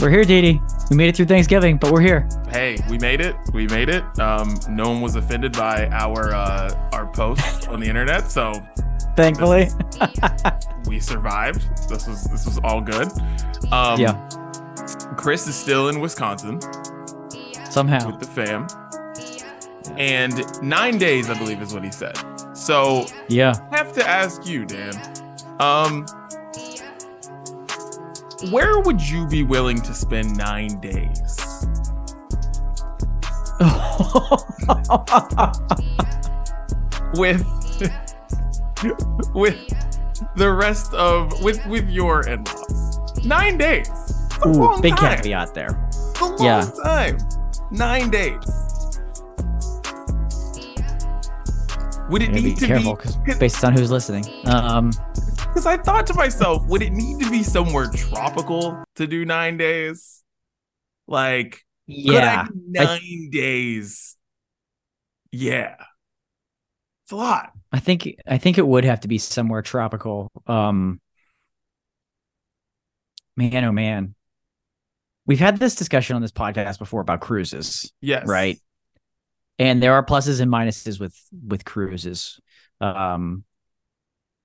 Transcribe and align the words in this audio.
We're 0.00 0.10
here, 0.10 0.24
Didi. 0.24 0.62
We 0.90 0.96
made 0.96 1.08
it 1.08 1.16
through 1.16 1.26
Thanksgiving, 1.26 1.76
but 1.76 1.90
we're 1.90 2.00
here. 2.00 2.28
Hey, 2.50 2.78
we 2.88 2.98
made 2.98 3.20
it. 3.20 3.34
We 3.52 3.66
made 3.66 3.88
it. 3.88 4.04
Um, 4.20 4.56
no 4.68 4.90
one 4.90 5.00
was 5.00 5.16
offended 5.16 5.52
by 5.52 5.88
our 5.88 6.32
uh, 6.32 6.90
our 6.92 7.06
post 7.08 7.66
on 7.68 7.80
the 7.80 7.88
internet, 7.88 8.30
so 8.30 8.52
thankfully 9.16 9.68
we 10.86 11.00
survived. 11.00 11.62
This 11.88 12.06
was 12.06 12.24
this 12.24 12.46
was 12.46 12.60
all 12.62 12.80
good. 12.80 13.08
Um, 13.72 13.98
yeah. 13.98 14.28
Chris 15.16 15.48
is 15.48 15.56
still 15.56 15.88
in 15.88 15.98
Wisconsin 15.98 16.60
somehow 17.68 18.06
with 18.06 18.20
the 18.20 18.26
fam, 18.26 18.68
and 19.98 20.62
nine 20.62 20.96
days, 20.96 21.28
I 21.28 21.36
believe, 21.36 21.60
is 21.60 21.74
what 21.74 21.82
he 21.82 21.90
said. 21.90 22.16
So 22.56 23.04
yeah, 23.28 23.52
I 23.72 23.78
have 23.78 23.92
to 23.94 24.08
ask 24.08 24.46
you, 24.46 24.64
Dan. 24.64 24.94
Um, 25.58 26.06
where 28.50 28.80
would 28.80 29.00
you 29.00 29.26
be 29.26 29.42
willing 29.42 29.80
to 29.82 29.94
spend 29.94 30.36
nine 30.36 30.80
days? 30.80 31.36
with 37.14 37.44
with 39.34 39.58
the 40.36 40.52
rest 40.52 40.94
of 40.94 41.42
with 41.42 41.64
with 41.66 41.88
your 41.88 42.26
in-laws. 42.28 43.24
Nine 43.24 43.58
days. 43.58 43.88
Ooh, 44.46 44.78
big 44.80 44.96
time. 44.96 45.16
caveat 45.16 45.54
there. 45.54 45.76
It's 45.88 46.20
a 46.20 46.24
long 46.24 46.38
yeah. 46.40 46.70
time. 46.84 47.18
Nine 47.72 48.10
days. 48.10 48.36
Would 52.08 52.22
it 52.22 52.30
need 52.30 52.44
be 52.44 52.54
to 52.54 52.66
careful, 52.66 52.98
be 53.26 53.34
based 53.34 53.64
on 53.64 53.76
who's 53.76 53.90
listening? 53.90 54.24
Um, 54.46 54.92
because 55.58 55.66
I 55.66 55.82
thought 55.82 56.06
to 56.06 56.14
myself, 56.14 56.64
would 56.68 56.82
it 56.82 56.92
need 56.92 57.18
to 57.18 57.28
be 57.32 57.42
somewhere 57.42 57.90
tropical 57.92 58.84
to 58.94 59.08
do 59.08 59.24
nine 59.24 59.56
days? 59.56 60.22
Like, 61.08 61.64
yeah, 61.84 62.46
nine 62.68 63.30
days. 63.32 64.16
Yeah, 65.32 65.74
it's 67.02 67.10
a 67.10 67.16
lot. 67.16 67.50
I 67.72 67.80
think 67.80 68.08
I 68.24 68.38
think 68.38 68.56
it 68.56 68.66
would 68.66 68.84
have 68.84 69.00
to 69.00 69.08
be 69.08 69.18
somewhere 69.18 69.62
tropical. 69.62 70.30
Um, 70.46 71.00
man, 73.36 73.64
oh 73.64 73.72
man, 73.72 74.14
we've 75.26 75.40
had 75.40 75.56
this 75.56 75.74
discussion 75.74 76.14
on 76.14 76.22
this 76.22 76.30
podcast 76.30 76.78
before 76.78 77.00
about 77.00 77.18
cruises. 77.18 77.92
Yes, 78.00 78.28
right. 78.28 78.60
And 79.58 79.82
there 79.82 79.94
are 79.94 80.06
pluses 80.06 80.40
and 80.40 80.52
minuses 80.52 81.00
with 81.00 81.20
with 81.32 81.64
cruises. 81.64 82.38
Um, 82.80 83.42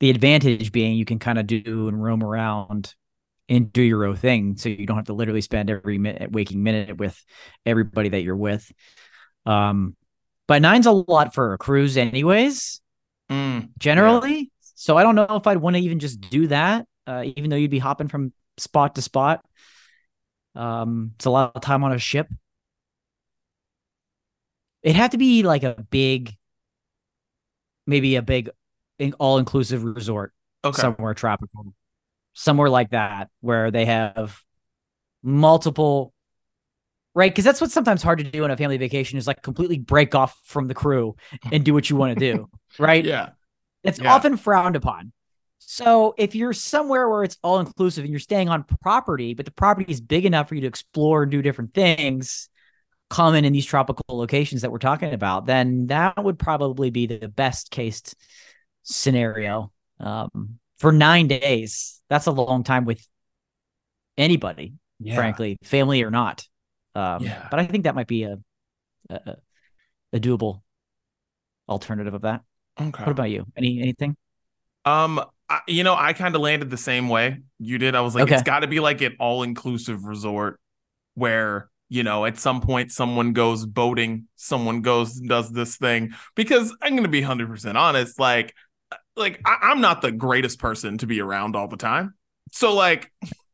the 0.04 0.10
advantage 0.10 0.74
being 0.74 0.98
you 0.98 1.06
can 1.06 1.18
kind 1.18 1.40
of 1.40 1.48
do 1.48 1.88
and 1.88 2.04
roam 2.04 2.22
around 2.22 2.94
and 3.48 3.72
do 3.72 3.82
your 3.82 4.04
own 4.04 4.18
thing. 4.18 4.58
So 4.58 4.68
you 4.68 4.86
don't 4.86 4.98
have 4.98 5.06
to 5.06 5.14
literally 5.14 5.40
spend 5.40 5.70
every 5.70 5.98
minute 5.98 6.30
waking 6.30 6.62
minute 6.62 6.98
with 6.98 7.18
everybody 7.66 8.10
that 8.10 8.22
you're 8.22 8.36
with. 8.36 8.70
Um 9.46 9.96
but 10.46 10.62
nine's 10.62 10.88
a 10.88 10.92
lot 10.92 11.34
for 11.34 11.54
a 11.54 11.58
cruise 11.58 11.96
anyways 11.96 12.82
mm, 13.32 13.70
generally. 13.78 14.38
yeah. 14.38 14.46
so 14.76 14.98
i 14.98 15.04
don't 15.04 15.16
know 15.16 15.26
if 15.30 15.48
i'd 15.48 15.56
want 15.56 15.78
to 15.78 15.82
even 15.82 16.00
just 16.00 16.20
do 16.20 16.48
that 16.48 16.86
uh, 17.08 17.24
even 17.38 17.50
though 17.50 17.56
you'd 17.56 17.72
be 17.72 17.80
hopping 17.80 18.10
from 18.10 18.34
spot 18.58 18.96
to 18.96 19.02
spot. 19.02 19.42
Um 20.54 21.14
it's 21.16 21.26
a 21.26 21.30
lot 21.30 21.54
of 21.56 21.62
time 21.62 21.86
on 21.86 21.94
a 21.94 21.98
ship. 21.98 22.28
It 24.82 24.98
had 24.98 25.12
to 25.12 25.18
be 25.18 25.44
like 25.44 25.64
a 25.64 25.82
big 25.90 26.36
maybe 27.88 28.18
a 28.18 28.22
big 28.22 28.50
all 29.20 29.38
inclusive 29.38 29.84
resort 29.84 30.34
okay. 30.64 30.82
somewhere 30.82 31.14
tropical, 31.14 31.74
somewhere 32.34 32.70
like 32.70 32.92
that 32.92 33.30
where 33.42 33.72
they 33.72 33.86
have 33.86 34.40
multiple 35.22 36.14
right 37.16 37.32
because 37.32 37.46
that's 37.46 37.62
what's 37.62 37.74
sometimes 37.74 38.04
hard 38.04 38.20
to 38.20 38.24
do 38.24 38.44
on 38.44 38.52
a 38.52 38.58
family 38.58 38.78
vacation 38.78 39.18
is 39.18 39.28
like 39.28 39.42
completely 39.42 39.78
break 39.78 40.16
off 40.16 40.38
from 40.44 40.68
the 40.68 40.74
crew 40.74 41.16
and 41.52 41.64
do 41.64 41.74
what 41.74 41.90
you 41.90 41.96
want 41.96 42.18
to 42.18 42.34
do 42.34 42.50
right 42.80 43.06
yeah 43.06 43.30
it's 43.84 44.00
yeah. 44.00 44.14
often 44.14 44.36
frowned 44.36 44.76
upon 44.76 45.12
so 45.60 46.14
if 46.18 46.36
you're 46.36 46.54
somewhere 46.54 47.08
where 47.08 47.24
it's 47.24 47.38
all 47.42 47.60
inclusive 47.60 48.04
and 48.04 48.12
you're 48.12 48.20
staying 48.20 48.50
on 48.50 48.64
property 48.82 49.34
but 49.34 49.46
the 49.46 49.52
property 49.52 49.90
is 49.90 50.02
big 50.02 50.26
enough 50.26 50.50
for 50.50 50.56
you 50.56 50.62
to 50.62 50.68
explore 50.68 51.24
and 51.24 51.32
do 51.32 51.42
different 51.42 51.74
things 51.74 52.50
common 53.10 53.46
in 53.46 53.54
these 53.54 53.66
tropical 53.66 54.18
locations 54.18 54.62
that 54.64 54.72
we're 54.72 54.80
talking 54.80 55.14
about 55.14 55.46
then 55.46 55.88
that 55.88 56.22
would 56.22 56.40
probably 56.40 56.90
be 56.90 57.06
the 57.06 57.30
best 57.30 57.72
case 57.72 58.16
scenario 58.84 59.72
um, 60.00 60.60
for 60.78 60.92
nine 60.92 61.28
days. 61.28 62.02
That's 62.10 62.28
a 62.28 62.32
long 62.32 62.64
time 62.64 62.86
with 62.86 63.06
anybody, 64.18 64.74
yeah. 65.00 65.16
frankly, 65.16 65.58
family 65.64 66.04
or 66.04 66.12
not. 66.12 66.46
Um, 66.96 67.24
yeah. 67.24 67.48
But 67.50 67.60
I 67.60 67.66
think 67.66 67.86
that 67.86 67.96
might 67.96 68.08
be 68.08 68.24
a, 68.24 68.38
a, 69.10 69.36
a 70.14 70.20
doable 70.20 70.62
alternative 71.68 72.14
of 72.14 72.22
that. 72.22 72.42
Okay. 72.80 73.04
What 73.04 73.12
about 73.12 73.30
you? 73.30 73.46
Any 73.56 73.82
anything? 73.82 74.16
Um, 74.86 75.24
I, 75.50 75.62
you 75.68 75.84
know, 75.84 75.96
I 75.96 76.14
kind 76.14 76.36
of 76.36 76.42
landed 76.42 76.70
the 76.70 76.78
same 76.78 77.10
way 77.10 77.40
you 77.60 77.78
did. 77.78 77.96
I 77.96 78.02
was 78.02 78.16
like, 78.16 78.26
okay. 78.26 78.36
it's 78.36 78.44
got 78.44 78.60
to 78.60 78.68
be 78.68 78.80
like 78.80 79.02
an 79.02 79.16
all 79.20 79.44
inclusive 79.44 80.04
resort 80.04 80.60
where 81.16 81.70
you 81.94 82.02
know, 82.02 82.26
at 82.26 82.40
some 82.40 82.60
point 82.60 82.92
someone 82.92 83.34
goes 83.34 83.68
boating, 83.68 84.28
someone 84.36 84.82
goes 84.82 85.20
does 85.20 85.52
this 85.52 85.78
thing. 85.78 86.16
Because 86.36 86.76
I'm 86.82 86.94
going 86.94 87.04
to 87.04 87.10
be 87.10 87.22
100% 87.22 87.76
honest, 87.76 88.20
like 88.20 88.56
like 89.16 89.42
I, 89.46 89.72
am 89.72 89.82
not 89.82 90.02
the 90.02 90.12
greatest 90.12 90.60
person 90.60 90.98
to 91.00 91.08
be 91.08 91.22
around 91.22 91.56
all 91.56 91.68
the 91.68 91.78
time. 91.78 92.16
So 92.52 92.76
like 92.76 93.12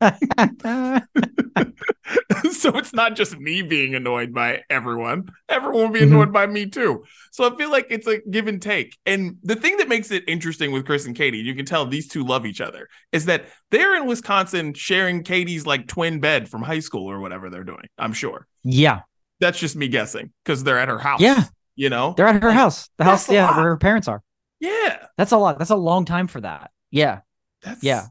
so 2.52 2.76
it's 2.76 2.92
not 2.92 3.16
just 3.16 3.38
me 3.38 3.62
being 3.62 3.94
annoyed 3.94 4.32
by 4.32 4.62
everyone. 4.70 5.28
Everyone 5.48 5.82
will 5.82 5.90
be 5.90 6.00
mm-hmm. 6.00 6.12
annoyed 6.12 6.24
mm-hmm. 6.26 6.32
by 6.32 6.46
me 6.46 6.66
too. 6.66 7.04
So 7.32 7.50
I 7.50 7.56
feel 7.56 7.70
like 7.70 7.86
it's 7.90 8.06
a 8.06 8.20
give 8.30 8.46
and 8.46 8.60
take. 8.60 8.96
And 9.06 9.36
the 9.42 9.56
thing 9.56 9.76
that 9.78 9.88
makes 9.88 10.10
it 10.10 10.24
interesting 10.26 10.72
with 10.72 10.86
Chris 10.86 11.06
and 11.06 11.14
Katie, 11.14 11.38
you 11.38 11.54
can 11.54 11.66
tell 11.66 11.86
these 11.86 12.08
two 12.08 12.24
love 12.24 12.46
each 12.46 12.60
other, 12.60 12.88
is 13.12 13.26
that 13.26 13.46
they're 13.70 13.96
in 13.96 14.06
Wisconsin 14.06 14.74
sharing 14.74 15.22
Katie's 15.22 15.66
like 15.66 15.86
twin 15.86 16.20
bed 16.20 16.48
from 16.48 16.62
high 16.62 16.80
school 16.80 17.10
or 17.10 17.20
whatever 17.20 17.50
they're 17.50 17.64
doing. 17.64 17.86
I'm 17.98 18.12
sure. 18.12 18.46
Yeah. 18.64 19.00
That's 19.40 19.58
just 19.58 19.76
me 19.76 19.88
guessing 19.88 20.32
because 20.44 20.64
they're 20.64 20.78
at 20.78 20.88
her 20.88 20.98
house. 20.98 21.20
Yeah. 21.20 21.44
You 21.74 21.90
know? 21.90 22.14
They're 22.16 22.26
at 22.26 22.42
her 22.42 22.52
house. 22.52 22.88
The 22.98 23.04
house, 23.04 23.30
yeah, 23.30 23.56
where 23.56 23.70
her 23.70 23.76
parents 23.78 24.08
are. 24.08 24.22
Yeah. 24.60 25.06
That's 25.16 25.32
a 25.32 25.38
lot. 25.38 25.58
That's 25.58 25.70
a 25.70 25.76
long 25.76 26.04
time 26.04 26.26
for 26.26 26.40
that. 26.42 26.70
Yeah. 26.90 27.20
That's 27.62 27.82
yeah. 27.82 28.06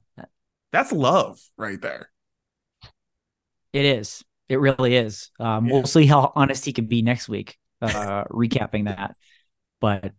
That's 0.72 0.92
love 0.92 1.40
right 1.58 1.82
there. 1.82 2.10
It 3.74 3.86
is. 3.86 4.24
It 4.48 4.60
really 4.60 4.96
is. 4.96 5.30
Um, 5.40 5.68
yeah. 5.68 5.74
We'll 5.74 5.86
see 5.86 6.06
how 6.06 6.32
honest 6.36 6.66
he 6.66 6.74
can 6.74 6.86
be 6.86 7.02
next 7.02 7.30
week, 7.30 7.58
uh, 7.82 8.24
recapping 8.32 8.86
that. 8.86 9.16
But 9.80 10.14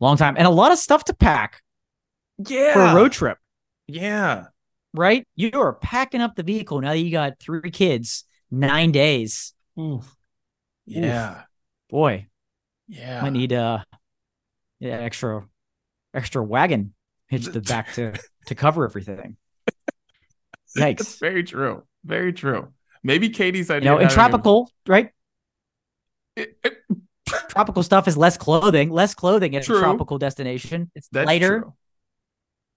long 0.00 0.16
time 0.16 0.36
and 0.36 0.46
a 0.46 0.50
lot 0.50 0.72
of 0.72 0.78
stuff 0.78 1.04
to 1.04 1.14
pack. 1.14 1.62
Yeah. 2.38 2.74
For 2.74 2.80
a 2.80 2.94
road 2.94 3.12
trip. 3.12 3.38
Yeah. 3.86 4.46
Right? 4.92 5.26
You 5.36 5.50
are 5.54 5.74
packing 5.74 6.20
up 6.20 6.34
the 6.34 6.42
vehicle 6.42 6.80
now 6.80 6.90
that 6.90 6.98
you 6.98 7.10
got 7.10 7.38
three 7.38 7.70
kids, 7.70 8.24
nine 8.50 8.92
days. 8.92 9.54
Oof. 9.78 10.14
Yeah. 10.86 11.30
Oof. 11.32 11.44
Boy. 11.90 12.26
Yeah. 12.88 13.24
I 13.24 13.30
need 13.30 13.52
uh 13.52 13.78
yeah, 14.80 14.98
extra 14.98 15.46
extra 16.14 16.42
wagon 16.42 16.94
hitched 17.28 17.52
the 17.52 17.60
back 17.60 17.92
to 17.94 18.14
to 18.46 18.54
cover 18.54 18.84
everything. 18.84 19.36
Yikes! 20.76 20.98
That's 20.98 21.18
very 21.18 21.44
true. 21.44 21.84
Very 22.04 22.32
true. 22.32 22.68
Maybe 23.02 23.30
Katie's 23.30 23.70
idea. 23.70 23.90
You 23.90 23.96
know, 23.96 24.02
in 24.02 24.08
tropical, 24.08 24.70
a... 24.86 24.90
right? 24.90 25.10
It, 26.34 26.58
it... 26.64 26.78
tropical 27.48 27.82
stuff 27.82 28.08
is 28.08 28.16
less 28.16 28.36
clothing, 28.36 28.90
less 28.90 29.14
clothing 29.14 29.56
at 29.56 29.64
true. 29.64 29.78
a 29.78 29.80
tropical 29.80 30.18
destination. 30.18 30.90
It's 30.94 31.08
That's 31.08 31.26
lighter. 31.26 31.60
True. 31.60 31.74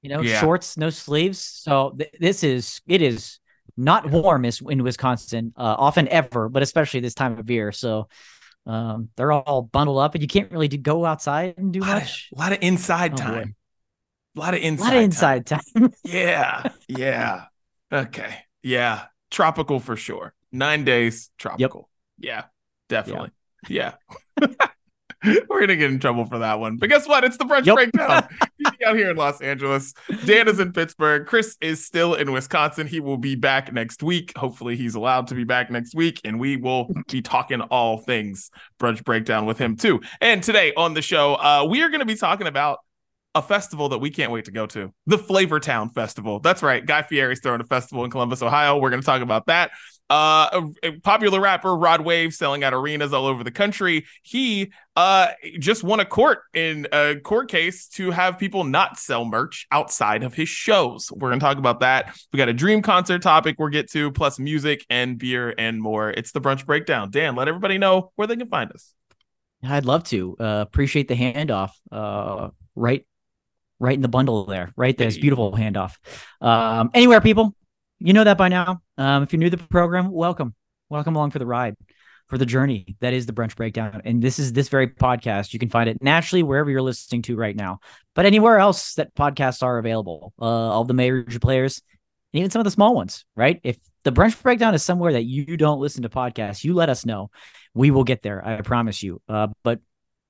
You 0.01 0.09
know, 0.09 0.21
yeah. 0.21 0.39
shorts, 0.39 0.77
no 0.77 0.89
sleeves. 0.89 1.39
So 1.39 1.95
th- 1.97 2.11
this 2.19 2.43
is 2.43 2.81
it 2.87 3.01
is 3.01 3.39
not 3.75 4.09
warm 4.09 4.45
is 4.45 4.61
in 4.61 4.83
Wisconsin, 4.83 5.53
uh, 5.57 5.75
often 5.77 6.07
ever, 6.07 6.49
but 6.49 6.63
especially 6.63 6.99
this 6.99 7.13
time 7.13 7.37
of 7.37 7.49
year. 7.49 7.71
So 7.71 8.07
um, 8.69 9.09
they're 9.15 9.31
all 9.31 9.63
bundled 9.63 9.97
up, 9.97 10.13
and 10.13 10.21
you 10.21 10.27
can't 10.27 10.51
really 10.51 10.67
do, 10.67 10.77
go 10.77 11.03
outside 11.03 11.55
and 11.57 11.73
do 11.73 11.81
a 11.81 11.85
much. 11.85 12.29
Of, 12.31 12.37
a 12.37 12.41
lot 12.41 12.51
of 12.51 12.59
inside 12.61 13.13
oh, 13.13 13.17
time. 13.17 13.55
A 14.35 14.39
lot 14.39 14.53
of 14.53 14.61
inside. 14.61 14.83
A 14.83 14.85
lot 14.85 14.97
of 14.97 15.03
inside 15.03 15.45
time. 15.47 15.61
time. 15.75 15.93
yeah, 16.03 16.63
yeah. 16.87 17.45
Okay, 17.91 18.35
yeah. 18.61 19.05
Tropical 19.31 19.79
for 19.79 19.95
sure. 19.95 20.33
Nine 20.51 20.85
days. 20.85 21.31
Tropical. 21.39 21.89
Yep. 22.19 22.27
Yeah, 22.27 22.43
definitely. 22.89 23.31
Yeah. 23.67 23.93
yeah. 24.39 24.47
We're 25.23 25.59
gonna 25.59 25.75
get 25.75 25.91
in 25.91 25.99
trouble 25.99 26.25
for 26.25 26.39
that 26.39 26.59
one. 26.59 26.77
But 26.77 26.89
guess 26.89 27.07
what? 27.07 27.23
It's 27.23 27.37
the 27.37 27.45
brunch 27.45 27.65
yep. 27.65 27.75
breakdown. 27.75 28.27
out 28.85 28.95
here 28.95 29.09
in 29.09 29.17
Los 29.17 29.41
Angeles. 29.41 29.93
Dan 30.25 30.47
is 30.47 30.59
in 30.59 30.71
Pittsburgh. 30.71 31.25
Chris 31.27 31.57
is 31.61 31.85
still 31.85 32.13
in 32.15 32.31
Wisconsin. 32.31 32.87
He 32.87 32.99
will 32.99 33.17
be 33.17 33.35
back 33.35 33.73
next 33.73 34.03
week. 34.03 34.37
Hopefully, 34.37 34.75
he's 34.75 34.95
allowed 34.95 35.27
to 35.27 35.35
be 35.35 35.43
back 35.43 35.69
next 35.69 35.95
week, 35.95 36.21
and 36.23 36.39
we 36.39 36.57
will 36.57 36.89
be 37.07 37.21
talking 37.21 37.61
all 37.61 37.97
things 37.97 38.51
brunch 38.79 39.03
breakdown 39.03 39.45
with 39.45 39.57
him 39.57 39.75
too. 39.75 40.01
And 40.21 40.41
today 40.41 40.73
on 40.75 40.93
the 40.93 41.01
show, 41.01 41.35
uh, 41.35 41.67
we 41.69 41.81
are 41.81 41.89
going 41.89 41.99
to 41.99 42.05
be 42.05 42.15
talking 42.15 42.47
about 42.47 42.79
a 43.35 43.41
festival 43.41 43.89
that 43.89 43.99
we 43.99 44.09
can't 44.09 44.31
wait 44.31 44.45
to 44.45 44.51
go 44.51 44.65
to 44.65 44.91
the 45.05 45.17
Flavortown 45.17 45.93
Festival. 45.93 46.39
That's 46.39 46.63
right. 46.63 46.85
Guy 46.85 47.03
Fieri's 47.03 47.41
throwing 47.41 47.61
a 47.61 47.65
festival 47.65 48.03
in 48.03 48.11
Columbus, 48.11 48.41
Ohio. 48.41 48.77
We're 48.77 48.89
going 48.89 49.01
to 49.01 49.05
talk 49.05 49.21
about 49.21 49.45
that. 49.47 49.71
Uh, 50.09 50.69
a, 50.83 50.87
a 50.87 50.99
popular 51.01 51.39
rapper 51.39 51.75
Rod 51.75 52.01
Wave 52.01 52.33
selling 52.33 52.63
out 52.63 52.73
arenas 52.73 53.13
all 53.13 53.27
over 53.27 53.43
the 53.43 53.51
country. 53.51 54.05
He 54.23 54.71
uh 54.95 55.27
just 55.59 55.83
won 55.83 55.99
a 55.99 56.05
court 56.05 56.39
in 56.53 56.87
a 56.91 57.15
court 57.23 57.49
case 57.49 57.87
to 57.89 58.09
have 58.09 58.39
people 58.39 58.63
not 58.63 58.97
sell 58.97 59.23
merch 59.23 59.67
outside 59.71 60.23
of 60.23 60.33
his 60.33 60.49
shows. 60.49 61.11
We're 61.11 61.29
gonna 61.29 61.39
talk 61.39 61.57
about 61.57 61.81
that. 61.81 62.17
We 62.33 62.37
got 62.37 62.49
a 62.49 62.53
dream 62.53 62.81
concert 62.81 63.21
topic 63.21 63.57
we'll 63.59 63.69
get 63.69 63.91
to, 63.91 64.11
plus 64.11 64.39
music 64.39 64.83
and 64.89 65.19
beer 65.19 65.53
and 65.57 65.79
more. 65.79 66.09
It's 66.09 66.31
the 66.31 66.41
brunch 66.41 66.65
breakdown. 66.65 67.11
Dan, 67.11 67.35
let 67.35 67.47
everybody 67.47 67.77
know 67.77 68.11
where 68.15 68.27
they 68.27 68.35
can 68.35 68.47
find 68.47 68.71
us. 68.71 68.93
I'd 69.63 69.85
love 69.85 70.05
to. 70.05 70.35
Uh, 70.39 70.65
appreciate 70.67 71.07
the 71.07 71.15
handoff. 71.15 71.71
Uh, 71.91 72.49
right, 72.75 73.05
right 73.79 73.93
in 73.93 74.01
the 74.01 74.07
bundle 74.07 74.45
there. 74.45 74.71
Right 74.75 74.97
there's 74.97 75.17
beautiful 75.17 75.51
handoff. 75.51 75.97
Um, 76.41 76.91
anywhere, 76.93 77.21
people, 77.21 77.53
you 77.99 78.13
know 78.13 78.23
that 78.23 78.37
by 78.37 78.47
now. 78.47 78.81
Um, 78.97 79.23
if 79.23 79.33
you're 79.33 79.39
new 79.39 79.49
to 79.49 79.57
the 79.57 79.63
program, 79.63 80.11
welcome, 80.11 80.55
welcome 80.89 81.15
along 81.15 81.31
for 81.31 81.39
the 81.39 81.45
ride, 81.45 81.75
for 82.27 82.37
the 82.37 82.45
journey 82.45 82.95
that 83.01 83.13
is 83.13 83.25
the 83.25 83.33
brunch 83.33 83.55
breakdown. 83.55 84.01
And 84.05 84.21
this 84.21 84.39
is 84.39 84.53
this 84.53 84.69
very 84.69 84.87
podcast. 84.87 85.53
You 85.53 85.59
can 85.59 85.69
find 85.69 85.89
it 85.89 86.01
naturally 86.01 86.43
wherever 86.43 86.69
you're 86.69 86.81
listening 86.81 87.23
to 87.23 87.35
right 87.35 87.55
now, 87.55 87.79
but 88.15 88.25
anywhere 88.25 88.57
else 88.57 88.95
that 88.95 89.13
podcasts 89.15 89.61
are 89.63 89.77
available. 89.77 90.33
Uh, 90.39 90.45
all 90.45 90.85
the 90.85 90.93
major 90.93 91.39
players, 91.39 91.81
and 92.33 92.39
even 92.39 92.51
some 92.51 92.61
of 92.61 92.65
the 92.65 92.71
small 92.71 92.95
ones. 92.95 93.25
Right. 93.35 93.59
If 93.63 93.77
the 94.03 94.11
brunch 94.11 94.41
breakdown 94.41 94.73
is 94.73 94.83
somewhere 94.83 95.13
that 95.13 95.25
you 95.25 95.57
don't 95.57 95.81
listen 95.81 96.03
to 96.03 96.09
podcasts, 96.09 96.63
you 96.63 96.73
let 96.73 96.89
us 96.89 97.05
know. 97.05 97.29
We 97.73 97.91
will 97.91 98.05
get 98.05 98.21
there. 98.21 98.45
I 98.45 98.61
promise 98.61 99.03
you. 99.03 99.21
Uh, 99.27 99.47
but 99.63 99.79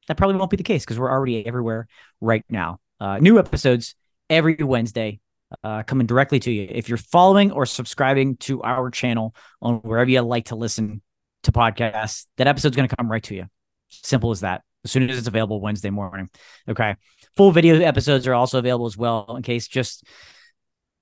that 0.07 0.17
probably 0.17 0.37
won't 0.37 0.49
be 0.49 0.57
the 0.57 0.63
case 0.63 0.83
because 0.83 0.97
we're 0.97 1.11
already 1.11 1.45
everywhere 1.45 1.87
right 2.19 2.43
now. 2.49 2.79
Uh, 2.99 3.19
new 3.19 3.37
episodes 3.37 3.95
every 4.29 4.55
Wednesday 4.55 5.19
uh, 5.63 5.83
coming 5.83 6.07
directly 6.07 6.39
to 6.39 6.51
you. 6.51 6.67
If 6.69 6.89
you're 6.89 6.97
following 6.97 7.51
or 7.51 7.65
subscribing 7.65 8.37
to 8.37 8.61
our 8.63 8.89
channel 8.89 9.35
on 9.61 9.75
wherever 9.77 10.09
you 10.09 10.21
like 10.21 10.45
to 10.45 10.55
listen 10.55 11.01
to 11.43 11.51
podcasts, 11.51 12.27
that 12.37 12.47
episode's 12.47 12.75
going 12.75 12.87
to 12.87 12.95
come 12.95 13.09
right 13.09 13.23
to 13.23 13.35
you. 13.35 13.45
Simple 13.89 14.31
as 14.31 14.41
that. 14.41 14.61
As 14.85 14.91
soon 14.91 15.09
as 15.09 15.17
it's 15.17 15.27
available 15.27 15.59
Wednesday 15.59 15.89
morning. 15.89 16.29
Okay. 16.67 16.95
Full 17.35 17.51
video 17.51 17.81
episodes 17.81 18.27
are 18.27 18.33
also 18.33 18.59
available 18.59 18.85
as 18.85 18.97
well 18.97 19.35
in 19.35 19.43
case 19.43 19.67
just 19.67 20.05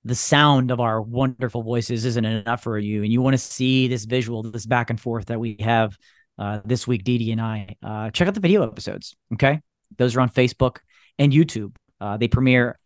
the 0.03 0.15
sound 0.15 0.71
of 0.71 0.79
our 0.79 1.01
wonderful 1.01 1.63
voices 1.63 2.05
isn't 2.05 2.25
enough 2.25 2.63
for 2.63 2.77
you 2.77 3.03
and 3.03 3.11
you 3.11 3.21
want 3.21 3.33
to 3.33 3.37
see 3.37 3.87
this 3.87 4.05
visual, 4.05 4.41
this 4.43 4.65
back 4.65 4.89
and 4.89 4.99
forth 4.99 5.25
that 5.25 5.39
we 5.39 5.57
have 5.59 5.97
uh, 6.39 6.61
this 6.65 6.87
week, 6.87 7.03
Didi 7.03 7.31
and 7.31 7.41
I, 7.41 7.75
uh, 7.83 8.09
check 8.11 8.27
out 8.27 8.33
the 8.33 8.39
video 8.39 8.65
episodes. 8.67 9.15
Okay. 9.33 9.59
Those 9.97 10.15
are 10.15 10.21
on 10.21 10.29
Facebook 10.29 10.77
and 11.17 11.33
YouTube. 11.33 11.75
Uh, 11.99 12.17
they 12.17 12.27
premiere 12.27 12.79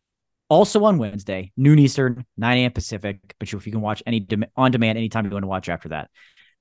also 0.51 0.83
on 0.83 0.97
Wednesday, 0.97 1.49
noon 1.55 1.79
Eastern, 1.79 2.25
9 2.35 2.57
a.m. 2.57 2.71
Pacific. 2.71 3.19
But 3.39 3.51
if 3.51 3.65
you 3.65 3.71
can 3.71 3.79
watch 3.79 4.03
any 4.05 4.27
on 4.57 4.71
demand 4.71 4.97
anytime 4.97 5.23
you 5.25 5.31
want 5.31 5.43
to 5.43 5.47
watch 5.47 5.69
after 5.69 5.89
that, 5.89 6.11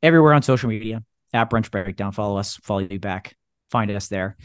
everywhere 0.01 0.33
on 0.33 0.43
social 0.43 0.69
media 0.69 1.03
at 1.35 1.51
Brunch 1.51 1.73
Breakdown. 1.73 2.13
Follow 2.13 2.39
us, 2.39 2.57
follow 2.63 2.79
you 2.79 3.01
back, 3.01 3.35
find 3.69 3.91
us 3.91 4.07
there. 4.07 4.37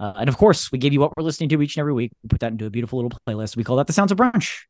Uh, 0.00 0.14
and 0.16 0.28
of 0.30 0.38
course, 0.38 0.72
we 0.72 0.78
give 0.78 0.94
you 0.94 1.00
what 1.00 1.12
we're 1.16 1.22
listening 1.22 1.50
to 1.50 1.60
each 1.60 1.76
and 1.76 1.82
every 1.82 1.92
week. 1.92 2.12
We 2.22 2.28
put 2.28 2.40
that 2.40 2.52
into 2.52 2.64
a 2.64 2.70
beautiful 2.70 2.98
little 2.98 3.16
playlist. 3.28 3.56
We 3.56 3.62
call 3.62 3.76
that 3.76 3.86
the 3.86 3.92
Sounds 3.92 4.10
of 4.10 4.16
Brunch. 4.16 4.60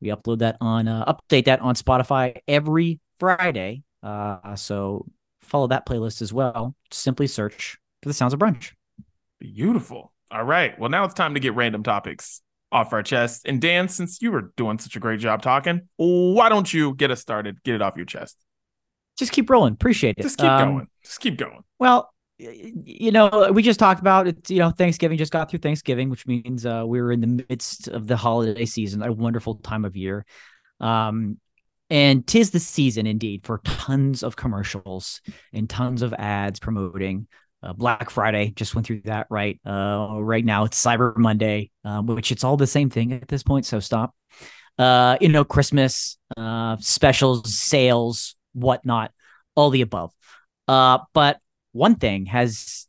We 0.00 0.08
upload 0.08 0.38
that 0.38 0.56
on, 0.60 0.86
uh, 0.86 1.12
update 1.12 1.46
that 1.46 1.60
on 1.60 1.74
Spotify 1.74 2.36
every 2.46 3.00
Friday. 3.18 3.82
Uh, 4.04 4.54
so 4.54 5.04
follow 5.42 5.66
that 5.66 5.84
playlist 5.84 6.22
as 6.22 6.32
well. 6.32 6.76
Simply 6.92 7.26
search 7.26 7.76
for 8.04 8.08
the 8.08 8.14
Sounds 8.14 8.34
of 8.34 8.38
Brunch. 8.38 8.70
Beautiful. 9.40 10.12
All 10.30 10.44
right. 10.44 10.78
Well, 10.78 10.90
now 10.90 11.04
it's 11.04 11.14
time 11.14 11.34
to 11.34 11.40
get 11.40 11.56
random 11.56 11.82
topics 11.82 12.40
off 12.72 12.92
our 12.92 13.02
chest. 13.02 13.42
And 13.46 13.60
Dan, 13.60 13.88
since 13.88 14.22
you 14.22 14.32
were 14.32 14.52
doing 14.56 14.78
such 14.78 14.96
a 14.96 15.00
great 15.00 15.20
job 15.20 15.42
talking, 15.42 15.88
why 15.96 16.48
don't 16.48 16.72
you 16.72 16.94
get 16.94 17.10
us 17.10 17.20
started? 17.20 17.62
Get 17.62 17.74
it 17.74 17.82
off 17.82 17.96
your 17.96 18.06
chest. 18.06 18.36
Just 19.18 19.32
keep 19.32 19.50
rolling. 19.50 19.74
Appreciate 19.74 20.16
it. 20.18 20.22
Just 20.22 20.38
keep 20.38 20.48
um, 20.48 20.74
going. 20.74 20.86
Just 21.04 21.20
keep 21.20 21.36
going. 21.36 21.62
Well, 21.78 22.12
you 22.38 23.10
know, 23.10 23.50
we 23.52 23.62
just 23.62 23.78
talked 23.78 24.00
about 24.00 24.26
it. 24.26 24.48
You 24.48 24.60
know, 24.60 24.70
Thanksgiving 24.70 25.18
just 25.18 25.32
got 25.32 25.50
through 25.50 25.58
Thanksgiving, 25.58 26.08
which 26.08 26.26
means 26.26 26.64
uh, 26.64 26.84
we 26.86 27.02
were 27.02 27.12
in 27.12 27.20
the 27.20 27.44
midst 27.48 27.88
of 27.88 28.06
the 28.06 28.16
holiday 28.16 28.64
season, 28.64 29.02
a 29.02 29.12
wonderful 29.12 29.56
time 29.56 29.84
of 29.84 29.96
year. 29.96 30.24
Um, 30.80 31.38
and 31.90 32.26
tis 32.26 32.52
the 32.52 32.60
season 32.60 33.06
indeed 33.06 33.44
for 33.44 33.58
tons 33.64 34.22
of 34.22 34.36
commercials 34.36 35.20
and 35.52 35.68
tons 35.68 36.02
of 36.02 36.14
ads 36.14 36.60
promoting 36.60 37.26
uh, 37.62 37.72
Black 37.72 38.10
Friday 38.10 38.52
just 38.56 38.74
went 38.74 38.86
through 38.86 39.02
that 39.04 39.26
right. 39.30 39.60
Uh, 39.66 40.16
right 40.20 40.44
now 40.44 40.64
it's 40.64 40.82
Cyber 40.82 41.16
Monday, 41.16 41.70
um, 41.84 42.06
which 42.06 42.32
it's 42.32 42.44
all 42.44 42.56
the 42.56 42.66
same 42.66 42.90
thing 42.90 43.12
at 43.12 43.28
this 43.28 43.42
point. 43.42 43.66
So 43.66 43.80
stop. 43.80 44.14
Uh, 44.78 45.18
you 45.20 45.28
know, 45.28 45.44
Christmas 45.44 46.16
uh, 46.36 46.76
specials, 46.80 47.54
sales, 47.54 48.34
whatnot, 48.54 49.12
all 49.54 49.70
the 49.70 49.82
above. 49.82 50.12
Uh, 50.66 50.98
but 51.12 51.38
one 51.72 51.96
thing 51.96 52.26
has 52.26 52.86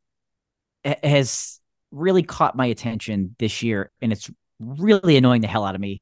has 0.84 1.60
really 1.92 2.24
caught 2.24 2.56
my 2.56 2.68
attention 2.68 3.36
this 3.40 3.62
year, 3.62 3.92
and 4.02 4.14
it's 4.14 4.30
really 4.60 5.18
annoying 5.18 5.42
the 5.42 5.48
hell 5.48 5.66
out 5.66 5.76
of 5.76 5.82
me. 5.82 6.02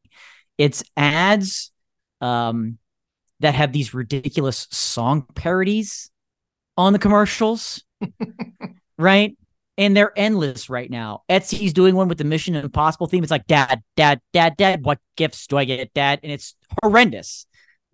It's 0.57 0.83
ads 0.95 1.72
um, 2.22 2.77
that 3.39 3.56
have 3.56 3.72
these 3.72 3.94
ridiculous 3.94 4.68
song 4.72 5.25
parodies 5.33 6.12
on 6.79 6.93
the 6.93 6.99
commercials 6.99 7.83
right? 8.97 9.35
And 9.77 9.95
they're 9.95 10.11
endless 10.15 10.69
right 10.69 10.89
now. 10.89 11.23
Etsy's 11.29 11.73
doing 11.73 11.95
one 11.95 12.07
with 12.09 12.17
the 12.17 12.23
Mission 12.23 12.55
Impossible 12.55 13.07
theme. 13.07 13.23
It's 13.23 13.31
like, 13.31 13.47
Dad, 13.47 13.81
Dad, 13.95 14.19
Dad, 14.33 14.57
Dad, 14.57 14.83
what 14.83 14.99
gifts 15.15 15.47
do 15.47 15.57
I 15.57 15.65
get, 15.65 15.93
Dad? 15.93 16.19
And 16.21 16.31
it's 16.31 16.55
horrendous. 16.81 17.45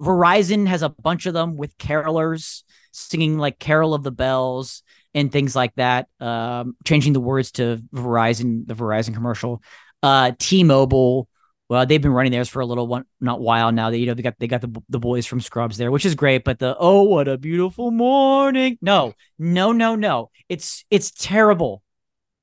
Verizon 0.01 0.67
has 0.67 0.81
a 0.81 0.89
bunch 0.89 1.25
of 1.25 1.33
them 1.33 1.57
with 1.57 1.77
carolers 1.77 2.63
singing 2.91 3.37
like 3.37 3.59
Carol 3.59 3.93
of 3.93 4.03
the 4.03 4.11
Bells 4.11 4.83
and 5.13 5.31
things 5.31 5.55
like 5.55 5.73
that, 5.75 6.07
um, 6.19 6.75
changing 6.85 7.13
the 7.13 7.21
words 7.21 7.51
to 7.53 7.81
Verizon, 7.93 8.67
the 8.67 8.73
Verizon 8.73 9.13
commercial. 9.13 9.61
Uh, 10.03 10.31
T-Mobile 10.37 11.29
well, 11.67 11.85
they've 11.85 12.01
been 12.01 12.13
running 12.13 12.31
theirs 12.31 12.50
for 12.50 12.59
a 12.59 12.65
little 12.65 12.85
one, 12.85 13.06
not 13.19 13.41
while 13.41 13.71
now. 13.71 13.89
They 13.89 13.97
you 13.97 14.06
know 14.06 14.13
they 14.13 14.21
got 14.21 14.35
they 14.39 14.47
got 14.47 14.62
the 14.62 14.81
the 14.89 15.00
boys 15.00 15.25
from 15.25 15.41
Scrubs 15.41 15.77
there, 15.77 15.91
which 15.91 16.06
is 16.06 16.15
great. 16.15 16.44
But 16.44 16.59
the 16.59 16.75
oh 16.79 17.03
what 17.03 17.27
a 17.27 17.38
beautiful 17.38 17.91
morning, 17.91 18.77
no, 18.81 19.13
no, 19.39 19.71
no, 19.71 19.95
no, 19.95 20.29
it's 20.47 20.85
it's 20.91 21.12
terrible. 21.12 21.81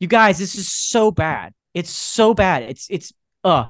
You 0.01 0.09
guys, 0.09 0.39
this 0.39 0.57
is 0.57 0.69
so 0.69 1.13
bad. 1.13 1.53
It's 1.75 1.91
so 1.91 2.35
bad. 2.35 2.65
It's 2.65 2.87
it's 2.91 3.13
uh 3.45 3.67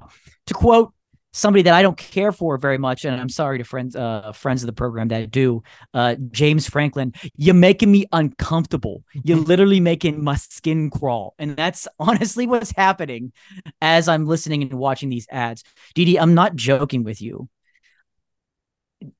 to 0.46 0.54
quote 0.54 0.94
somebody 1.32 1.62
that 1.62 1.74
I 1.74 1.82
don't 1.82 1.96
care 1.96 2.32
for 2.32 2.58
very 2.58 2.78
much, 2.78 3.04
and 3.04 3.18
I'm 3.18 3.28
sorry 3.28 3.58
to 3.58 3.64
friends 3.64 3.96
uh 3.96 4.32
friends 4.32 4.62
of 4.62 4.66
the 4.66 4.72
program 4.72 5.08
that 5.08 5.30
do. 5.30 5.62
Uh 5.94 6.16
James 6.30 6.68
Franklin, 6.68 7.12
you're 7.36 7.54
making 7.54 7.90
me 7.90 8.06
uncomfortable. 8.12 9.04
You're 9.24 9.36
literally 9.52 9.80
making 9.80 10.22
my 10.22 10.36
skin 10.36 10.90
crawl. 10.90 11.34
And 11.38 11.56
that's 11.56 11.88
honestly 11.98 12.46
what's 12.46 12.72
happening 12.72 13.32
as 13.80 14.08
I'm 14.08 14.26
listening 14.26 14.62
and 14.62 14.74
watching 14.74 15.08
these 15.08 15.26
ads. 15.30 15.64
Didi, 15.94 16.18
I'm 16.18 16.34
not 16.34 16.54
joking 16.54 17.04
with 17.04 17.20
you. 17.20 17.48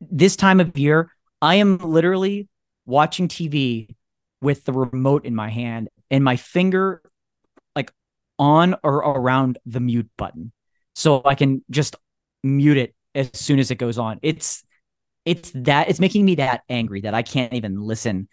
This 0.00 0.36
time 0.36 0.60
of 0.60 0.78
year, 0.78 1.10
I 1.40 1.56
am 1.56 1.78
literally 1.78 2.48
watching 2.86 3.28
TV 3.28 3.94
with 4.40 4.64
the 4.64 4.72
remote 4.72 5.24
in 5.24 5.34
my 5.34 5.48
hand 5.48 5.88
and 6.10 6.22
my 6.22 6.36
finger 6.36 7.02
like 7.74 7.92
on 8.38 8.76
or 8.82 8.96
around 8.96 9.58
the 9.64 9.80
mute 9.80 10.10
button 10.16 10.52
so 10.94 11.22
I 11.24 11.34
can 11.34 11.64
just 11.70 11.96
mute 12.42 12.76
it 12.76 12.94
as 13.14 13.30
soon 13.34 13.58
as 13.58 13.70
it 13.70 13.76
goes 13.76 13.98
on. 13.98 14.18
It's 14.22 14.64
it's 15.24 15.52
that 15.54 15.88
it's 15.88 16.00
making 16.00 16.24
me 16.24 16.36
that 16.36 16.62
angry 16.68 17.02
that 17.02 17.14
I 17.14 17.22
can't 17.22 17.52
even 17.52 17.80
listen 17.80 18.28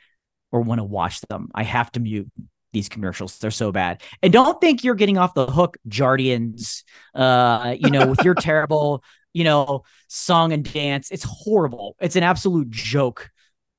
or 0.52 0.62
want 0.62 0.80
to 0.80 0.84
watch 0.84 1.22
them. 1.22 1.50
I 1.54 1.64
have 1.64 1.92
to 1.94 2.00
mute 2.00 2.28
these 2.74 2.90
commercials. 2.90 3.38
They're 3.38 3.52
so 3.52 3.72
bad. 3.72 4.02
And 4.22 4.34
don't 4.34 4.60
think 4.60 4.84
you're 4.84 4.96
getting 4.96 5.18
off 5.18 5.34
the 5.34 5.46
hook, 5.46 5.78
Jardiance, 5.88 6.84
uh, 7.16 7.76
you 7.80 7.90
know, 7.90 8.08
with 8.08 8.24
your 8.24 8.34
terrible, 8.40 9.04
you 9.34 9.44
know, 9.44 9.84
song 10.08 10.54
and 10.54 10.64
dance. 10.64 11.12
It's 11.12 11.26
horrible. 11.28 11.96
It's 12.00 12.16
an 12.16 12.24
absolute 12.24 12.70
joke 12.70 13.30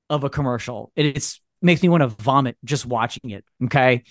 of 0.09 0.25
a 0.25 0.31
commercial. 0.31 0.93
It 0.97 1.07
it's 1.07 1.41
makes 1.63 1.83
me 1.83 1.89
want 1.89 2.03
to 2.03 2.09
vomit 2.23 2.57
just 2.65 2.87
watching 2.87 3.31
it. 3.31 3.45
Okay. 3.65 4.05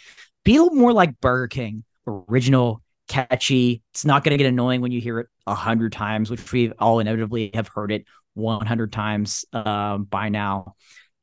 Be 0.45 0.55
a 0.57 0.63
little 0.63 0.77
more 0.77 0.93
like 0.93 1.19
Burger 1.19 1.47
King, 1.47 1.83
original, 2.07 2.81
catchy. 3.09 3.81
It's 3.91 4.05
not 4.05 4.23
going 4.23 4.31
to 4.31 4.41
get 4.41 4.47
annoying 4.47 4.79
when 4.79 4.93
you 4.93 5.01
hear 5.01 5.19
it 5.19 5.27
a 5.45 5.55
hundred 5.55 5.91
times, 5.91 6.31
which 6.31 6.51
we 6.53 6.71
all 6.79 6.99
inevitably 6.99 7.51
have 7.53 7.67
heard 7.67 7.91
it 7.91 8.05
100 8.35 8.93
times 8.93 9.43
um, 9.51 10.05
by 10.05 10.29
now. 10.29 10.75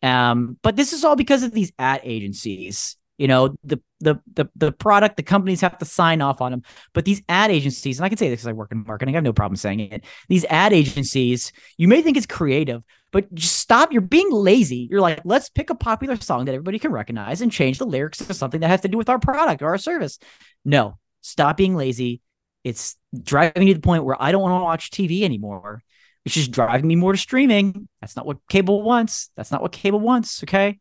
Um, 0.03 0.59
but 0.63 0.77
this 0.77 0.93
is 0.93 1.05
all 1.05 1.17
because 1.17 1.43
of 1.43 1.53
these 1.53 1.73
ad 1.79 2.03
agencies. 2.05 2.97
You 3.17 3.29
know, 3.29 3.57
the 3.65 3.81
the 4.01 4.21
the 4.35 4.47
the 4.57 4.73
product, 4.73 5.17
the 5.17 5.23
companies 5.23 5.63
have 5.63 5.79
to 5.79 5.87
sign 5.87 6.21
off 6.21 6.43
on 6.43 6.51
them. 6.51 6.63
But 6.93 7.07
these 7.07 7.23
ad 7.31 7.51
agencies, 7.51 7.99
and 7.99 8.05
I 8.05 8.11
can 8.11 8.19
say 8.19 8.29
this 8.29 8.41
because 8.41 8.49
I 8.49 8.53
work 8.53 8.73
in 8.73 8.85
marketing, 8.87 9.15
I 9.15 9.17
have 9.17 9.25
no 9.25 9.33
problem 9.33 9.57
saying 9.57 9.81
it. 9.81 10.05
These 10.29 10.45
ad 10.51 10.75
agencies, 10.75 11.51
you 11.79 11.89
may 11.89 12.03
think 12.03 12.19
it's 12.19 12.27
creative, 12.27 12.83
but 13.13 13.33
just 13.35 13.57
stop. 13.57 13.91
You're 13.91 14.03
being 14.03 14.31
lazy. 14.31 14.87
You're 14.91 15.01
like, 15.01 15.23
let's 15.25 15.49
pick 15.49 15.71
a 15.71 15.75
popular 15.75 16.17
song 16.17 16.45
that 16.45 16.55
everybody 16.55 16.79
can 16.79 16.93
recognize 16.93 17.41
and 17.41 17.51
change 17.51 17.79
the 17.79 17.87
lyrics 17.87 18.19
to 18.19 18.35
something 18.35 18.61
that 18.61 18.69
has 18.69 18.83
to 18.83 18.89
do 18.89 18.99
with 18.99 19.09
our 19.09 19.19
product 19.19 19.63
or 19.63 19.69
our 19.69 19.79
service. 19.79 20.19
No, 20.67 20.99
stop 21.27 21.57
being 21.57 21.75
lazy. 21.75 22.21
It's 22.65 22.97
driving 23.23 23.65
me 23.65 23.67
to 23.69 23.75
the 23.75 23.81
point 23.81 24.05
where 24.05 24.21
I 24.21 24.33
don't 24.33 24.43
want 24.43 24.61
to 24.61 24.65
watch 24.65 24.91
TV 24.91 25.23
anymore. 25.23 25.83
It's 26.25 26.35
just 26.35 26.51
driving 26.51 26.89
me 26.89 26.97
more 26.97 27.13
to 27.13 27.19
streaming. 27.19 27.89
That's 28.01 28.17
not 28.17 28.27
what 28.27 28.39
cable 28.49 28.83
wants. 28.83 29.31
That's 29.37 29.53
not 29.53 29.63
what 29.63 29.73
cable 29.73 30.01
wants. 30.01 30.43
Okay. 30.43 30.79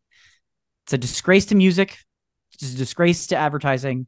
It's 0.84 0.92
a 0.92 0.98
disgrace 0.98 1.46
to 1.46 1.54
music. 1.54 1.98
It's 2.54 2.72
a 2.72 2.76
disgrace 2.76 3.28
to 3.28 3.36
advertising. 3.36 4.06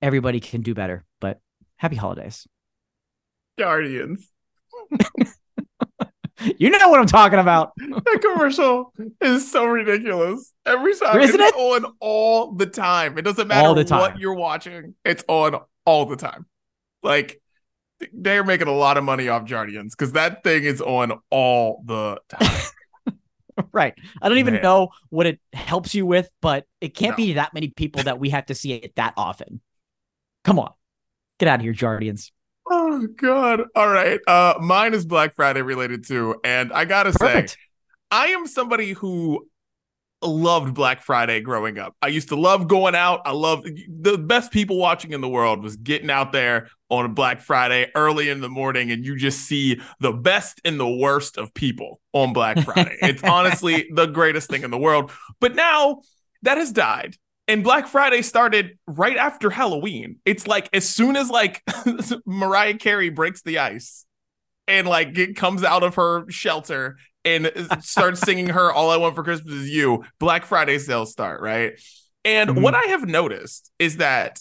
Everybody 0.00 0.40
can 0.40 0.62
do 0.62 0.74
better, 0.74 1.04
but 1.20 1.40
happy 1.76 1.96
holidays. 1.96 2.46
Jardiance. 3.58 4.24
you 6.58 6.70
know 6.70 6.88
what 6.88 7.00
I'm 7.00 7.06
talking 7.06 7.38
about. 7.38 7.72
that 7.78 8.18
commercial 8.20 8.92
is 9.20 9.50
so 9.50 9.66
ridiculous. 9.66 10.52
Every 10.66 10.96
time 10.96 11.20
Isn't 11.20 11.40
it's 11.40 11.56
it? 11.56 11.58
on 11.58 11.94
all 12.00 12.52
the 12.52 12.66
time. 12.66 13.18
It 13.18 13.22
doesn't 13.22 13.48
matter 13.48 13.84
what 13.96 14.18
you're 14.18 14.34
watching. 14.34 14.94
It's 15.04 15.24
on 15.28 15.60
all 15.84 16.06
the 16.06 16.16
time. 16.16 16.46
Like 17.02 17.40
they're 18.12 18.44
making 18.44 18.68
a 18.68 18.72
lot 18.72 18.96
of 18.96 19.04
money 19.04 19.28
off 19.28 19.44
Jardiance 19.44 19.90
because 19.90 20.12
that 20.12 20.42
thing 20.42 20.64
is 20.64 20.80
on 20.80 21.20
all 21.30 21.82
the 21.84 22.18
time. 22.28 23.16
right. 23.72 23.94
I 24.20 24.28
don't 24.28 24.38
even 24.38 24.54
Man. 24.54 24.62
know 24.62 24.88
what 25.10 25.26
it 25.26 25.40
helps 25.52 25.94
you 25.94 26.06
with, 26.06 26.28
but 26.40 26.66
it 26.80 26.94
can't 26.94 27.12
no. 27.12 27.24
be 27.24 27.32
that 27.34 27.54
many 27.54 27.68
people 27.68 28.02
that 28.04 28.18
we 28.18 28.30
have 28.30 28.46
to 28.46 28.54
see 28.54 28.72
it 28.72 28.96
that 28.96 29.14
often. 29.16 29.60
Come 30.42 30.58
on. 30.58 30.72
Get 31.38 31.48
out 31.48 31.60
of 31.60 31.62
here, 31.62 31.74
Jardiance. 31.74 32.30
Oh 32.70 33.06
god. 33.16 33.62
All 33.74 33.88
right. 33.88 34.20
Uh 34.26 34.54
mine 34.60 34.94
is 34.94 35.04
Black 35.04 35.34
Friday 35.34 35.62
related 35.62 36.06
too. 36.06 36.36
And 36.44 36.72
I 36.72 36.84
gotta 36.84 37.12
Perfect. 37.12 37.50
say, 37.50 37.56
I 38.10 38.26
am 38.28 38.46
somebody 38.46 38.92
who 38.92 39.46
loved 40.22 40.74
Black 40.74 41.02
Friday 41.02 41.40
growing 41.40 41.78
up. 41.78 41.94
I 42.00 42.08
used 42.08 42.28
to 42.28 42.36
love 42.36 42.68
going 42.68 42.94
out. 42.94 43.20
I 43.26 43.32
love 43.32 43.64
the 43.64 44.16
best 44.16 44.50
people 44.50 44.78
watching 44.78 45.12
in 45.12 45.20
the 45.20 45.28
world 45.28 45.62
was 45.62 45.76
getting 45.76 46.10
out 46.10 46.32
there 46.32 46.68
on 46.88 47.04
a 47.04 47.08
Black 47.08 47.40
Friday 47.40 47.90
early 47.94 48.28
in 48.30 48.40
the 48.40 48.48
morning 48.48 48.90
and 48.90 49.04
you 49.04 49.16
just 49.16 49.40
see 49.40 49.80
the 50.00 50.12
best 50.12 50.60
and 50.64 50.78
the 50.78 50.88
worst 50.88 51.36
of 51.36 51.52
people 51.54 52.00
on 52.12 52.32
Black 52.32 52.58
Friday. 52.64 52.96
it's 53.02 53.22
honestly 53.24 53.88
the 53.92 54.06
greatest 54.06 54.48
thing 54.48 54.62
in 54.62 54.70
the 54.70 54.78
world. 54.78 55.10
But 55.40 55.54
now 55.54 56.00
that 56.42 56.58
has 56.58 56.72
died 56.72 57.16
and 57.46 57.62
Black 57.62 57.86
Friday 57.86 58.22
started 58.22 58.78
right 58.86 59.16
after 59.16 59.50
Halloween. 59.50 60.16
It's 60.24 60.46
like 60.46 60.68
as 60.72 60.88
soon 60.88 61.16
as 61.16 61.30
like 61.30 61.62
Mariah 62.26 62.78
Carey 62.78 63.10
breaks 63.10 63.42
the 63.42 63.58
ice 63.58 64.06
and 64.66 64.86
like 64.88 65.18
it 65.18 65.36
comes 65.36 65.62
out 65.62 65.82
of 65.82 65.96
her 65.96 66.28
shelter 66.30 66.96
and 67.24 67.50
starts 67.82 68.20
singing 68.20 68.48
her 68.48 68.72
All 68.72 68.90
I 68.90 68.96
Want 68.96 69.14
for 69.14 69.24
Christmas 69.24 69.54
is 69.54 69.70
You, 69.70 70.04
Black 70.18 70.44
Friday 70.44 70.78
sales 70.78 71.12
start, 71.12 71.40
right? 71.40 71.74
And 72.24 72.50
mm-hmm. 72.50 72.62
what 72.62 72.74
I 72.74 72.86
have 72.88 73.06
noticed 73.06 73.70
is 73.78 73.98
that 73.98 74.40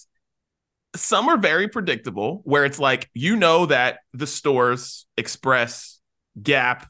some 0.95 1.27
are 1.27 1.37
very 1.37 1.67
predictable, 1.67 2.41
where 2.43 2.65
it's 2.65 2.79
like, 2.79 3.09
you 3.13 3.35
know, 3.35 3.65
that 3.65 3.99
the 4.13 4.27
stores, 4.27 5.07
Express, 5.17 5.99
Gap, 6.41 6.87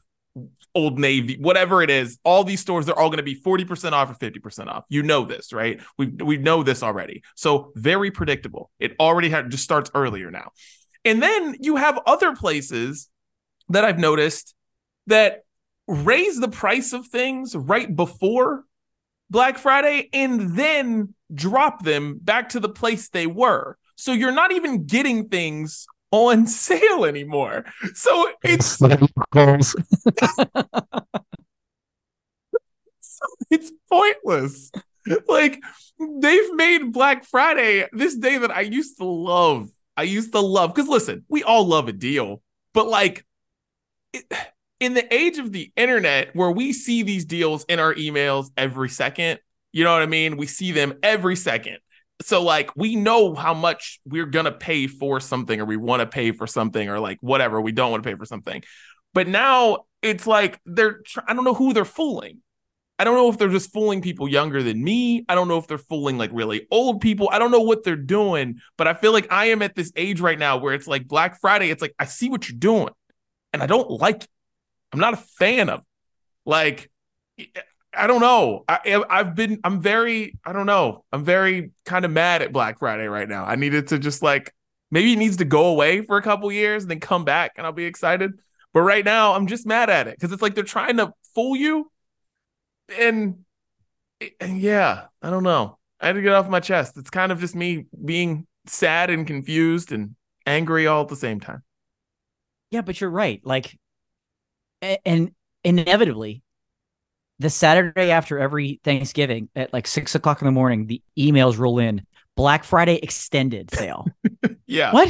Old 0.74 0.98
Navy, 0.98 1.36
whatever 1.40 1.82
it 1.82 1.90
is, 1.90 2.18
all 2.24 2.42
these 2.44 2.60
stores, 2.60 2.86
they're 2.86 2.98
all 2.98 3.08
going 3.08 3.18
to 3.18 3.22
be 3.22 3.40
40% 3.40 3.92
off 3.92 4.10
or 4.10 4.14
50% 4.14 4.66
off. 4.66 4.84
You 4.88 5.02
know 5.02 5.24
this, 5.24 5.52
right? 5.52 5.80
We 5.98 6.06
we 6.06 6.36
know 6.36 6.62
this 6.62 6.82
already. 6.82 7.22
So 7.36 7.72
very 7.76 8.10
predictable. 8.10 8.70
It 8.78 8.96
already 8.98 9.30
just 9.48 9.64
starts 9.64 9.90
earlier 9.94 10.30
now. 10.30 10.50
And 11.04 11.22
then 11.22 11.56
you 11.60 11.76
have 11.76 12.00
other 12.06 12.34
places 12.34 13.08
that 13.68 13.84
I've 13.84 13.98
noticed 13.98 14.54
that 15.06 15.44
raise 15.86 16.40
the 16.40 16.48
price 16.48 16.92
of 16.92 17.06
things 17.06 17.54
right 17.54 17.94
before 17.94 18.64
Black 19.30 19.58
Friday 19.58 20.08
and 20.12 20.56
then 20.56 21.14
drop 21.32 21.82
them 21.82 22.18
back 22.20 22.50
to 22.50 22.60
the 22.60 22.68
place 22.68 23.08
they 23.08 23.26
were. 23.26 23.76
So 23.96 24.12
you're 24.12 24.32
not 24.32 24.52
even 24.52 24.86
getting 24.86 25.28
things 25.28 25.86
on 26.14 26.46
sale 26.46 27.04
anymore. 27.04 27.64
So 27.94 28.30
it's 28.44 28.66
so 28.78 28.88
it's 33.50 33.72
pointless. 33.90 34.70
Like 35.28 35.60
they've 35.98 36.54
made 36.54 36.92
Black 36.92 37.24
Friday 37.24 37.86
this 37.92 38.16
day 38.16 38.38
that 38.38 38.50
I 38.50 38.60
used 38.60 38.98
to 38.98 39.04
love. 39.04 39.68
I 39.96 40.04
used 40.04 40.32
to 40.32 40.40
love 40.40 40.74
because 40.74 40.88
listen, 40.88 41.24
we 41.28 41.42
all 41.42 41.66
love 41.66 41.88
a 41.88 41.92
deal, 41.92 42.42
but 42.72 42.86
like 42.86 43.26
it, 44.12 44.32
in 44.80 44.94
the 44.94 45.12
age 45.12 45.38
of 45.38 45.50
the 45.52 45.72
internet 45.76 46.34
where 46.34 46.50
we 46.50 46.72
see 46.72 47.02
these 47.02 47.24
deals 47.24 47.64
in 47.64 47.80
our 47.80 47.94
emails 47.94 48.50
every 48.56 48.88
second, 48.88 49.40
you 49.72 49.82
know 49.82 49.92
what 49.92 50.02
I 50.02 50.06
mean? 50.06 50.36
We 50.36 50.46
see 50.46 50.72
them 50.72 50.94
every 51.02 51.36
second 51.36 51.78
so 52.22 52.42
like 52.42 52.70
we 52.76 52.96
know 52.96 53.34
how 53.34 53.54
much 53.54 54.00
we're 54.04 54.26
gonna 54.26 54.52
pay 54.52 54.86
for 54.86 55.20
something 55.20 55.60
or 55.60 55.64
we 55.64 55.76
want 55.76 56.00
to 56.00 56.06
pay 56.06 56.32
for 56.32 56.46
something 56.46 56.88
or 56.88 57.00
like 57.00 57.18
whatever 57.20 57.60
we 57.60 57.72
don't 57.72 57.90
want 57.90 58.02
to 58.02 58.08
pay 58.08 58.16
for 58.16 58.24
something. 58.24 58.62
But 59.12 59.28
now 59.28 59.84
it's 60.02 60.26
like 60.26 60.60
they're 60.66 61.00
i 61.26 61.34
don't 61.34 61.44
know 61.44 61.54
who 61.54 61.72
they're 61.72 61.84
fooling. 61.84 62.40
I 62.98 63.02
don't 63.02 63.16
know 63.16 63.28
if 63.28 63.38
they're 63.38 63.48
just 63.48 63.72
fooling 63.72 64.02
people 64.02 64.28
younger 64.28 64.62
than 64.62 64.82
me. 64.82 65.24
I 65.28 65.34
don't 65.34 65.48
know 65.48 65.58
if 65.58 65.66
they're 65.66 65.78
fooling 65.78 66.16
like 66.16 66.30
really 66.32 66.68
old 66.70 67.00
people. 67.00 67.28
I 67.32 67.40
don't 67.40 67.50
know 67.50 67.60
what 67.62 67.82
they're 67.84 67.96
doing 67.96 68.60
but 68.76 68.86
i 68.86 68.94
feel 68.94 69.12
like 69.12 69.30
i 69.32 69.46
am 69.46 69.62
at 69.62 69.74
this 69.74 69.92
age 69.96 70.20
right 70.20 70.38
now 70.38 70.58
where 70.58 70.74
it's 70.74 70.86
like 70.86 71.08
black 71.08 71.40
friday. 71.40 71.70
It's 71.70 71.82
like 71.82 71.94
i 71.98 72.04
see 72.04 72.28
what 72.28 72.48
you're 72.48 72.58
doing 72.58 72.90
and 73.52 73.62
i 73.62 73.66
don't 73.66 73.90
like 73.90 74.24
it. 74.24 74.28
I'm 74.92 75.00
not 75.00 75.14
a 75.14 75.18
fan 75.18 75.68
of 75.68 75.80
it. 75.80 75.86
like 76.46 76.90
I 77.96 78.06
don't 78.06 78.20
know. 78.20 78.64
I, 78.68 79.04
I've 79.08 79.34
been, 79.34 79.60
I'm 79.64 79.80
very, 79.80 80.38
I 80.44 80.52
don't 80.52 80.66
know. 80.66 81.04
I'm 81.12 81.24
very 81.24 81.72
kind 81.84 82.04
of 82.04 82.10
mad 82.10 82.42
at 82.42 82.52
Black 82.52 82.78
Friday 82.78 83.06
right 83.06 83.28
now. 83.28 83.44
I 83.44 83.56
needed 83.56 83.88
to 83.88 83.98
just 83.98 84.22
like, 84.22 84.54
maybe 84.90 85.12
it 85.12 85.16
needs 85.16 85.38
to 85.38 85.44
go 85.44 85.66
away 85.66 86.02
for 86.02 86.16
a 86.16 86.22
couple 86.22 86.50
years 86.52 86.84
and 86.84 86.90
then 86.90 87.00
come 87.00 87.24
back 87.24 87.52
and 87.56 87.66
I'll 87.66 87.72
be 87.72 87.84
excited. 87.84 88.32
But 88.72 88.82
right 88.82 89.04
now, 89.04 89.34
I'm 89.34 89.46
just 89.46 89.66
mad 89.66 89.90
at 89.90 90.08
it 90.08 90.16
because 90.16 90.32
it's 90.32 90.42
like 90.42 90.54
they're 90.54 90.64
trying 90.64 90.96
to 90.98 91.12
fool 91.34 91.56
you. 91.56 91.90
And, 92.98 93.44
and 94.40 94.60
yeah, 94.60 95.06
I 95.22 95.30
don't 95.30 95.42
know. 95.42 95.78
I 96.00 96.08
had 96.08 96.14
to 96.14 96.22
get 96.22 96.32
off 96.32 96.48
my 96.48 96.60
chest. 96.60 96.96
It's 96.96 97.10
kind 97.10 97.32
of 97.32 97.40
just 97.40 97.54
me 97.54 97.86
being 98.04 98.46
sad 98.66 99.10
and 99.10 99.26
confused 99.26 99.92
and 99.92 100.16
angry 100.46 100.86
all 100.86 101.02
at 101.02 101.08
the 101.08 101.16
same 101.16 101.40
time. 101.40 101.62
Yeah, 102.70 102.82
but 102.82 103.00
you're 103.00 103.10
right. 103.10 103.40
Like, 103.44 103.78
and 104.82 105.32
inevitably, 105.62 106.42
the 107.38 107.50
Saturday 107.50 108.10
after 108.10 108.38
every 108.38 108.80
Thanksgiving 108.84 109.48
at 109.56 109.72
like 109.72 109.86
six 109.86 110.14
o'clock 110.14 110.40
in 110.40 110.46
the 110.46 110.52
morning, 110.52 110.86
the 110.86 111.02
emails 111.18 111.58
roll 111.58 111.78
in. 111.78 112.06
Black 112.36 112.64
Friday 112.64 112.96
extended 112.96 113.72
sale. 113.72 114.06
yeah. 114.66 114.92
What? 114.92 115.08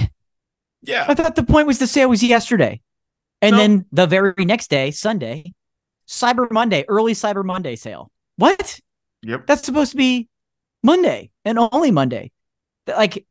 Yeah. 0.82 1.06
I 1.08 1.14
thought 1.14 1.36
the 1.36 1.42
point 1.42 1.66
was 1.66 1.78
the 1.78 1.86
sale 1.86 2.10
was 2.10 2.22
yesterday. 2.22 2.82
And 3.40 3.58
then 3.58 3.86
the 3.92 4.06
very 4.06 4.44
next 4.44 4.68
day, 4.68 4.90
Sunday, 4.90 5.52
Cyber 6.08 6.50
Monday, 6.50 6.84
early 6.88 7.12
Cyber 7.12 7.44
Monday 7.44 7.76
sale. 7.76 8.10
What? 8.36 8.80
Yep. 9.22 9.46
That's 9.46 9.64
supposed 9.64 9.92
to 9.92 9.96
be 9.96 10.28
Monday 10.82 11.30
and 11.44 11.58
only 11.58 11.90
Monday. 11.90 12.30
Like 12.86 13.26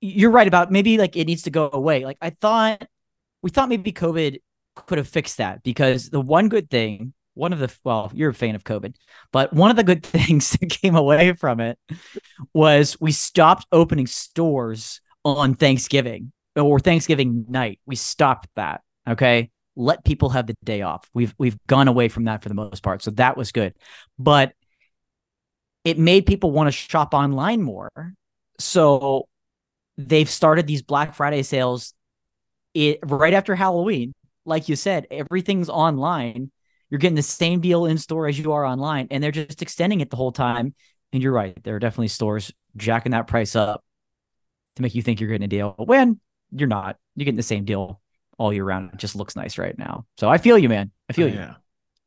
you're 0.00 0.30
right 0.30 0.46
about 0.46 0.70
maybe 0.70 0.98
like 0.98 1.16
it 1.16 1.26
needs 1.26 1.42
to 1.42 1.50
go 1.50 1.70
away. 1.72 2.04
Like 2.04 2.18
I 2.20 2.30
thought 2.30 2.86
we 3.42 3.50
thought 3.50 3.68
maybe 3.68 3.92
COVID 3.92 4.40
could 4.74 4.98
have 4.98 5.08
fixed 5.08 5.38
that 5.38 5.62
because 5.62 6.10
the 6.10 6.20
one 6.20 6.48
good 6.48 6.70
thing 6.70 7.12
one 7.36 7.52
of 7.52 7.58
the 7.58 7.72
well, 7.84 8.10
you're 8.14 8.30
a 8.30 8.34
fan 8.34 8.54
of 8.54 8.64
COVID, 8.64 8.94
but 9.30 9.52
one 9.52 9.70
of 9.70 9.76
the 9.76 9.84
good 9.84 10.02
things 10.06 10.50
that 10.50 10.70
came 10.70 10.96
away 10.96 11.34
from 11.34 11.60
it 11.60 11.78
was 12.52 12.98
we 13.00 13.12
stopped 13.12 13.66
opening 13.70 14.06
stores 14.06 15.00
on 15.24 15.54
Thanksgiving 15.54 16.32
or 16.56 16.80
Thanksgiving 16.80 17.44
night. 17.48 17.78
We 17.86 17.96
stopped 17.96 18.48
that. 18.56 18.82
Okay. 19.08 19.50
Let 19.76 20.04
people 20.04 20.30
have 20.30 20.46
the 20.46 20.56
day 20.64 20.80
off. 20.80 21.08
We've 21.12 21.34
we've 21.38 21.58
gone 21.66 21.88
away 21.88 22.08
from 22.08 22.24
that 22.24 22.42
for 22.42 22.48
the 22.48 22.54
most 22.54 22.82
part. 22.82 23.02
So 23.02 23.10
that 23.12 23.36
was 23.36 23.52
good. 23.52 23.74
But 24.18 24.54
it 25.84 25.98
made 25.98 26.24
people 26.24 26.50
want 26.50 26.68
to 26.68 26.72
shop 26.72 27.12
online 27.12 27.60
more. 27.60 27.90
So 28.58 29.28
they've 29.98 30.28
started 30.28 30.66
these 30.66 30.82
Black 30.82 31.14
Friday 31.14 31.42
sales 31.42 31.92
it, 32.72 33.00
right 33.02 33.34
after 33.34 33.54
Halloween. 33.54 34.14
Like 34.46 34.68
you 34.68 34.76
said, 34.76 35.06
everything's 35.10 35.68
online 35.68 36.50
you're 36.90 36.98
getting 36.98 37.16
the 37.16 37.22
same 37.22 37.60
deal 37.60 37.86
in 37.86 37.98
store 37.98 38.28
as 38.28 38.38
you 38.38 38.52
are 38.52 38.64
online, 38.64 39.08
and 39.10 39.22
they're 39.22 39.32
just 39.32 39.62
extending 39.62 40.00
it 40.00 40.10
the 40.10 40.16
whole 40.16 40.32
time. 40.32 40.74
And 41.12 41.22
you're 41.22 41.32
right, 41.32 41.56
there 41.62 41.76
are 41.76 41.78
definitely 41.78 42.08
stores 42.08 42.52
jacking 42.76 43.12
that 43.12 43.26
price 43.26 43.56
up 43.56 43.84
to 44.76 44.82
make 44.82 44.94
you 44.94 45.02
think 45.02 45.20
you're 45.20 45.30
getting 45.30 45.44
a 45.44 45.48
deal 45.48 45.74
when 45.78 46.20
you're 46.50 46.68
not. 46.68 46.96
You're 47.14 47.24
getting 47.24 47.36
the 47.36 47.42
same 47.42 47.64
deal 47.64 48.00
all 48.38 48.52
year 48.52 48.64
round. 48.64 48.92
It 48.92 48.98
just 48.98 49.16
looks 49.16 49.36
nice 49.36 49.58
right 49.58 49.76
now. 49.78 50.06
So 50.18 50.28
I 50.28 50.38
feel 50.38 50.58
you, 50.58 50.68
man. 50.68 50.90
I 51.08 51.12
feel 51.12 51.26
oh, 51.26 51.30
you. 51.30 51.36
Yeah, 51.36 51.54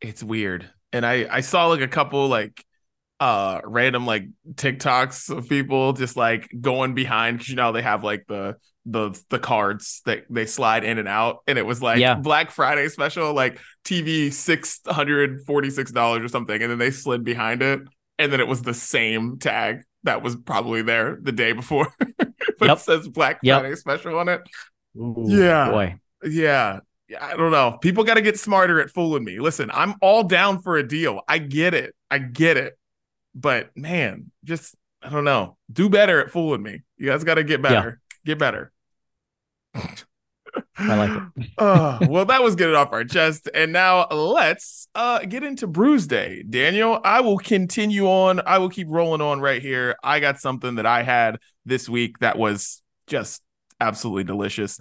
it's 0.01 0.24
weird. 0.24 0.69
And 0.93 1.05
I 1.05 1.27
I 1.29 1.41
saw 1.41 1.67
like 1.67 1.81
a 1.81 1.88
couple 1.88 2.27
like 2.27 2.63
uh 3.19 3.61
random 3.65 4.05
like 4.05 4.23
TikToks 4.53 5.35
of 5.35 5.49
people 5.49 5.93
just 5.93 6.15
like 6.15 6.49
going 6.61 6.93
behind 6.93 7.38
because 7.39 7.49
you 7.49 7.55
know 7.55 7.71
they 7.71 7.81
have 7.81 8.03
like 8.03 8.25
the 8.27 8.55
the 8.85 9.19
the 9.29 9.39
cards 9.39 10.01
that 10.05 10.23
they 10.29 10.45
slide 10.45 10.83
in 10.83 10.97
and 10.97 11.07
out 11.07 11.39
and 11.47 11.57
it 11.59 11.65
was 11.65 11.81
like 11.81 11.99
yeah. 11.99 12.15
black 12.15 12.49
friday 12.49 12.88
special 12.88 13.33
like 13.33 13.59
tv 13.85 14.27
$646 14.27 16.23
or 16.23 16.27
something 16.27 16.61
and 16.61 16.71
then 16.71 16.77
they 16.77 16.91
slid 16.91 17.23
behind 17.23 17.61
it 17.61 17.81
and 18.17 18.31
then 18.31 18.39
it 18.39 18.47
was 18.47 18.61
the 18.61 18.73
same 18.73 19.38
tag 19.38 19.81
that 20.03 20.23
was 20.23 20.35
probably 20.38 20.81
there 20.81 21.17
the 21.21 21.31
day 21.33 21.51
before 21.51 21.88
but 22.17 22.67
Yep. 22.67 22.77
it 22.77 22.79
says 22.81 23.07
Black 23.07 23.39
Yep. 23.43 23.61
Friday 23.61 23.75
special 23.75 24.17
on 24.17 24.29
it. 24.29 24.41
Ooh, 24.97 25.25
Yeah. 25.27 25.69
boy. 25.71 25.95
Yeah. 26.23 26.79
Yeah, 27.07 27.25
I 27.25 27.35
don't 27.35 27.51
know. 27.51 27.77
People 27.81 28.03
got 28.03 28.15
to 28.15 28.21
get 28.21 28.38
smarter 28.39 28.79
at 28.79 28.91
fooling 28.91 29.23
me. 29.23 29.39
Listen, 29.39 29.71
I'm 29.73 29.95
all 29.99 30.23
down 30.23 30.61
for 30.61 30.77
a 30.77 30.88
deal. 30.88 31.21
I 31.27 31.39
get 31.39 31.73
it. 31.73 31.95
I 32.11 32.19
get 32.19 32.55
it. 32.55 32.77
But 33.39 33.75
man, 33.75 34.31
just 34.43 34.75
I 35.01 35.10
don't 35.10 35.24
know. 35.24 35.58
Do 35.72 35.89
better 35.89 36.19
at 36.19 36.31
fooling 36.31 36.63
me. 36.63 36.81
You 36.98 37.08
guys 37.08 37.24
got 37.24 37.36
to 37.36 37.43
get 37.43 37.62
better. 37.62 38.01
Get 38.25 38.38
better. 38.38 38.72
I 40.77 40.96
like 40.96 41.24
it. 41.38 41.50
oh, 41.58 42.00
well, 42.10 42.25
that 42.25 42.43
was 42.43 42.55
getting 42.55 42.75
off 42.75 42.91
our 42.91 43.03
chest. 43.05 43.50
And 43.53 43.72
now 43.72 44.08
let's 44.08 44.88
uh 44.96 45.19
get 45.19 45.43
into 45.43 45.67
Bruise 45.67 46.08
Day. 46.08 46.43
Daniel, 46.50 47.00
I 47.03 47.22
will 47.22 47.38
continue 47.38 48.08
on. 48.08 48.41
I 48.46 48.58
will 48.58 48.69
keep 48.69 48.88
rolling 48.89 49.22
on 49.22 49.39
right 49.39 49.62
here. 49.62 49.96
I 50.03 50.19
got 50.19 50.39
something 50.39 50.75
that 50.75 50.86
I 50.86 51.03
had 51.03 51.38
this 51.65 51.88
week 51.88 52.19
that 52.19 52.38
was 52.38 52.81
just 53.08 53.41
absolutely 53.79 54.24
delicious. 54.25 54.79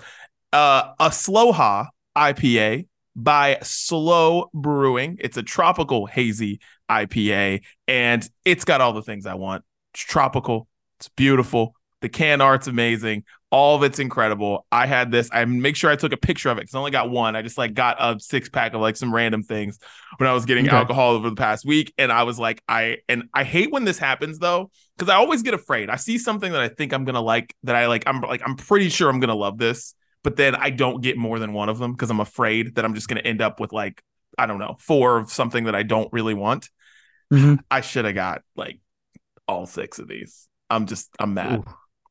Uh 0.53 0.93
a 0.99 1.11
Sloha 1.11 1.89
IPA 2.17 2.87
by 3.19 3.59
Slow 3.63 4.49
Brewing. 4.55 5.19
It's 5.21 5.37
a 5.37 5.43
tropical 5.43 6.07
hazy 6.07 6.61
IPA 6.89 7.63
and 7.89 8.29
it's 8.45 8.65
got 8.65 8.81
all 8.81 8.93
the 8.93 9.03
things 9.03 9.27
I 9.27 9.35
want. 9.35 9.65
It's 9.93 10.03
tropical, 10.03 10.69
it's 11.01 11.09
beautiful. 11.09 11.75
The 12.01 12.09
can 12.09 12.41
art's 12.41 12.69
amazing. 12.69 13.25
All 13.51 13.75
of 13.77 13.83
it's 13.83 13.99
incredible. 13.99 14.67
I 14.71 14.87
had 14.87 15.11
this. 15.11 15.29
I 15.33 15.45
make 15.47 15.75
sure 15.75 15.91
I 15.91 15.97
took 15.97 16.13
a 16.13 16.17
picture 16.17 16.49
of 16.49 16.59
it 16.59 16.61
because 16.63 16.75
I 16.77 16.79
only 16.79 16.93
got 16.93 17.11
one. 17.11 17.35
I 17.35 17.43
just 17.43 17.59
like 17.59 17.75
got 17.75 17.97
a 17.99 18.21
six 18.21 18.49
pack 18.49 18.75
of 18.75 18.81
like 18.81 18.97
some 18.97 19.13
random 19.13 19.43
things 19.43 19.79
when 20.19 20.29
I 20.29 20.33
was 20.33 20.45
getting 20.45 20.69
Okay. 20.69 20.77
alcohol 20.77 21.15
over 21.15 21.29
the 21.31 21.35
past 21.37 21.65
week. 21.67 21.93
And 21.99 22.13
I 22.13 22.23
was 22.25 22.39
like, 22.39 22.63
I 22.69 22.99
and 23.09 23.25
I 23.35 23.45
hate 23.45 23.73
when 23.73 23.85
this 23.85 23.99
happens 23.99 24.39
though, 24.39 24.71
because 24.97 25.11
I 25.11 25.17
always 25.17 25.43
get 25.43 25.55
afraid. 25.55 25.91
I 25.91 25.97
see 25.97 26.19
something 26.19 26.53
that 26.53 26.61
I 26.61 26.69
think 26.69 26.93
I'm 26.93 27.05
gonna 27.05 27.21
like 27.23 27.55
that 27.65 27.75
I 27.75 27.87
like. 27.87 28.05
I'm 28.07 28.21
like, 28.21 28.43
I'm 28.45 28.57
pretty 28.57 28.91
sure 28.91 29.09
I'm 29.09 29.19
gonna 29.21 29.35
love 29.35 29.59
this, 29.59 29.95
but 30.23 30.37
then 30.37 30.55
I 30.55 30.71
don't 30.71 31.01
get 31.01 31.17
more 31.17 31.39
than 31.39 31.53
one 31.53 31.69
of 31.69 31.79
them 31.79 31.93
because 31.93 32.11
I'm 32.11 32.21
afraid 32.21 32.75
that 32.75 32.85
I'm 32.85 32.95
just 32.95 33.09
gonna 33.09 33.21
end 33.21 33.41
up 33.41 33.61
with 33.61 33.73
like, 33.73 34.03
I 34.37 34.47
don't 34.47 34.59
know, 34.59 34.77
four 34.81 35.19
of 35.19 35.31
something 35.31 35.65
that 35.65 35.75
I 35.75 35.83
don't 35.83 36.13
really 36.13 36.35
want. 36.35 36.69
Mhm. 37.33 37.59
I 37.71 37.81
should 37.83 38.05
have 38.05 38.15
got 38.15 38.43
like 38.57 38.81
all 39.47 39.67
six 39.67 39.99
of 39.99 40.09
these. 40.09 40.49
I'm 40.71 40.87
just 40.87 41.09
I'm 41.19 41.35
mad. 41.35 41.61
Ooh. 41.61 41.65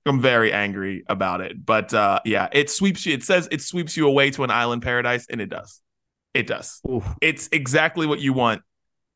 I'm 0.05 0.21
very 0.21 0.53
angry 0.53 1.03
about 1.07 1.41
it. 1.41 1.65
But 1.65 1.93
uh 1.93 2.19
yeah, 2.25 2.47
it 2.51 2.69
sweeps 2.69 3.05
you. 3.05 3.13
It 3.13 3.23
says 3.23 3.47
it 3.51 3.61
sweeps 3.61 3.97
you 3.97 4.07
away 4.07 4.31
to 4.31 4.43
an 4.43 4.51
island 4.51 4.81
paradise, 4.81 5.27
and 5.29 5.41
it 5.41 5.49
does. 5.49 5.81
It 6.33 6.47
does. 6.47 6.79
Ooh. 6.87 7.03
It's 7.21 7.49
exactly 7.51 8.07
what 8.07 8.19
you 8.19 8.33
want 8.33 8.61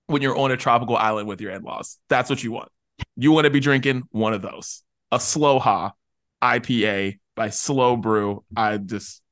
when 0.07 0.21
you're 0.21 0.37
on 0.37 0.51
a 0.51 0.57
tropical 0.57 0.97
island 0.97 1.27
with 1.27 1.39
your 1.39 1.51
in-laws. 1.51 1.97
That's 2.09 2.29
what 2.29 2.43
you 2.43 2.51
want. 2.51 2.69
You 3.15 3.31
want 3.31 3.45
to 3.45 3.51
be 3.51 3.59
drinking 3.59 4.03
one 4.11 4.33
of 4.33 4.41
those. 4.41 4.83
A 5.11 5.19
slow 5.19 5.59
ha 5.59 5.93
IPA 6.41 7.19
by 7.41 7.49
Slow 7.49 7.97
Brew. 7.97 8.43
I 8.55 8.77
just 8.77 9.23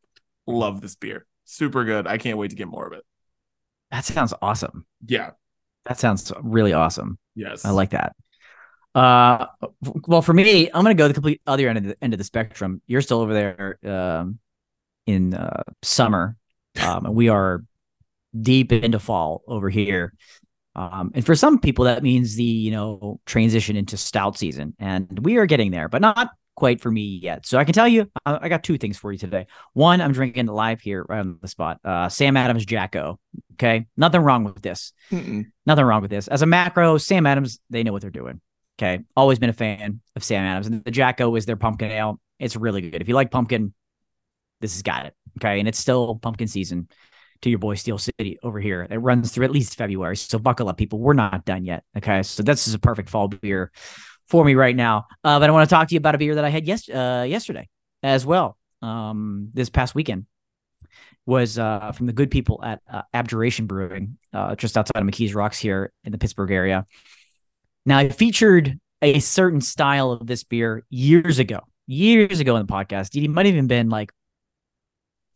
love 0.47 0.81
this 0.81 0.95
beer. 0.95 1.27
Super 1.45 1.83
good. 1.83 2.07
I 2.07 2.17
can't 2.17 2.39
wait 2.39 2.49
to 2.49 2.55
get 2.55 2.67
more 2.67 2.87
of 2.87 2.93
it. 2.93 3.03
That 3.91 4.03
sounds 4.03 4.33
awesome. 4.41 4.87
Yeah. 5.05 5.31
That 5.85 5.99
sounds 5.99 6.33
really 6.41 6.73
awesome. 6.73 7.19
Yes. 7.35 7.65
I 7.65 7.69
like 7.69 7.91
that. 7.91 8.15
Uh, 8.95 9.45
well, 10.07 10.23
for 10.23 10.33
me, 10.33 10.71
I'm 10.73 10.81
gonna 10.81 10.95
go 10.95 11.07
the 11.07 11.13
complete 11.13 11.39
other 11.45 11.69
end 11.69 11.77
of 11.77 11.83
the 11.83 11.97
end 12.01 12.15
of 12.15 12.17
the 12.17 12.23
spectrum. 12.23 12.81
You're 12.87 13.03
still 13.03 13.19
over 13.19 13.31
there, 13.31 13.77
um, 13.85 14.39
in 15.05 15.35
uh, 15.35 15.61
summer, 15.83 16.35
um, 16.81 17.05
and 17.05 17.15
we 17.15 17.29
are 17.29 17.63
deep 18.41 18.71
into 18.71 18.97
fall 18.97 19.43
over 19.47 19.69
here. 19.69 20.15
Um, 20.75 21.11
and 21.13 21.23
for 21.23 21.35
some 21.35 21.59
people, 21.59 21.85
that 21.85 22.01
means 22.01 22.35
the 22.35 22.43
you 22.43 22.71
know 22.71 23.19
transition 23.27 23.75
into 23.75 23.97
stout 23.97 24.35
season, 24.35 24.73
and 24.79 25.19
we 25.21 25.37
are 25.37 25.45
getting 25.45 25.69
there, 25.69 25.87
but 25.87 26.01
not 26.01 26.31
quite 26.59 26.81
for 26.81 26.91
me 26.91 27.19
yet. 27.23 27.45
So 27.47 27.57
I 27.57 27.63
can 27.63 27.73
tell 27.73 27.87
you, 27.87 28.11
I, 28.25 28.37
I 28.43 28.49
got 28.49 28.63
two 28.63 28.77
things 28.77 28.97
for 28.97 29.11
you 29.11 29.17
today. 29.17 29.47
One, 29.73 30.01
I'm 30.01 30.11
drinking 30.11 30.45
live 30.45 30.81
here 30.81 31.05
right 31.09 31.19
on 31.19 31.39
the 31.41 31.47
spot. 31.47 31.79
Uh, 31.83 32.09
Sam 32.09 32.37
Adams 32.37 32.65
Jack-O. 32.65 33.17
Okay, 33.53 33.87
nothing 33.97 34.21
wrong 34.21 34.43
with 34.43 34.61
this. 34.61 34.93
Mm-mm. 35.11 35.45
Nothing 35.65 35.85
wrong 35.85 36.01
with 36.01 36.11
this. 36.11 36.27
As 36.27 36.41
a 36.41 36.45
macro, 36.45 36.97
Sam 36.97 37.25
Adams, 37.25 37.59
they 37.69 37.83
know 37.83 37.91
what 37.91 38.01
they're 38.01 38.11
doing. 38.11 38.41
Okay. 38.77 39.03
Always 39.17 39.39
been 39.39 39.49
a 39.49 39.53
fan 39.53 39.99
of 40.15 40.23
Sam 40.23 40.45
Adams. 40.45 40.67
And 40.67 40.83
the 40.85 40.91
Jack-O 40.91 41.35
is 41.35 41.45
their 41.45 41.57
pumpkin 41.57 41.91
ale. 41.91 42.17
It's 42.39 42.55
really 42.55 42.89
good. 42.89 43.01
If 43.01 43.09
you 43.09 43.15
like 43.15 43.29
pumpkin, 43.29 43.73
this 44.61 44.73
has 44.73 44.83
got 44.83 45.05
it. 45.05 45.13
Okay. 45.37 45.59
And 45.59 45.67
it's 45.67 45.77
still 45.79 46.15
pumpkin 46.15 46.47
season 46.47 46.87
to 47.41 47.49
your 47.49 47.59
boy 47.59 47.75
Steel 47.75 47.97
City 47.97 48.39
over 48.41 48.57
here. 48.57 48.87
It 48.89 48.99
runs 48.99 49.31
through 49.31 49.43
at 49.43 49.51
least 49.51 49.77
February. 49.77 50.15
So 50.15 50.39
buckle 50.39 50.69
up, 50.69 50.77
people. 50.77 50.99
We're 50.99 51.11
not 51.11 51.43
done 51.43 51.65
yet. 51.65 51.83
Okay. 51.97 52.23
So 52.23 52.41
this 52.41 52.69
is 52.69 52.73
a 52.73 52.79
perfect 52.79 53.09
fall 53.09 53.27
beer 53.27 53.71
for 54.29 54.45
me 54.45 54.55
right 54.55 54.75
now. 54.75 55.07
Uh, 55.23 55.39
but 55.39 55.49
I 55.49 55.51
want 55.51 55.67
to 55.67 55.73
talk 55.73 55.87
to 55.89 55.95
you 55.95 55.97
about 55.97 56.15
a 56.15 56.17
beer 56.17 56.35
that 56.35 56.45
I 56.45 56.49
had 56.49 56.67
yes, 56.67 56.87
uh, 56.87 57.25
yesterday 57.27 57.67
as 58.03 58.25
well. 58.25 58.57
Um, 58.81 59.49
this 59.53 59.69
past 59.69 59.95
weekend 59.95 60.25
was 61.25 61.59
uh, 61.59 61.91
from 61.91 62.07
the 62.07 62.13
good 62.13 62.31
people 62.31 62.63
at 62.63 62.81
uh, 62.91 63.01
Abjuration 63.13 63.65
Brewing, 63.65 64.17
uh, 64.33 64.55
just 64.55 64.77
outside 64.77 65.01
of 65.01 65.07
McKees 65.07 65.35
Rocks 65.35 65.59
here 65.59 65.91
in 66.03 66.11
the 66.11 66.17
Pittsburgh 66.17 66.51
area. 66.51 66.85
Now, 67.85 67.97
I 67.97 68.09
featured 68.09 68.79
a 69.01 69.19
certain 69.19 69.61
style 69.61 70.11
of 70.11 70.27
this 70.27 70.43
beer 70.43 70.85
years 70.89 71.39
ago, 71.39 71.61
years 71.87 72.39
ago 72.39 72.55
in 72.55 72.65
the 72.65 72.71
podcast. 72.71 73.21
It 73.21 73.27
might 73.27 73.45
have 73.45 73.55
even 73.55 73.67
been 73.67 73.89
like 73.89 74.11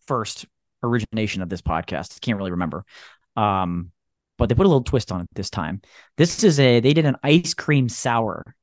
first 0.05 0.45
origination 0.83 1.41
of 1.41 1.49
this 1.49 1.61
podcast. 1.61 2.21
Can't 2.21 2.37
really 2.37 2.51
remember. 2.51 2.85
Um, 3.35 3.91
but 4.37 4.49
they 4.49 4.55
put 4.55 4.65
a 4.65 4.69
little 4.69 4.83
twist 4.83 5.11
on 5.11 5.21
it 5.21 5.29
this 5.33 5.49
time. 5.49 5.81
This 6.17 6.43
is 6.43 6.59
a 6.59 6.79
they 6.79 6.93
did 6.93 7.05
an 7.05 7.17
ice 7.23 7.53
cream 7.53 7.87
sour 7.87 8.55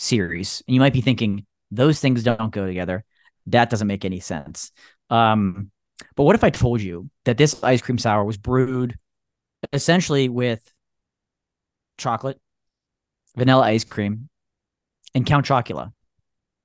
series, 0.00 0.62
and 0.66 0.74
you 0.74 0.80
might 0.80 0.92
be 0.92 1.00
thinking 1.02 1.46
those 1.70 2.00
things 2.00 2.22
don't 2.24 2.52
go 2.52 2.66
together. 2.66 3.04
That 3.46 3.70
doesn't 3.70 3.86
make 3.86 4.04
any 4.04 4.20
sense. 4.20 4.72
Um, 5.10 5.70
but 6.16 6.24
what 6.24 6.34
if 6.34 6.44
I 6.44 6.50
told 6.50 6.80
you 6.80 7.10
that 7.24 7.38
this 7.38 7.62
ice 7.62 7.82
cream 7.82 7.98
sour 7.98 8.24
was 8.24 8.36
brewed 8.36 8.96
essentially 9.72 10.28
with 10.28 10.72
chocolate, 11.98 12.40
vanilla 13.36 13.62
ice 13.64 13.84
cream, 13.84 14.28
and 15.14 15.26
Count 15.26 15.46
Chocula? 15.46 15.92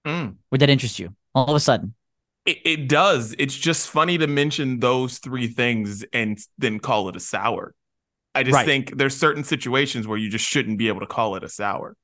Mm. 0.05 0.37
Would 0.51 0.61
that 0.61 0.69
interest 0.69 0.99
you? 0.99 1.15
All 1.33 1.49
of 1.49 1.55
a 1.55 1.59
sudden, 1.59 1.95
It, 2.45 2.57
it 2.65 2.89
does. 2.89 3.35
It's 3.39 3.55
just 3.55 3.89
funny 3.89 4.17
to 4.17 4.27
mention 4.27 4.79
those 4.79 5.17
three 5.17 5.47
things 5.47 6.05
and 6.13 6.37
then 6.57 6.79
call 6.79 7.09
it 7.09 7.15
a 7.15 7.19
sour. 7.19 7.73
I 8.35 8.43
just 8.43 8.55
Right. 8.55 8.65
think 8.65 8.97
there's 8.97 9.15
certain 9.17 9.43
situations 9.43 10.07
where 10.07 10.17
you 10.17 10.29
just 10.29 10.45
shouldn't 10.45 10.77
be 10.77 10.87
able 10.89 10.99
to 11.01 11.07
call 11.07 11.35
it 11.35 11.43
a 11.43 11.49
sour. 11.49 11.95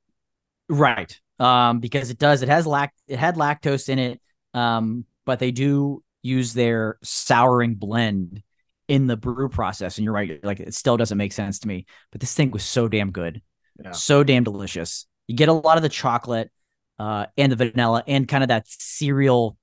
Right? 0.72 1.18
Um, 1.38 1.80
because 1.80 2.10
it 2.10 2.18
does. 2.18 2.42
It 2.42 2.48
has 2.48 2.66
lact. 2.66 2.94
It 3.08 3.18
had 3.18 3.36
lactose 3.36 3.88
in 3.88 3.98
it. 3.98 4.20
Um, 4.54 5.04
but 5.24 5.38
they 5.38 5.50
do 5.50 6.02
use 6.22 6.52
their 6.54 6.98
souring 7.02 7.74
blend 7.74 8.42
in 8.88 9.06
the 9.06 9.16
brew 9.16 9.48
process. 9.48 9.98
And 9.98 10.04
you're 10.04 10.14
right. 10.14 10.42
Like 10.44 10.60
it 10.60 10.74
still 10.74 10.96
doesn't 10.96 11.18
make 11.18 11.32
sense 11.32 11.60
to 11.60 11.68
me. 11.68 11.86
But 12.10 12.20
this 12.20 12.34
thing 12.34 12.50
was 12.50 12.64
so 12.64 12.88
damn 12.88 13.10
good. 13.10 13.42
Yeah. 13.82 13.92
So 13.92 14.24
damn 14.24 14.44
delicious. 14.44 15.06
You 15.26 15.36
get 15.36 15.48
a 15.48 15.52
lot 15.52 15.76
of 15.76 15.82
the 15.82 15.88
chocolate, 15.88 16.50
uh, 16.98 17.26
and 17.36 17.50
the 17.50 17.56
vanilla, 17.56 18.04
and 18.06 18.28
kind 18.28 18.44
of 18.44 18.48
that 18.48 18.66
cereal 18.68 19.56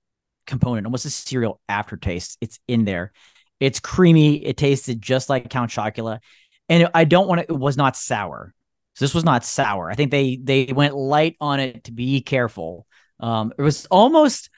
component, 0.48 0.86
almost 0.86 1.06
a 1.06 1.10
cereal 1.10 1.62
aftertaste. 1.70 2.38
It's 2.42 2.60
in 2.68 2.86
there. 2.86 3.12
It's 3.60 3.80
creamy. 3.80 4.44
It 4.44 4.58
tasted 4.58 5.02
just 5.02 5.30
like 5.30 5.50
Count 5.50 5.70
Chocula, 5.70 6.20
and 6.68 6.90
I 6.94 7.04
don't 7.04 7.28
want 7.28 7.42
to. 7.42 7.54
It 7.54 7.58
was 7.58 7.78
not 7.78 7.96
sour. 7.96 8.54
So 9.00 9.06
this 9.06 9.16
was 9.16 9.24
not 9.24 9.46
sour. 9.46 9.90
I 9.90 9.96
think 9.96 10.12
they 10.12 10.36
they 10.36 10.74
went 10.74 10.94
light 10.94 11.38
on 11.40 11.62
it 11.62 11.86
to 11.86 11.94
be 11.94 12.20
careful. 12.20 12.86
Um, 13.22 13.54
it 13.58 13.62
was 13.62 13.86
almost. 13.86 14.50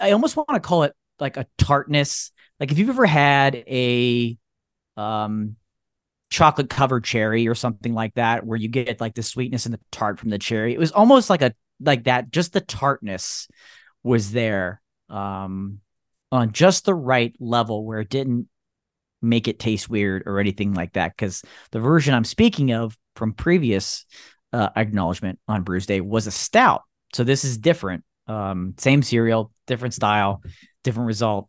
I 0.00 0.12
almost 0.12 0.36
want 0.38 0.48
to 0.54 0.60
call 0.60 0.84
it 0.84 0.94
like 1.20 1.36
a 1.36 1.46
tartness. 1.58 2.32
Like 2.58 2.72
if 2.72 2.78
you've 2.78 2.88
ever 2.88 3.04
had 3.04 3.54
a, 3.56 4.38
um, 4.96 5.56
chocolate 6.30 6.70
covered 6.70 7.04
cherry 7.04 7.46
or 7.46 7.54
something 7.54 7.92
like 7.92 8.14
that, 8.14 8.46
where 8.46 8.56
you 8.56 8.68
get 8.68 9.02
like 9.02 9.14
the 9.14 9.22
sweetness 9.22 9.66
and 9.66 9.74
the 9.74 9.80
tart 9.90 10.18
from 10.18 10.30
the 10.30 10.38
cherry. 10.38 10.72
It 10.72 10.78
was 10.78 10.92
almost 10.92 11.28
like 11.28 11.42
a 11.42 11.52
like 11.78 12.04
that. 12.04 12.30
Just 12.30 12.54
the 12.54 12.62
tartness 12.62 13.48
was 14.02 14.32
there, 14.32 14.80
um, 15.10 15.80
on 16.30 16.52
just 16.52 16.86
the 16.86 16.94
right 16.94 17.36
level 17.38 17.84
where 17.84 18.00
it 18.00 18.08
didn't 18.08 18.48
make 19.20 19.46
it 19.46 19.58
taste 19.58 19.90
weird 19.90 20.22
or 20.24 20.40
anything 20.40 20.72
like 20.72 20.94
that. 20.94 21.14
Because 21.14 21.42
the 21.70 21.80
version 21.80 22.14
I'm 22.14 22.24
speaking 22.24 22.72
of 22.72 22.96
from 23.16 23.32
previous 23.32 24.04
uh, 24.52 24.68
acknowledgement 24.76 25.38
on 25.48 25.62
Bruce 25.62 25.86
Day 25.86 26.00
was 26.00 26.26
a 26.26 26.30
stout. 26.30 26.82
So 27.14 27.24
this 27.24 27.44
is 27.44 27.58
different. 27.58 28.04
Um, 28.26 28.74
same 28.78 29.02
cereal, 29.02 29.52
different 29.66 29.94
style, 29.94 30.42
different 30.84 31.06
result. 31.06 31.48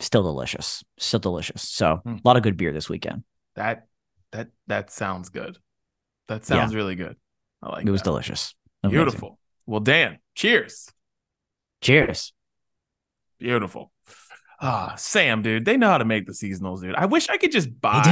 Still 0.00 0.22
delicious. 0.22 0.82
Still 0.98 1.20
delicious. 1.20 1.62
So 1.68 1.96
Hmm. 2.04 2.14
a 2.14 2.20
lot 2.24 2.36
of 2.36 2.42
good 2.42 2.56
beer 2.56 2.72
this 2.72 2.88
weekend. 2.88 3.24
That 3.56 3.86
that 4.32 4.48
that 4.66 4.90
sounds 4.90 5.28
good. 5.30 5.56
That 6.28 6.44
sounds 6.44 6.74
really 6.74 6.94
good. 6.94 7.16
I 7.62 7.70
like 7.70 7.82
it 7.84 7.88
It 7.88 7.90
was 7.92 8.02
delicious. 8.02 8.54
Amazing. 8.82 8.96
Beautiful. 9.04 9.38
Well, 9.66 9.80
Dan, 9.80 10.18
cheers. 10.34 10.88
Cheers. 11.80 12.32
Beautiful. 13.38 13.92
Ah, 14.60 14.94
Sam, 14.96 15.42
dude, 15.42 15.64
they 15.64 15.76
know 15.76 15.88
how 15.88 15.98
to 15.98 16.04
make 16.04 16.26
the 16.26 16.32
seasonals, 16.32 16.80
dude. 16.82 16.94
I 16.94 17.06
wish 17.06 17.28
I 17.28 17.36
could 17.36 17.52
just 17.52 17.80
buy. 17.80 18.02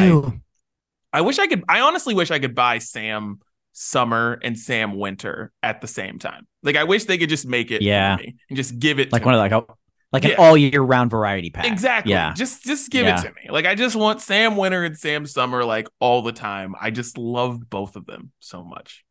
I 1.16 1.22
wish 1.22 1.38
I 1.38 1.46
could. 1.46 1.64
I 1.68 1.80
honestly 1.80 2.14
wish 2.14 2.30
I 2.30 2.38
could 2.38 2.54
buy 2.54 2.78
Sam 2.78 3.40
Summer 3.72 4.38
and 4.42 4.58
Sam 4.58 4.96
Winter 4.96 5.50
at 5.62 5.80
the 5.80 5.86
same 5.88 6.18
time. 6.18 6.46
Like 6.62 6.76
I 6.76 6.84
wish 6.84 7.04
they 7.04 7.18
could 7.18 7.28
just 7.30 7.46
make 7.46 7.70
it 7.70 7.80
Yeah. 7.82 8.16
and 8.18 8.56
just 8.56 8.78
give 8.78 8.98
it 8.98 9.12
like 9.12 9.22
to 9.22 9.26
one 9.26 9.34
me. 9.34 9.38
of 9.38 9.50
like 9.50 9.52
a 9.52 9.72
like 10.12 10.24
an 10.24 10.34
all 10.38 10.56
year 10.56 10.80
round 10.82 11.10
variety 11.10 11.50
pack. 11.50 11.66
Exactly. 11.66 12.12
Yeah. 12.12 12.32
Just 12.34 12.64
just 12.64 12.90
give 12.90 13.06
Yeah. 13.06 13.18
it 13.18 13.22
to 13.22 13.28
me. 13.34 13.50
Like 13.50 13.64
I 13.66 13.74
just 13.74 13.96
want 13.96 14.20
Sam 14.20 14.56
Winter 14.56 14.84
and 14.84 14.96
Sam 14.96 15.24
Summer 15.26 15.64
like 15.64 15.88
all 16.00 16.22
the 16.22 16.32
time. 16.32 16.74
I 16.80 16.90
just 16.90 17.16
love 17.18 17.68
both 17.70 17.96
of 17.96 18.04
them 18.06 18.30
so 18.40 18.62
much. 18.62 19.04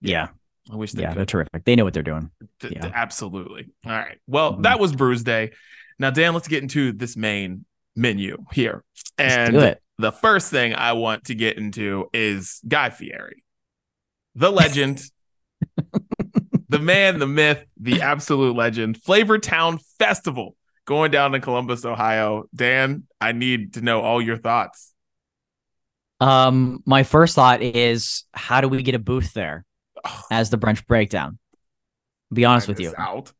Yeah. 0.00 0.28
I 0.70 0.76
wish 0.76 0.92
they 0.92 1.02
Yeah. 1.02 1.08
could. 1.10 1.18
They're 1.18 1.26
terrific. 1.26 1.64
They 1.64 1.76
know 1.76 1.84
what 1.84 1.94
they're 1.94 2.02
doing. 2.02 2.30
D- 2.60 2.70
Yeah. 2.72 2.90
absolutely. 2.92 3.68
All 3.84 3.92
right. 3.92 4.18
Well, 4.26 4.54
Mhm. 4.54 4.62
that 4.64 4.80
was 4.80 4.94
Bruise 4.94 5.22
Day. 5.22 5.52
Now, 5.98 6.10
Dan, 6.10 6.34
let's 6.34 6.48
get 6.48 6.62
into 6.62 6.92
this 6.92 7.16
main 7.16 7.64
menu 7.94 8.36
here. 8.52 8.84
Let's 9.18 9.34
And 9.36 9.52
do 9.54 9.60
it. 9.60 9.80
The 9.98 10.12
first 10.12 10.50
thing 10.50 10.74
I 10.74 10.92
want 10.92 11.24
to 11.24 11.34
get 11.34 11.56
into 11.56 12.08
is 12.12 12.60
Guy 12.66 12.90
Fieri, 12.90 13.42
the 14.34 14.50
legend, 14.50 15.02
the 16.68 16.78
man, 16.78 17.18
the 17.18 17.26
myth, 17.26 17.64
the 17.80 18.02
absolute 18.02 18.54
legend, 18.54 19.00
Flavortown 19.00 19.80
Festival 19.98 20.54
going 20.86 21.10
down 21.10 21.34
in 21.34 21.40
Columbus, 21.40 21.84
Ohio. 21.84 22.44
Dan, 22.54 23.04
I 23.20 23.32
need 23.32 23.74
to 23.74 23.80
know 23.80 24.00
all 24.00 24.22
your 24.22 24.36
thoughts. 24.36 24.92
Um, 26.20 26.82
my 26.86 27.02
first 27.02 27.34
thought 27.34 27.60
is 27.62 28.24
how 28.32 28.60
do 28.60 28.68
we 28.68 28.82
get 28.82 28.94
a 28.94 28.98
booth 28.98 29.34
there 29.34 29.64
as 30.30 30.50
the 30.50 30.58
brunch 30.58 30.86
breakdown? 30.86 31.38
Be 32.32 32.44
honest 32.44 32.68
with 32.68 32.80
you. 32.80 32.92
Out. 32.96 33.32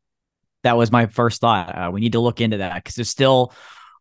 that 0.63 0.77
was 0.77 0.93
my 0.93 1.07
first 1.07 1.41
thought. 1.41 1.77
Uh, 1.77 1.91
we 1.91 2.01
need 2.01 2.13
to 2.13 2.21
look 2.21 2.41
into 2.41 2.59
that 2.59 2.77
because 2.77 2.95
there's 2.95 3.11
still 3.11 3.53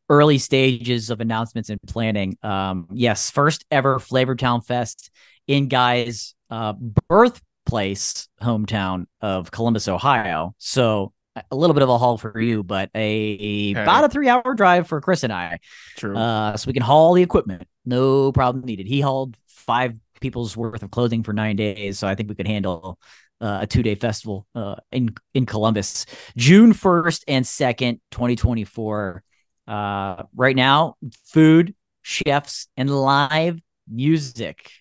early 0.10 0.38
stages 0.38 1.10
of 1.10 1.22
announcements 1.22 1.70
and 1.70 1.80
planning. 1.88 2.38
Um, 2.44 2.88
yes, 2.92 3.32
first 3.32 3.66
ever 3.72 3.98
Flavortown 3.98 4.66
Fest 4.66 5.12
in 5.48 5.68
Guy's 5.68 6.36
uh, 6.50 6.74
birthplace, 7.10 8.28
hometown 8.42 9.06
of 9.22 9.52
Columbus, 9.52 9.88
Ohio. 9.88 10.56
So 10.58 11.14
a 11.52 11.56
little 11.56 11.74
bit 11.74 11.84
of 11.84 11.90
a 11.90 11.98
haul 11.98 12.18
for 12.18 12.40
you, 12.40 12.64
but 12.64 12.90
a 12.96 13.74
about 13.74 14.06
a 14.06 14.10
three 14.10 14.30
hour 14.30 14.54
drive 14.56 14.88
for 14.88 15.02
Chris 15.02 15.24
and 15.24 15.34
I. 15.34 15.60
True. 15.98 16.16
Uh, 16.16 16.56
so 16.56 16.68
we 16.68 16.74
can 16.74 16.84
haul 16.84 17.14
the 17.14 17.24
equipment. 17.24 17.68
No 17.86 18.32
problem 18.32 18.66
needed. 18.66 18.88
He 18.88 19.02
hauled 19.02 19.36
five 19.48 20.00
people's 20.22 20.56
worth 20.56 20.82
of 20.82 20.92
clothing 20.92 21.24
for 21.24 21.34
nine 21.34 21.56
days, 21.56 22.00
so 22.00 22.08
I 22.08 22.16
think 22.16 22.30
we 22.30 22.36
could 22.36 22.48
handle 22.48 23.00
uh, 23.42 23.60
a 23.62 23.68
two 23.68 23.84
day 23.84 23.96
festival 23.96 24.48
uh, 24.56 24.76
in 24.92 25.14
in 25.34 25.46
Columbus, 25.46 26.06
June 26.38 26.74
first 26.74 27.26
and 27.28 27.46
second, 27.46 28.00
twenty 28.12 28.36
twenty 28.36 28.64
four. 28.64 29.24
Uh, 29.68 30.24
right 30.36 30.56
now, 30.56 30.96
food, 31.26 31.76
chefs, 32.02 32.68
and 32.78 32.90
live 32.90 33.60
music 33.90 34.72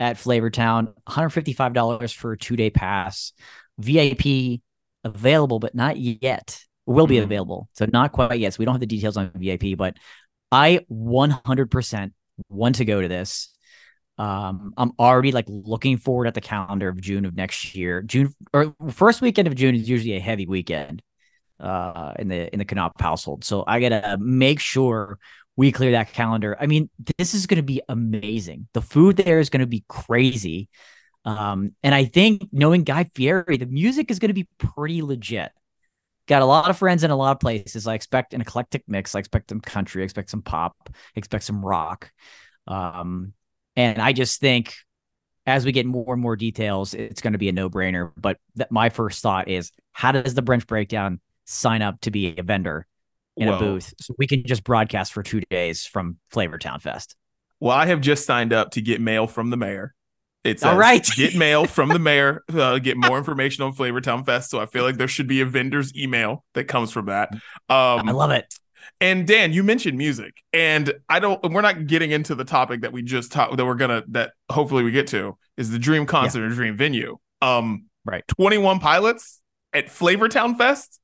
at 0.00 0.16
Flavortown. 0.16 0.86
One 0.86 0.94
hundred 1.06 1.30
fifty 1.30 1.52
five 1.52 1.72
dollars 1.72 2.12
for 2.12 2.32
a 2.32 2.38
two 2.38 2.56
day 2.56 2.70
pass. 2.70 3.32
VIP 3.78 4.62
available, 5.04 5.58
but 5.58 5.74
not 5.74 5.96
yet. 5.98 6.62
Will 6.86 7.08
be 7.08 7.16
Mhm. 7.16 7.24
available, 7.24 7.68
so 7.72 7.84
not 7.92 8.12
quite 8.12 8.38
yet. 8.38 8.54
So 8.54 8.58
we 8.60 8.64
don't 8.64 8.74
have 8.74 8.80
the 8.80 8.86
details 8.86 9.16
on 9.16 9.32
VIP, 9.34 9.74
but 9.74 9.96
I 10.52 10.84
100% 10.88 12.14
want 12.48 12.76
to 12.76 12.84
go 12.84 13.00
to 13.02 13.08
this. 13.08 13.52
Um, 14.18 14.72
I'm 14.76 14.92
already 14.98 15.32
like 15.32 15.46
looking 15.48 15.98
forward 15.98 16.26
at 16.26 16.34
the 16.34 16.40
calendar 16.40 16.88
of 16.88 17.00
June 17.00 17.24
of 17.26 17.34
next 17.34 17.74
year. 17.74 18.02
June 18.02 18.34
or 18.54 18.74
first 18.90 19.20
weekend 19.20 19.48
of 19.48 19.54
June 19.56 19.74
is 19.74 19.88
usually 19.88 20.14
a 20.16 20.20
heavy 20.20 20.46
weekend 20.46 21.02
uh 21.60 22.12
in 22.18 22.28
the 22.28 22.52
in 22.52 22.58
the 22.58 22.64
Knopf 22.64 23.00
household. 23.00 23.44
So 23.44 23.64
I 23.66 23.80
gotta 23.80 24.18
make 24.18 24.60
sure 24.60 25.18
we 25.56 25.72
clear 25.72 25.92
that 25.92 26.12
calendar. 26.12 26.56
I 26.60 26.66
mean, 26.66 26.90
this 27.18 27.34
is 27.34 27.46
gonna 27.46 27.62
be 27.62 27.82
amazing. 27.88 28.68
The 28.74 28.82
food 28.82 29.16
there 29.16 29.40
is 29.40 29.50
gonna 29.50 29.66
be 29.66 29.84
crazy. 29.88 30.68
Um, 31.24 31.72
and 31.82 31.94
I 31.94 32.04
think 32.04 32.48
knowing 32.52 32.84
Guy 32.84 33.10
Fieri, 33.14 33.56
the 33.56 33.66
music 33.66 34.10
is 34.10 34.18
gonna 34.18 34.34
be 34.34 34.48
pretty 34.58 35.02
legit 35.02 35.50
got 36.26 36.42
a 36.42 36.46
lot 36.46 36.70
of 36.70 36.76
friends 36.76 37.04
in 37.04 37.10
a 37.10 37.16
lot 37.16 37.32
of 37.32 37.40
places. 37.40 37.86
I 37.86 37.94
expect 37.94 38.34
an 38.34 38.40
eclectic 38.40 38.84
mix. 38.88 39.14
I 39.14 39.20
expect 39.20 39.48
some 39.48 39.60
country, 39.60 40.02
I 40.02 40.04
expect 40.04 40.30
some 40.30 40.42
pop, 40.42 40.76
I 40.88 40.92
expect 41.16 41.44
some 41.44 41.64
rock. 41.64 42.10
Um, 42.66 43.32
and 43.76 44.00
I 44.00 44.12
just 44.12 44.40
think 44.40 44.74
as 45.46 45.64
we 45.64 45.72
get 45.72 45.86
more 45.86 46.12
and 46.12 46.22
more 46.22 46.34
details, 46.34 46.94
it's 46.94 47.20
going 47.20 47.34
to 47.34 47.38
be 47.38 47.48
a 47.48 47.52
no 47.52 47.70
brainer. 47.70 48.10
But 48.16 48.38
that 48.56 48.72
my 48.72 48.88
first 48.88 49.22
thought 49.22 49.48
is 49.48 49.70
how 49.92 50.12
does 50.12 50.34
the 50.34 50.42
Brunch 50.42 50.66
Breakdown 50.66 51.20
sign 51.46 51.82
up 51.82 52.00
to 52.02 52.10
be 52.10 52.36
a 52.38 52.42
vendor 52.42 52.86
in 53.36 53.48
a 53.48 53.58
booth 53.58 53.92
so 54.00 54.14
we 54.18 54.26
can 54.26 54.42
just 54.44 54.64
broadcast 54.64 55.12
for 55.12 55.22
two 55.22 55.40
days 55.50 55.84
from 55.84 56.18
Flavortown 56.32 56.80
Fest? 56.80 57.16
Well, 57.60 57.76
I 57.76 57.86
have 57.86 58.00
just 58.00 58.26
signed 58.26 58.52
up 58.52 58.72
to 58.72 58.80
get 58.82 59.00
mail 59.00 59.26
from 59.26 59.50
the 59.50 59.56
mayor. 59.56 59.94
It's 60.44 60.62
All 60.62 60.76
right. 60.76 61.04
get 61.16 61.34
mail 61.34 61.64
from 61.66 61.88
the 61.88 61.98
mayor, 61.98 62.44
uh, 62.54 62.78
get 62.78 62.96
more 62.96 63.18
information 63.18 63.64
on 63.64 63.74
Flavortown 63.74 64.24
Fest. 64.24 64.50
So 64.50 64.60
I 64.60 64.66
feel 64.66 64.84
like 64.84 64.96
there 64.96 65.08
should 65.08 65.26
be 65.26 65.40
a 65.40 65.46
vendor's 65.46 65.96
email 65.96 66.44
that 66.54 66.64
comes 66.64 66.92
from 66.92 67.06
that. 67.06 67.30
Um, 67.32 68.08
I 68.08 68.12
love 68.12 68.30
it. 68.30 68.54
and 69.00 69.26
Dan, 69.26 69.52
you 69.52 69.64
mentioned 69.64 69.98
music, 69.98 70.34
and 70.52 70.92
I 71.08 71.18
don't. 71.18 71.42
We're 71.52 71.62
not 71.62 71.86
getting 71.88 72.12
into 72.12 72.34
the 72.36 72.44
topic 72.44 72.82
that 72.82 72.92
we 72.92 73.02
just 73.02 73.32
talked 73.32 73.56
that 73.56 73.64
we're 73.66 73.74
gonna 73.74 74.04
that 74.08 74.32
hopefully 74.48 74.84
we 74.84 74.92
get 74.92 75.08
to 75.08 75.36
is 75.56 75.70
the 75.70 75.78
dream 75.80 76.06
concert 76.06 76.44
or 76.44 76.48
dream 76.50 76.76
venue. 76.76 77.18
Um, 77.42 77.86
Right. 78.04 78.22
Twenty 78.28 78.56
One 78.58 78.78
Pilots 78.78 79.40
at 79.72 79.86
Flavortown 79.88 80.56
Fest. 80.56 81.00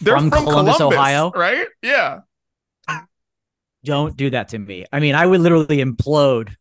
They're 0.00 0.16
From 0.16 0.30
from, 0.30 0.44
Columbus, 0.44 0.76
Columbus, 0.76 0.98
Ohio? 0.98 1.30
right? 1.34 1.66
Yeah. 1.82 2.20
Don't 3.84 4.16
do 4.16 4.30
that 4.30 4.48
to 4.48 4.58
me. 4.58 4.84
I 4.92 5.00
mean, 5.00 5.14
I 5.14 5.26
would 5.26 5.40
literally 5.40 5.78
implode. 5.78 6.54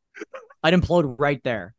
I'd 0.64 0.74
implode 0.74 1.16
right 1.20 1.42
there. 1.44 1.74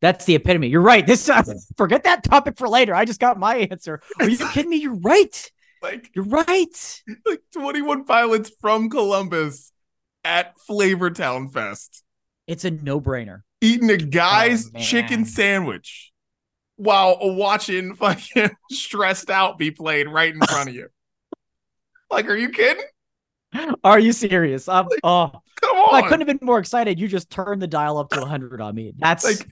That's 0.00 0.24
the 0.24 0.34
epitome. 0.36 0.68
You're 0.68 0.80
right. 0.82 1.06
This 1.06 1.28
uh, 1.28 1.42
forget 1.76 2.04
that 2.04 2.22
topic 2.24 2.56
for 2.56 2.68
later. 2.68 2.94
I 2.94 3.04
just 3.04 3.20
got 3.20 3.38
my 3.38 3.56
answer. 3.70 4.00
Are 4.20 4.28
you 4.28 4.38
kidding 4.48 4.70
me? 4.70 4.76
You're 4.78 4.94
right. 5.00 5.50
Like 5.82 6.10
You're 6.14 6.24
right. 6.24 7.02
like 7.26 7.42
21 7.52 8.06
pilots 8.06 8.50
from 8.62 8.88
Columbus 8.88 9.72
at 10.24 10.54
Flavortown 10.68 11.52
Fest 11.52 12.02
It's 12.46 12.64
a 12.64 12.70
no-brainer. 12.70 13.42
eating 13.60 13.90
a 13.90 13.98
guy's 13.98 14.70
Oh, 14.74 14.80
chicken 14.80 15.26
sandwich 15.26 16.12
while 16.76 17.18
watching 17.20 17.94
fucking 17.94 18.50
stressed 18.70 19.30
out 19.30 19.58
be 19.58 19.70
played 19.70 20.08
right 20.08 20.32
in 20.32 20.40
front 20.40 20.68
of 20.68 20.74
you. 20.74 20.88
Like, 22.10 22.28
are 22.28 22.36
you 22.36 22.50
kidding? 22.50 22.84
Are 23.82 23.98
you 23.98 24.12
serious? 24.12 24.68
I'm, 24.68 24.86
oh, 25.02 25.32
Come 25.60 25.76
on. 25.76 25.94
I 25.94 26.02
couldn't 26.02 26.26
have 26.26 26.38
been 26.38 26.46
more 26.46 26.58
excited. 26.58 27.00
You 27.00 27.08
just 27.08 27.30
turned 27.30 27.62
the 27.62 27.66
dial 27.66 27.98
up 27.98 28.10
to 28.10 28.20
100 28.20 28.60
on 28.60 28.74
me. 28.74 28.92
That's 28.98 29.24
like, 29.24 29.48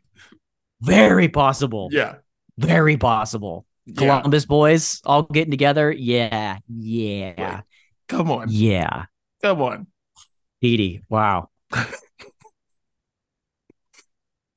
very 0.80 1.28
possible. 1.28 1.88
yeah. 1.90 2.16
Very 2.58 2.96
possible. 2.96 3.66
Yeah. 3.86 3.94
Columbus 3.96 4.46
boys 4.46 5.00
all 5.04 5.24
getting 5.24 5.50
together. 5.50 5.90
Yeah. 5.90 6.58
Yeah. 6.68 7.34
Like, 7.36 7.64
Come 8.08 8.30
on. 8.30 8.46
Yeah. 8.50 9.06
Come 9.42 9.60
on. 9.62 9.86
Edie. 10.62 11.02
Wow. 11.08 11.48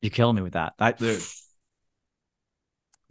you 0.01 0.10
killing 0.10 0.36
me 0.36 0.41
with 0.43 0.53
that. 0.53 0.73
That 0.77 0.99
Dude. 0.99 1.21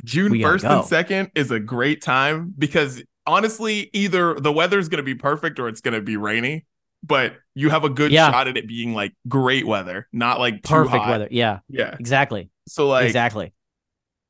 June 0.06 0.32
We 0.32 0.40
1st 0.40 0.62
go. 0.62 0.68
and 0.68 0.82
2nd 0.84 1.30
is 1.34 1.50
a 1.50 1.58
great 1.60 2.00
time 2.00 2.54
because 2.56 3.02
honestly, 3.26 3.90
either 3.92 4.34
the 4.34 4.52
weather's 4.52 4.88
going 4.88 4.98
to 4.98 5.02
be 5.02 5.14
perfect 5.16 5.58
or 5.58 5.68
it's 5.68 5.80
going 5.80 5.94
to 5.94 6.00
be 6.00 6.16
rainy, 6.16 6.64
but 7.02 7.34
you 7.54 7.70
have 7.70 7.82
a 7.84 7.88
good 7.90 8.12
Yeah. 8.12 8.30
shot 8.30 8.46
at 8.48 8.56
it 8.56 8.68
being 8.68 8.94
like 8.94 9.12
great 9.28 9.66
weather, 9.66 10.06
not 10.12 10.38
like 10.38 10.62
perfect 10.62 11.06
weather. 11.06 11.28
Yeah. 11.30 11.58
Yeah. 11.68 11.96
Exactly. 11.98 12.50
So 12.68 12.88
like, 12.88 13.06
exactly. 13.06 13.52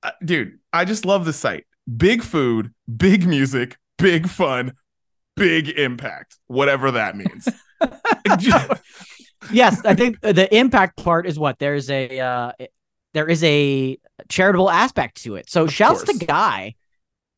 uh, 0.02 0.12
dude, 0.24 0.58
I 0.72 0.84
just 0.86 1.04
love 1.04 1.24
the 1.26 1.32
site. 1.32 1.66
Big 1.96 2.22
food, 2.22 2.72
big 2.96 3.26
music, 3.26 3.76
big 3.98 4.28
fun, 4.28 4.72
big 5.36 5.68
impact, 5.68 6.38
whatever 6.46 6.90
that 6.92 7.16
means. 7.16 7.46
yes, 9.52 9.84
I 9.84 9.94
think 9.94 10.20
the 10.22 10.48
impact 10.56 10.96
part 11.02 11.26
is 11.26 11.38
what 11.38 11.58
there's 11.58 11.90
a 11.90 12.18
uh, 12.18 12.52
there 13.16 13.29
is 13.29 13.42
a 13.44 13.98
charitable 14.29 14.70
aspect 14.70 15.22
to 15.24 15.37
it. 15.37 15.48
So 15.50 15.64
Of 15.64 15.72
shouts 15.72 16.05
course. 16.05 16.18
to 16.18 16.26
Guy, 16.26 16.74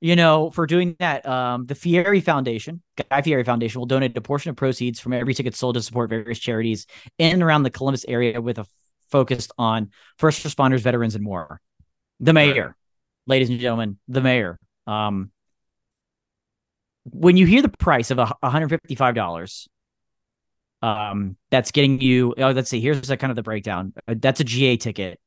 you 0.01 0.17
know, 0.17 0.51
for 0.51 0.67
doing 0.67 0.97
that. 0.99 1.27
Um, 1.27 1.67
the 1.67 1.75
Fieri 1.75 2.21
Foundation, 2.21 2.83
Guy 3.11 3.23
Fieri 3.23 3.45
Foundation, 3.45 3.79
will 3.81 3.87
donate 3.87 4.17
a 4.17 4.21
portion 4.21 4.51
of 4.51 4.57
proceeds 4.57 5.01
from 5.01 5.13
every 5.13 5.35
ticket 5.35 5.55
sold 5.55 5.77
to 5.77 5.83
support 5.83 6.11
various 6.11 6.39
charities 6.39 6.87
in 7.19 7.33
and 7.35 7.43
around 7.43 7.63
the 7.63 7.71
Columbus 7.71 8.05
area 8.09 8.41
with 8.41 8.59
a 8.59 8.63
f- 8.63 8.69
focus 9.11 9.49
on 9.57 9.91
first 10.19 10.45
responders, 10.45 10.81
veterans, 10.81 11.15
and 11.15 11.25
more. 11.25 11.61
The 12.21 12.33
mayor, 12.33 12.77
ladies 13.27 13.49
and 13.51 13.61
gentlemen, 13.61 13.99
the 14.09 14.21
mayor. 14.21 14.59
Um, 14.87 15.31
when 17.05 17.37
you 17.37 17.47
hear 17.47 17.63
the 17.63 17.69
price 17.69 18.11
of 18.11 18.19
a 18.19 18.35
$155 18.43 19.69
um 20.81 21.37
that's 21.51 21.73
getting 21.73 22.01
you 22.01 22.33
oh 22.39 22.51
let's 22.53 22.71
see 22.71 22.81
here's 22.81 23.11
a 23.11 23.17
kind 23.17 23.33
of 23.33 23.37
the 23.37 23.43
breakdown 23.43 23.93
Uh, 24.07 24.15
that's 24.17 24.39
a 24.39 24.45
ga 24.45 24.77
ticket 24.77 25.19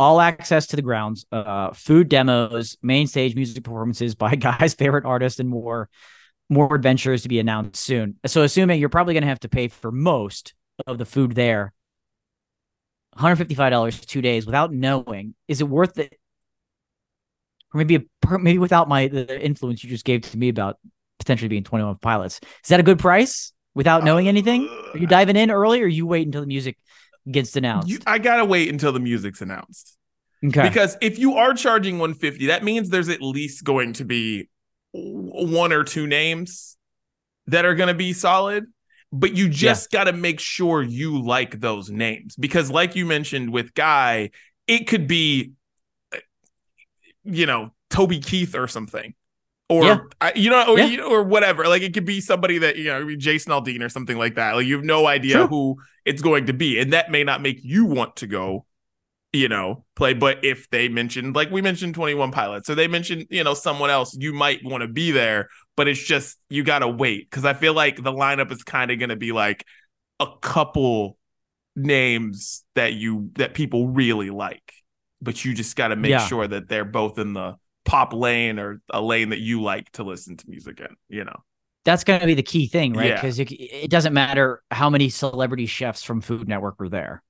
all 0.00 0.20
access 0.20 0.66
to 0.66 0.76
the 0.76 0.82
grounds 0.82 1.26
uh 1.30 1.70
food 1.72 2.08
demos 2.08 2.76
main 2.82 3.06
stage 3.06 3.36
music 3.36 3.62
performances 3.62 4.16
by 4.16 4.34
guys 4.36 4.74
favorite 4.74 5.04
artists 5.04 5.38
and 5.38 5.48
more 5.48 5.88
more 6.48 6.74
adventures 6.74 7.22
to 7.22 7.28
be 7.28 7.38
announced 7.38 7.80
soon 7.80 8.16
so 8.26 8.42
assuming 8.42 8.80
you're 8.80 8.88
probably 8.88 9.14
going 9.14 9.22
to 9.22 9.28
have 9.28 9.38
to 9.38 9.48
pay 9.48 9.68
for 9.68 9.92
most 9.92 10.54
of 10.86 10.98
the 10.98 11.04
food 11.04 11.34
there 11.36 11.72
$155 13.18 14.06
two 14.06 14.22
days 14.22 14.46
without 14.46 14.72
knowing, 14.72 15.34
is 15.48 15.60
it 15.60 15.68
worth 15.68 15.98
it? 15.98 16.18
Or 17.72 17.78
maybe 17.78 17.96
a, 17.96 18.38
maybe 18.38 18.58
without 18.58 18.88
my 18.88 19.08
the 19.08 19.40
influence 19.40 19.84
you 19.84 19.90
just 19.90 20.04
gave 20.04 20.22
to 20.22 20.38
me 20.38 20.48
about 20.48 20.78
potentially 21.18 21.48
being 21.48 21.64
21 21.64 21.96
pilots. 21.96 22.40
Is 22.64 22.68
that 22.68 22.80
a 22.80 22.84
good 22.84 22.98
price 22.98 23.52
without 23.74 24.04
knowing 24.04 24.26
anything? 24.26 24.68
Are 24.92 24.98
you 24.98 25.06
diving 25.06 25.36
in 25.36 25.50
early 25.50 25.82
or 25.82 25.86
you 25.86 26.06
wait 26.06 26.26
until 26.26 26.40
the 26.40 26.46
music 26.46 26.76
gets 27.30 27.56
announced? 27.56 27.88
You, 27.88 27.98
I 28.06 28.18
gotta 28.18 28.44
wait 28.44 28.68
until 28.68 28.92
the 28.92 29.00
music's 29.00 29.40
announced. 29.40 29.96
Okay. 30.44 30.62
Because 30.62 30.96
if 31.00 31.18
you 31.18 31.34
are 31.34 31.52
charging 31.52 31.98
150, 31.98 32.46
that 32.46 32.64
means 32.64 32.88
there's 32.88 33.08
at 33.08 33.20
least 33.20 33.62
going 33.62 33.92
to 33.94 34.04
be 34.04 34.48
one 34.92 35.72
or 35.72 35.84
two 35.84 36.06
names 36.06 36.76
that 37.46 37.64
are 37.64 37.74
going 37.74 37.88
to 37.88 37.94
be 37.94 38.12
solid. 38.12 38.66
But 39.12 39.34
you 39.34 39.48
just 39.48 39.92
yeah. 39.92 39.98
got 39.98 40.04
to 40.04 40.12
make 40.12 40.40
sure 40.40 40.82
you 40.82 41.20
like 41.22 41.60
those 41.60 41.90
names 41.90 42.36
because, 42.36 42.70
like 42.70 42.94
you 42.94 43.04
mentioned 43.04 43.52
with 43.52 43.74
Guy, 43.74 44.30
it 44.68 44.86
could 44.86 45.08
be, 45.08 45.52
uh, 46.14 46.18
you 47.24 47.44
know, 47.44 47.74
Toby 47.90 48.20
Keith 48.20 48.54
or 48.54 48.68
something 48.68 49.14
or 49.70 49.84
yeah. 49.84 50.30
you 50.34 50.50
know, 50.50 50.66
or, 50.66 50.78
yeah. 50.78 50.84
you 50.86 50.96
know, 50.96 51.08
or 51.08 51.22
whatever. 51.22 51.68
Like 51.68 51.82
it 51.82 51.94
could 51.94 52.04
be 52.04 52.20
somebody 52.20 52.58
that 52.58 52.76
you 52.76 52.84
know, 52.84 53.14
Jason 53.14 53.52
Aldean 53.52 53.82
or 53.82 53.88
something 53.88 54.18
like 54.18 54.34
that. 54.34 54.56
Like 54.56 54.66
you 54.66 54.74
have 54.74 54.84
no 54.84 55.06
idea 55.06 55.46
who 55.46 55.76
it's 56.04 56.20
going 56.20 56.46
to 56.46 56.52
be, 56.52 56.80
and 56.80 56.92
that 56.92 57.10
may 57.10 57.22
not 57.22 57.40
make 57.40 57.60
you 57.62 57.86
want 57.86 58.16
to 58.16 58.26
go, 58.26 58.66
you 59.32 59.48
know, 59.48 59.84
play. 59.94 60.12
But 60.12 60.44
if 60.44 60.68
they 60.70 60.88
mentioned, 60.88 61.36
like 61.36 61.52
we 61.52 61.62
mentioned, 61.62 61.94
Twenty 61.94 62.14
One 62.14 62.32
Pilots, 62.32 62.66
so 62.66 62.74
they 62.74 62.88
mentioned, 62.88 63.28
you 63.30 63.44
know, 63.44 63.54
someone 63.54 63.90
else, 63.90 64.16
you 64.18 64.32
might 64.32 64.64
want 64.64 64.82
to 64.82 64.88
be 64.88 65.12
there. 65.12 65.48
But 65.76 65.86
it's 65.86 66.02
just 66.02 66.36
you 66.50 66.64
gotta 66.64 66.88
wait 66.88 67.30
because 67.30 67.44
I 67.44 67.54
feel 67.54 67.72
like 67.72 67.96
the 67.96 68.12
lineup 68.12 68.50
is 68.50 68.64
kind 68.64 68.90
of 68.90 68.98
going 68.98 69.10
to 69.10 69.16
be 69.16 69.30
like 69.30 69.64
a 70.18 70.26
couple 70.42 71.16
names 71.76 72.64
that 72.74 72.94
you 72.94 73.30
that 73.36 73.54
people 73.54 73.86
really 73.86 74.30
like, 74.30 74.72
but 75.22 75.44
you 75.44 75.54
just 75.54 75.76
got 75.76 75.88
to 75.88 75.96
make 75.96 76.10
yeah. 76.10 76.26
sure 76.26 76.46
that 76.46 76.68
they're 76.68 76.84
both 76.84 77.20
in 77.20 77.34
the 77.34 77.54
pop 77.90 78.12
lane 78.12 78.60
or 78.60 78.80
a 78.90 79.02
lane 79.02 79.30
that 79.30 79.40
you 79.40 79.60
like 79.60 79.90
to 79.90 80.04
listen 80.04 80.36
to 80.36 80.48
music 80.48 80.78
in, 80.78 80.94
you 81.08 81.24
know. 81.24 81.36
That's 81.84 82.04
going 82.04 82.20
to 82.20 82.26
be 82.26 82.34
the 82.34 82.42
key 82.42 82.68
thing, 82.68 82.92
right? 82.92 83.14
Because 83.14 83.38
yeah. 83.38 83.46
it, 83.50 83.52
it, 83.52 83.90
doesn't 83.90 84.12
matter 84.12 84.62
how 84.70 84.90
many 84.90 85.08
celebrity 85.08 85.66
chefs 85.66 86.04
from 86.04 86.20
Food 86.20 86.46
Network 86.46 86.76
are 86.78 86.88
there, 86.88 87.22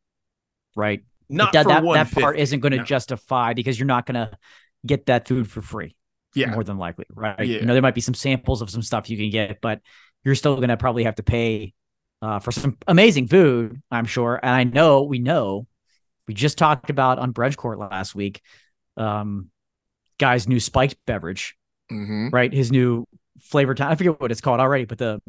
right? 0.77 1.03
Not 1.31 1.55
that, 1.55 1.67
that, 1.67 1.83
that 1.83 2.11
part 2.13 2.39
isn't 2.39 2.61
going 2.61 2.73
to 2.73 2.79
no. 2.79 2.85
justify 2.85 3.55
because 3.55 3.79
you're 3.79 3.87
not 3.87 4.05
going 4.05 4.17
to 4.17 4.37
get 4.85 5.07
that 5.07 5.27
food 5.27 5.51
for 5.51 5.63
free. 5.63 5.97
Yeah. 6.35 6.51
More 6.51 6.63
than 6.63 6.77
likely, 6.77 7.07
right? 7.15 7.39
Yeah. 7.39 7.61
You 7.61 7.67
know, 7.67 7.73
there 7.73 7.81
might 7.81 7.95
be 7.95 8.03
some 8.03 8.15
samples 8.15 8.61
of 8.61 8.69
some 8.69 8.83
stuff 8.83 9.09
you 9.09 9.17
can 9.17 9.31
get, 9.31 9.61
but 9.63 9.81
you're 10.25 10.35
still 10.35 10.57
going 10.57 10.69
to 10.69 10.77
probably 10.77 11.05
have 11.05 11.15
to 11.15 11.23
pay 11.23 11.73
uh, 12.21 12.39
for 12.39 12.53
some 12.53 12.77
amazing 12.87 13.29
food, 13.29 13.81
I'm 13.91 14.05
sure. 14.05 14.39
And 14.43 14.51
I 14.51 14.65
know, 14.65 15.05
we 15.05 15.21
know, 15.21 15.67
we 16.29 16.35
just 16.35 16.59
talked 16.59 16.91
about 16.91 17.19
on 17.19 17.33
Brunch 17.33 17.57
Court 17.57 17.79
last 17.79 18.15
week. 18.15 18.43
Um, 18.99 19.49
guy's 20.21 20.47
new 20.47 20.61
spiked 20.61 20.97
beverage, 21.07 21.57
mm-hmm. 21.91 22.29
right? 22.29 22.53
His 22.53 22.71
new 22.71 23.07
flavor 23.41 23.75
time. 23.75 23.91
I 23.91 23.97
forget 23.97 24.21
what 24.21 24.31
it's 24.31 24.41
called 24.41 24.61
already, 24.61 24.85
but 24.85 24.99
the 24.99 25.21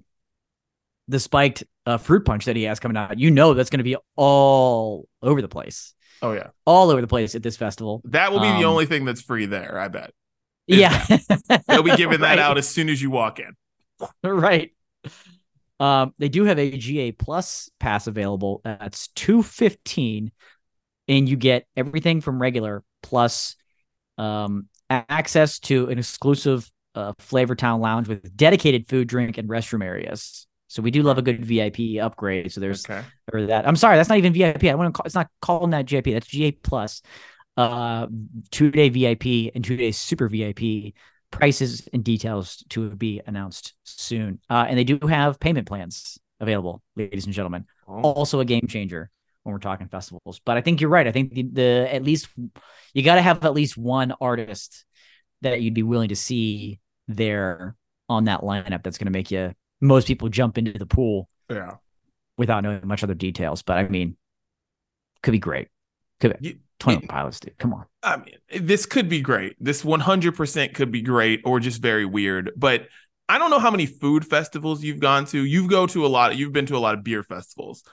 the 1.07 1.19
spiked 1.19 1.63
uh, 1.85 1.97
fruit 1.97 2.25
punch 2.25 2.45
that 2.45 2.55
he 2.55 2.63
has 2.63 2.79
coming 2.79 2.95
out, 2.95 3.17
you 3.17 3.31
know, 3.31 3.53
that's 3.53 3.69
going 3.69 3.79
to 3.79 3.83
be 3.83 3.97
all 4.15 5.07
over 5.21 5.41
the 5.41 5.47
place. 5.47 5.93
Oh 6.21 6.33
yeah, 6.33 6.49
all 6.65 6.91
over 6.91 7.01
the 7.01 7.07
place 7.07 7.33
at 7.33 7.41
this 7.41 7.57
festival. 7.57 8.01
That 8.05 8.31
will 8.31 8.41
be 8.41 8.47
um, 8.47 8.59
the 8.59 8.65
only 8.65 8.85
thing 8.85 9.05
that's 9.05 9.21
free 9.21 9.47
there. 9.47 9.79
I 9.79 9.87
bet. 9.87 10.13
Yeah, 10.67 11.03
they'll 11.67 11.81
be 11.81 11.95
giving 11.95 12.19
that 12.21 12.37
right. 12.37 12.39
out 12.39 12.57
as 12.59 12.67
soon 12.67 12.89
as 12.89 13.01
you 13.01 13.09
walk 13.09 13.39
in. 13.39 13.51
Right. 14.23 14.71
Um, 15.79 16.13
they 16.17 16.29
do 16.29 16.45
have 16.45 16.57
a 16.57 16.75
GA 16.75 17.11
Plus 17.11 17.69
pass 17.79 18.07
available. 18.07 18.61
That's 18.63 19.07
two 19.09 19.41
fifteen, 19.41 20.31
and 21.07 21.27
you 21.27 21.35
get 21.35 21.65
everything 21.75 22.21
from 22.21 22.41
regular 22.41 22.83
plus 23.01 23.55
um, 24.17 24.67
access 24.91 25.59
to 25.59 25.89
an 25.89 25.97
exclusive 25.97 26.69
uh, 26.95 27.13
Flavor 27.19 27.55
Town 27.55 27.81
lounge 27.81 28.07
with 28.07 28.35
dedicated 28.35 28.87
food, 28.87 29.07
drink, 29.07 29.37
and 29.37 29.47
restroom 29.49 29.83
areas. 29.83 30.47
So 30.67 30.81
we 30.81 30.91
do 30.91 31.03
love 31.03 31.17
a 31.17 31.21
good 31.21 31.43
VIP 31.43 32.01
upgrade. 32.01 32.51
So 32.51 32.61
there's 32.61 32.85
okay. 32.85 33.03
or 33.33 33.47
that. 33.47 33.67
I'm 33.67 33.75
sorry, 33.75 33.97
that's 33.97 34.09
not 34.09 34.17
even 34.17 34.33
VIP. 34.33 34.65
I 34.65 34.75
want 34.75 34.93
to 34.93 34.97
call 34.97 35.05
it's 35.05 35.15
not 35.15 35.29
calling 35.41 35.71
that 35.71 35.89
VIP. 35.89 36.05
That's 36.05 36.27
GA 36.27 36.51
plus. 36.51 37.01
Uh, 37.57 38.07
two 38.51 38.71
day 38.71 38.89
VIP 38.89 39.51
and 39.53 39.63
two 39.63 39.75
day 39.75 39.91
super 39.91 40.29
VIP. 40.29 40.93
Prices 41.29 41.87
and 41.93 42.03
details 42.03 42.63
to 42.69 42.89
be 42.89 43.21
announced 43.25 43.73
soon. 43.83 44.39
Uh, 44.49 44.65
and 44.67 44.77
they 44.77 44.83
do 44.83 44.99
have 45.07 45.39
payment 45.39 45.65
plans 45.65 46.19
available, 46.41 46.81
ladies 46.97 47.25
and 47.25 47.33
gentlemen. 47.33 47.65
Oh. 47.87 48.01
Also 48.01 48.41
a 48.41 48.45
game 48.45 48.67
changer 48.67 49.09
when 49.43 49.53
we're 49.53 49.59
talking 49.59 49.87
festivals. 49.87 50.39
But 50.43 50.57
I 50.57 50.61
think 50.61 50.81
you're 50.81 50.89
right. 50.89 51.07
I 51.07 51.11
think 51.11 51.33
the, 51.33 51.43
the 51.43 51.87
at 51.91 52.03
least 52.03 52.29
you 52.93 53.03
got 53.03 53.15
to 53.15 53.21
have 53.21 53.43
at 53.45 53.53
least 53.53 53.77
one 53.77 54.13
artist 54.21 54.85
that 55.41 55.61
you'd 55.61 55.73
be 55.73 55.83
willing 55.83 56.09
to 56.09 56.15
see 56.15 56.79
there 57.07 57.75
on 58.09 58.25
that 58.25 58.41
lineup 58.41 58.83
that's 58.83 58.97
going 58.97 59.05
to 59.05 59.11
make 59.11 59.31
you 59.31 59.53
most 59.79 60.07
people 60.07 60.29
jump 60.29 60.57
into 60.57 60.77
the 60.77 60.85
pool 60.85 61.27
yeah. 61.49 61.75
without 62.37 62.61
knowing 62.61 62.85
much 62.85 63.03
other 63.03 63.15
details. 63.15 63.63
But 63.63 63.77
i 63.77 63.87
mean 63.87 64.15
could 65.23 65.31
be 65.31 65.39
great. 65.39 65.67
Could 66.19 66.37
be 66.39 66.59
20 66.79 67.07
pilots 67.07 67.39
dude. 67.39 67.57
Come 67.57 67.73
on. 67.73 67.85
I 68.03 68.17
mean 68.17 68.35
this 68.61 68.85
could 68.85 69.09
be 69.09 69.21
great. 69.21 69.55
This 69.59 69.83
100% 69.83 70.73
could 70.73 70.91
be 70.91 71.01
great 71.01 71.41
or 71.45 71.59
just 71.59 71.81
very 71.81 72.05
weird. 72.05 72.51
But 72.55 72.87
i 73.29 73.37
don't 73.37 73.49
know 73.49 73.59
how 73.59 73.71
many 73.71 73.85
food 73.85 74.25
festivals 74.25 74.83
you've 74.83 74.99
gone 74.99 75.25
to. 75.25 75.43
You've 75.43 75.69
go 75.69 75.87
to 75.87 76.05
a 76.05 76.09
lot 76.09 76.37
you've 76.37 76.53
been 76.53 76.67
to 76.67 76.77
a 76.77 76.79
lot 76.79 76.93
of 76.95 77.03
beer 77.03 77.23
festivals. 77.23 77.83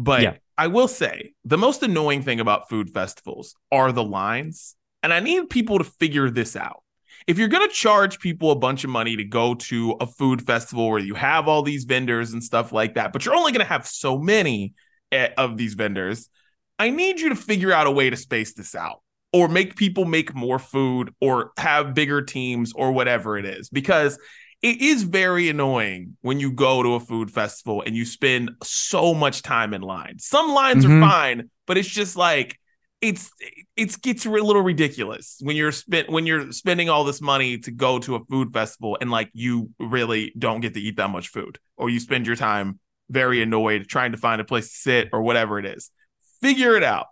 But 0.00 0.22
yeah. 0.22 0.34
I 0.58 0.66
will 0.66 0.88
say 0.88 1.34
the 1.44 1.56
most 1.56 1.84
annoying 1.84 2.22
thing 2.22 2.40
about 2.40 2.68
food 2.68 2.90
festivals 2.90 3.54
are 3.70 3.92
the 3.92 4.02
lines. 4.02 4.74
And 5.04 5.14
I 5.14 5.20
need 5.20 5.48
people 5.48 5.78
to 5.78 5.84
figure 5.84 6.28
this 6.28 6.56
out. 6.56 6.82
If 7.28 7.38
you're 7.38 7.48
going 7.48 7.66
to 7.66 7.72
charge 7.72 8.18
people 8.18 8.50
a 8.50 8.56
bunch 8.56 8.82
of 8.82 8.90
money 8.90 9.16
to 9.16 9.24
go 9.24 9.54
to 9.54 9.96
a 10.00 10.06
food 10.06 10.44
festival 10.44 10.90
where 10.90 10.98
you 10.98 11.14
have 11.14 11.46
all 11.46 11.62
these 11.62 11.84
vendors 11.84 12.32
and 12.32 12.42
stuff 12.42 12.72
like 12.72 12.94
that, 12.94 13.12
but 13.12 13.24
you're 13.24 13.36
only 13.36 13.52
going 13.52 13.64
to 13.64 13.72
have 13.72 13.86
so 13.86 14.18
many 14.18 14.74
eh, 15.12 15.28
of 15.38 15.56
these 15.56 15.74
vendors, 15.74 16.28
I 16.78 16.90
need 16.90 17.20
you 17.20 17.28
to 17.28 17.36
figure 17.36 17.72
out 17.72 17.86
a 17.86 17.90
way 17.92 18.10
to 18.10 18.16
space 18.16 18.54
this 18.54 18.74
out 18.74 19.02
or 19.32 19.48
make 19.48 19.76
people 19.76 20.04
make 20.04 20.34
more 20.34 20.58
food 20.58 21.14
or 21.20 21.52
have 21.56 21.94
bigger 21.94 22.22
teams 22.22 22.72
or 22.74 22.90
whatever 22.90 23.38
it 23.38 23.44
is. 23.44 23.68
Because 23.68 24.18
it 24.62 24.80
is 24.80 25.04
very 25.04 25.48
annoying 25.48 26.16
when 26.20 26.40
you 26.40 26.50
go 26.50 26.82
to 26.82 26.94
a 26.94 27.00
food 27.00 27.30
festival 27.30 27.82
and 27.86 27.94
you 27.94 28.04
spend 28.04 28.50
so 28.62 29.14
much 29.14 29.42
time 29.42 29.72
in 29.72 29.82
line. 29.82 30.18
Some 30.18 30.52
lines 30.52 30.84
mm-hmm. 30.84 31.02
are 31.02 31.08
fine, 31.08 31.50
but 31.66 31.78
it's 31.78 31.88
just 31.88 32.16
like 32.16 32.58
it's 33.00 33.30
it 33.76 34.02
gets 34.02 34.26
a 34.26 34.30
little 34.30 34.62
ridiculous 34.62 35.38
when 35.40 35.54
you're 35.54 35.70
spent 35.70 36.10
when 36.10 36.26
you're 36.26 36.50
spending 36.50 36.88
all 36.88 37.04
this 37.04 37.20
money 37.20 37.58
to 37.58 37.70
go 37.70 38.00
to 38.00 38.16
a 38.16 38.24
food 38.24 38.52
festival 38.52 38.98
and 39.00 39.08
like 39.08 39.30
you 39.32 39.70
really 39.78 40.32
don't 40.36 40.60
get 40.60 40.74
to 40.74 40.80
eat 40.80 40.96
that 40.96 41.08
much 41.08 41.28
food 41.28 41.60
or 41.76 41.88
you 41.88 42.00
spend 42.00 42.26
your 42.26 42.34
time 42.34 42.80
very 43.08 43.40
annoyed 43.40 43.86
trying 43.86 44.10
to 44.12 44.18
find 44.18 44.40
a 44.40 44.44
place 44.44 44.68
to 44.70 44.76
sit 44.76 45.08
or 45.12 45.22
whatever 45.22 45.60
it 45.60 45.66
is. 45.66 45.90
Figure 46.40 46.76
it 46.76 46.82
out. 46.82 47.06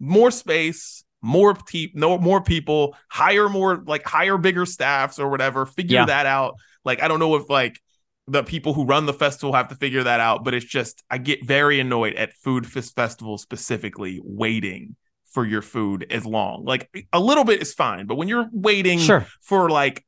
More 0.00 0.32
space, 0.32 1.04
more 1.20 1.54
te- 1.54 1.92
no 1.94 2.18
more 2.18 2.42
people, 2.42 2.96
hire 3.08 3.48
more 3.48 3.82
like 3.86 4.04
hire 4.04 4.38
bigger 4.38 4.66
staffs 4.66 5.20
or 5.20 5.28
whatever. 5.28 5.64
Figure 5.66 6.00
yeah. 6.00 6.06
that 6.06 6.26
out 6.26 6.56
like 6.84 7.02
I 7.02 7.08
don't 7.08 7.18
know 7.18 7.36
if 7.36 7.48
like 7.48 7.80
the 8.26 8.42
people 8.42 8.72
who 8.72 8.84
run 8.84 9.06
the 9.06 9.12
festival 9.12 9.52
have 9.52 9.68
to 9.68 9.74
figure 9.74 10.04
that 10.04 10.20
out, 10.20 10.44
but 10.44 10.54
it's 10.54 10.64
just 10.64 11.02
I 11.10 11.18
get 11.18 11.44
very 11.44 11.80
annoyed 11.80 12.14
at 12.14 12.32
food 12.32 12.66
festivals 12.66 13.42
specifically 13.42 14.20
waiting 14.22 14.96
for 15.26 15.44
your 15.44 15.62
food 15.62 16.06
as 16.10 16.24
long. 16.24 16.64
Like 16.64 16.88
a 17.12 17.20
little 17.20 17.44
bit 17.44 17.62
is 17.62 17.74
fine, 17.74 18.06
but 18.06 18.16
when 18.16 18.28
you're 18.28 18.48
waiting 18.52 18.98
sure. 18.98 19.26
for 19.40 19.70
like 19.70 20.04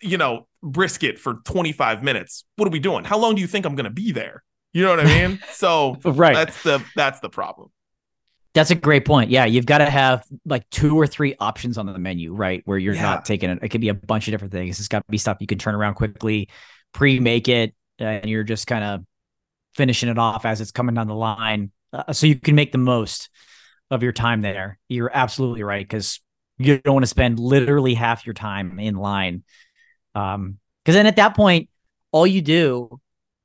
you 0.00 0.16
know 0.16 0.46
brisket 0.62 1.18
for 1.18 1.34
25 1.44 2.02
minutes, 2.02 2.44
what 2.56 2.66
are 2.66 2.70
we 2.70 2.78
doing? 2.78 3.04
How 3.04 3.18
long 3.18 3.34
do 3.34 3.40
you 3.40 3.46
think 3.46 3.66
I'm 3.66 3.74
going 3.74 3.84
to 3.84 3.90
be 3.90 4.12
there? 4.12 4.42
You 4.72 4.84
know 4.84 4.90
what 4.90 5.00
I 5.00 5.04
mean? 5.04 5.40
So 5.50 5.96
right. 6.04 6.34
that's 6.34 6.62
the 6.62 6.82
that's 6.94 7.20
the 7.20 7.28
problem. 7.28 7.70
That's 8.54 8.70
a 8.70 8.74
great 8.74 9.04
point. 9.04 9.30
Yeah, 9.30 9.44
you've 9.44 9.66
got 9.66 9.78
to 9.78 9.90
have 9.90 10.24
like 10.44 10.68
two 10.70 10.96
or 10.96 11.06
three 11.06 11.36
options 11.38 11.78
on 11.78 11.86
the 11.86 11.98
menu, 11.98 12.32
right? 12.32 12.62
Where 12.64 12.78
you're 12.78 12.94
yeah. 12.94 13.02
not 13.02 13.24
taking 13.24 13.50
it. 13.50 13.58
It 13.62 13.68
could 13.68 13.80
be 13.80 13.90
a 13.90 13.94
bunch 13.94 14.26
of 14.26 14.32
different 14.32 14.52
things. 14.52 14.78
It's 14.78 14.88
got 14.88 15.00
to 15.00 15.10
be 15.10 15.18
stuff 15.18 15.38
you 15.40 15.46
can 15.46 15.58
turn 15.58 15.74
around 15.74 15.94
quickly, 15.94 16.48
pre-make 16.92 17.48
it, 17.48 17.74
and 17.98 18.28
you're 18.28 18.44
just 18.44 18.66
kind 18.66 18.84
of 18.84 19.04
finishing 19.74 20.08
it 20.08 20.18
off 20.18 20.44
as 20.44 20.60
it's 20.60 20.72
coming 20.72 20.94
down 20.94 21.06
the 21.06 21.14
line, 21.14 21.70
uh, 21.92 22.12
so 22.12 22.26
you 22.26 22.34
can 22.34 22.54
make 22.54 22.72
the 22.72 22.78
most 22.78 23.30
of 23.90 24.02
your 24.02 24.12
time 24.12 24.42
there. 24.42 24.78
You're 24.88 25.10
absolutely 25.12 25.62
right 25.62 25.86
because 25.86 26.20
you 26.58 26.78
don't 26.78 26.94
want 26.94 27.04
to 27.04 27.08
spend 27.08 27.38
literally 27.38 27.94
half 27.94 28.26
your 28.26 28.34
time 28.34 28.78
in 28.80 28.96
line. 28.96 29.44
Um, 30.14 30.58
because 30.84 30.96
then 30.96 31.06
at 31.06 31.16
that 31.16 31.36
point, 31.36 31.68
all 32.10 32.26
you 32.26 32.42
do 32.42 32.98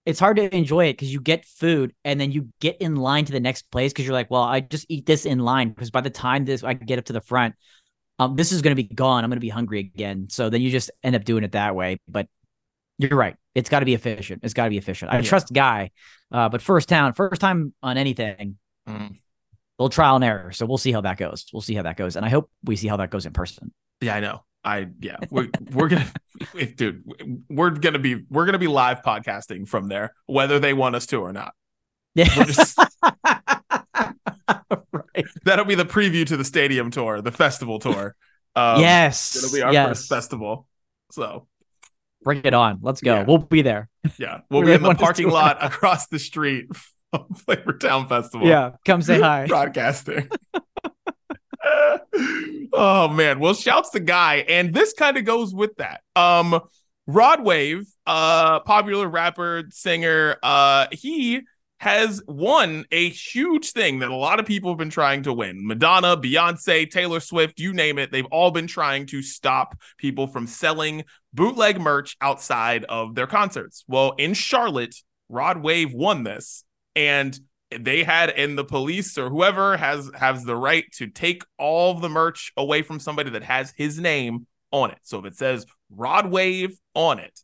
it's 0.05 0.19
hard 0.19 0.37
to 0.37 0.53
enjoy 0.55 0.85
it 0.87 0.93
because 0.93 1.13
you 1.13 1.21
get 1.21 1.45
food 1.45 1.93
and 2.03 2.19
then 2.19 2.31
you 2.31 2.49
get 2.59 2.77
in 2.81 2.95
line 2.95 3.25
to 3.25 3.31
the 3.31 3.39
next 3.39 3.71
place 3.71 3.93
because 3.93 4.05
you're 4.05 4.13
like, 4.13 4.29
well, 4.29 4.43
I 4.43 4.59
just 4.59 4.85
eat 4.89 5.05
this 5.05 5.25
in 5.25 5.39
line 5.39 5.69
because 5.69 5.91
by 5.91 6.01
the 6.01 6.09
time 6.09 6.45
this 6.45 6.63
I 6.63 6.73
get 6.73 6.99
up 6.99 7.05
to 7.05 7.13
the 7.13 7.21
front, 7.21 7.55
um, 8.19 8.35
this 8.35 8.51
is 8.51 8.61
going 8.61 8.75
to 8.75 8.81
be 8.81 8.87
gone. 8.87 9.23
I'm 9.23 9.29
going 9.29 9.37
to 9.37 9.41
be 9.41 9.49
hungry 9.49 9.79
again. 9.79 10.27
So 10.29 10.49
then 10.49 10.61
you 10.61 10.71
just 10.71 10.91
end 11.03 11.15
up 11.15 11.23
doing 11.23 11.43
it 11.43 11.53
that 11.53 11.75
way. 11.75 11.99
But 12.07 12.27
you're 12.97 13.17
right. 13.17 13.35
It's 13.55 13.69
got 13.69 13.79
to 13.79 13.85
be 13.85 13.93
efficient. 13.93 14.41
It's 14.43 14.53
got 14.53 14.65
to 14.65 14.69
be 14.69 14.77
efficient. 14.77 15.11
I 15.11 15.17
yeah. 15.17 15.21
trust 15.21 15.53
Guy, 15.53 15.91
uh, 16.31 16.49
but 16.49 16.61
first 16.61 16.89
town, 16.89 17.13
first 17.13 17.39
time 17.39 17.73
on 17.81 17.97
anything, 17.97 18.57
mm. 18.87 19.15
little 19.79 19.89
trial 19.89 20.15
and 20.15 20.23
error. 20.23 20.51
So 20.51 20.65
we'll 20.65 20.77
see 20.77 20.91
how 20.91 21.01
that 21.01 21.17
goes. 21.17 21.45
We'll 21.53 21.61
see 21.61 21.75
how 21.75 21.83
that 21.83 21.97
goes, 21.97 22.15
and 22.15 22.25
I 22.25 22.29
hope 22.29 22.49
we 22.63 22.75
see 22.75 22.87
how 22.87 22.97
that 22.97 23.09
goes 23.09 23.25
in 23.25 23.33
person. 23.33 23.71
Yeah, 24.01 24.15
I 24.15 24.19
know. 24.19 24.43
I 24.63 24.87
yeah, 24.99 25.17
we're 25.29 25.49
we're 25.71 25.89
gonna, 25.89 26.11
dude, 26.75 27.03
we're 27.49 27.71
gonna 27.71 27.99
be 27.99 28.23
we're 28.29 28.45
gonna 28.45 28.59
be 28.59 28.67
live 28.67 29.01
podcasting 29.01 29.67
from 29.67 29.87
there, 29.87 30.13
whether 30.25 30.59
they 30.59 30.73
want 30.73 30.95
us 30.95 31.05
to 31.07 31.17
or 31.17 31.33
not. 31.33 31.53
Yeah, 32.15 32.25
just, 32.25 32.77
right. 33.23 34.13
That'll 35.43 35.65
be 35.65 35.75
the 35.75 35.85
preview 35.85 36.25
to 36.27 36.37
the 36.37 36.45
stadium 36.45 36.91
tour, 36.91 37.21
the 37.21 37.31
festival 37.31 37.79
tour. 37.79 38.15
Um, 38.55 38.81
yes, 38.81 39.35
it'll 39.35 39.51
be 39.51 39.63
our 39.63 39.73
yes. 39.73 39.87
first 39.87 40.09
festival. 40.09 40.67
So 41.11 41.47
bring 42.21 42.41
it 42.43 42.53
on. 42.53 42.81
Let's 42.83 43.01
go. 43.01 43.15
Yeah. 43.15 43.23
We'll 43.23 43.39
be 43.39 43.63
there. 43.63 43.89
Yeah, 44.19 44.41
we'll 44.51 44.61
be 44.61 44.73
in 44.73 44.83
the 44.83 44.93
parking 44.93 45.27
lot 45.27 45.57
across 45.59 46.05
the 46.05 46.19
street 46.19 46.67
from 47.09 47.25
Flavortown 47.33 48.07
Festival. 48.07 48.47
Yeah, 48.47 48.73
come 48.85 49.01
say 49.01 49.19
hi. 49.19 49.47
Broadcasting. 49.47 50.29
oh 52.73 53.07
man. 53.09 53.39
Well, 53.39 53.53
shouts 53.53 53.89
the 53.91 53.99
guy, 53.99 54.37
and 54.47 54.73
this 54.73 54.93
kind 54.93 55.17
of 55.17 55.25
goes 55.25 55.53
with 55.53 55.75
that. 55.77 56.01
Um, 56.15 56.59
Rod 57.05 57.43
Wave, 57.43 57.85
uh, 58.05 58.61
popular 58.61 59.07
rapper, 59.07 59.63
singer, 59.71 60.37
uh, 60.41 60.87
he 60.91 61.41
has 61.79 62.21
won 62.29 62.85
a 62.93 63.09
huge 63.09 63.71
thing 63.71 63.99
that 63.99 64.09
a 64.09 64.15
lot 64.15 64.39
of 64.39 64.45
people 64.45 64.71
have 64.71 64.77
been 64.77 64.89
trying 64.89 65.21
to 65.23 65.33
win. 65.33 65.67
Madonna, 65.67 66.15
Beyonce, 66.15 66.89
Taylor 66.89 67.19
Swift, 67.19 67.59
you 67.59 67.73
name 67.73 67.99
it, 67.99 68.09
they've 68.09 68.25
all 68.27 68.51
been 68.51 68.67
trying 68.67 69.05
to 69.07 69.21
stop 69.21 69.77
people 69.97 70.27
from 70.27 70.47
selling 70.47 71.03
bootleg 71.33 71.81
merch 71.81 72.15
outside 72.21 72.85
of 72.85 73.15
their 73.15 73.27
concerts. 73.27 73.83
Well, 73.85 74.13
in 74.17 74.33
Charlotte, 74.33 74.95
Rod 75.27 75.61
Wave 75.61 75.93
won 75.93 76.23
this, 76.23 76.63
and 76.95 77.37
they 77.79 78.03
had 78.03 78.29
and 78.29 78.57
the 78.57 78.63
police 78.63 79.17
or 79.17 79.29
whoever 79.29 79.77
has 79.77 80.09
has 80.15 80.43
the 80.43 80.55
right 80.55 80.85
to 80.93 81.07
take 81.07 81.43
all 81.57 81.93
the 81.99 82.09
merch 82.09 82.51
away 82.57 82.81
from 82.81 82.99
somebody 82.99 83.31
that 83.31 83.43
has 83.43 83.73
his 83.75 83.99
name 83.99 84.47
on 84.71 84.91
it. 84.91 84.99
So 85.03 85.19
if 85.19 85.25
it 85.25 85.35
says 85.35 85.65
Rod 85.89 86.29
Wave 86.29 86.77
on 86.93 87.19
it, 87.19 87.39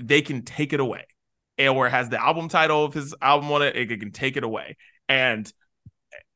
they 0.00 0.22
can 0.22 0.42
take 0.42 0.72
it 0.72 0.80
away. 0.80 1.06
And 1.56 1.76
where 1.76 1.86
it 1.86 1.92
has 1.92 2.08
the 2.08 2.20
album 2.20 2.48
title 2.48 2.84
of 2.84 2.94
his 2.94 3.14
album 3.22 3.50
on 3.52 3.62
it, 3.62 3.76
it 3.76 4.00
can 4.00 4.10
take 4.10 4.36
it 4.36 4.44
away. 4.44 4.76
And 5.08 5.50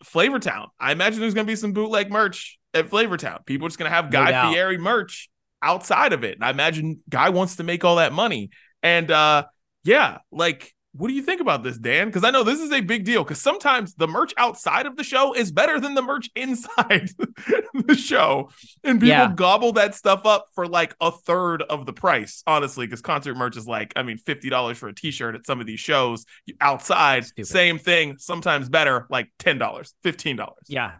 Flavortown, 0.05 0.69
I 0.79 0.93
imagine 0.93 1.21
there's 1.21 1.35
gonna 1.35 1.47
be 1.47 1.57
some 1.57 1.73
bootleg 1.73 2.11
merch 2.11 2.59
at 2.73 2.89
Flavortown. 2.89 3.45
People 3.47 3.67
are 3.67 3.71
just 3.71 3.79
gonna 3.79 3.91
have 3.91 4.11
Guy 4.11 4.31
no 4.31 4.53
Fieri 4.53 4.79
merch 4.79 5.29
outside 5.63 6.13
of 6.13 6.25
it. 6.25 6.37
And 6.37 6.45
I 6.45 6.51
imagine 6.51 7.01
Guy 7.09 7.31
wants 7.31 7.57
to 7.57 7.65
make 7.65 7.85
all 7.85 7.97
that 7.97 8.13
money. 8.13 8.51
And 8.83 9.11
uh 9.11 9.45
yeah, 9.85 10.19
like 10.31 10.73
what 10.93 11.09
do 11.09 11.15
you 11.15 11.23
think 11.23 11.41
about 11.41 11.63
this, 11.63 11.77
Dan? 11.77 12.09
Because 12.09 12.25
I 12.25 12.31
know 12.31 12.43
this 12.43 12.61
is 12.61 12.73
a 12.73 12.81
big 12.81 13.05
deal. 13.05 13.23
Because 13.23 13.41
sometimes 13.41 13.95
the 13.95 14.09
merch 14.09 14.33
outside 14.37 14.87
of 14.87 14.97
the 14.97 15.05
show 15.05 15.35
is 15.35 15.53
better 15.53 15.79
than 15.79 15.95
the 15.95 16.03
merch 16.03 16.31
inside 16.35 17.11
the 17.87 17.95
show, 17.95 18.51
and 18.83 18.99
people 18.99 19.09
yeah. 19.09 19.33
gobble 19.35 19.73
that 19.73 19.95
stuff 19.95 20.25
up 20.25 20.47
for 20.55 20.67
like 20.67 20.95
a 21.01 21.13
third 21.13 21.63
of 21.63 21.87
the 21.87 21.93
price. 21.93 22.43
Honestly, 22.47 22.87
because 22.87 23.03
concert 23.03 23.37
merch 23.37 23.57
is 23.57 23.67
like, 23.67 23.93
I 23.97 24.03
mean, 24.03 24.19
fifty 24.19 24.49
dollars 24.49 24.79
for 24.79 24.89
a 24.89 24.95
T-shirt 24.95 25.35
at 25.35 25.47
some 25.47 25.61
of 25.61 25.67
these 25.67 25.81
shows. 25.81 26.25
Outside, 26.61 27.27
Stupid. 27.27 27.47
same 27.47 27.79
thing. 27.79 28.17
Sometimes 28.19 28.69
better, 28.69 29.07
like 29.11 29.31
ten 29.39 29.59
dollars, 29.59 29.95
fifteen 30.03 30.37
dollars. 30.37 30.65
Yeah, 30.69 30.95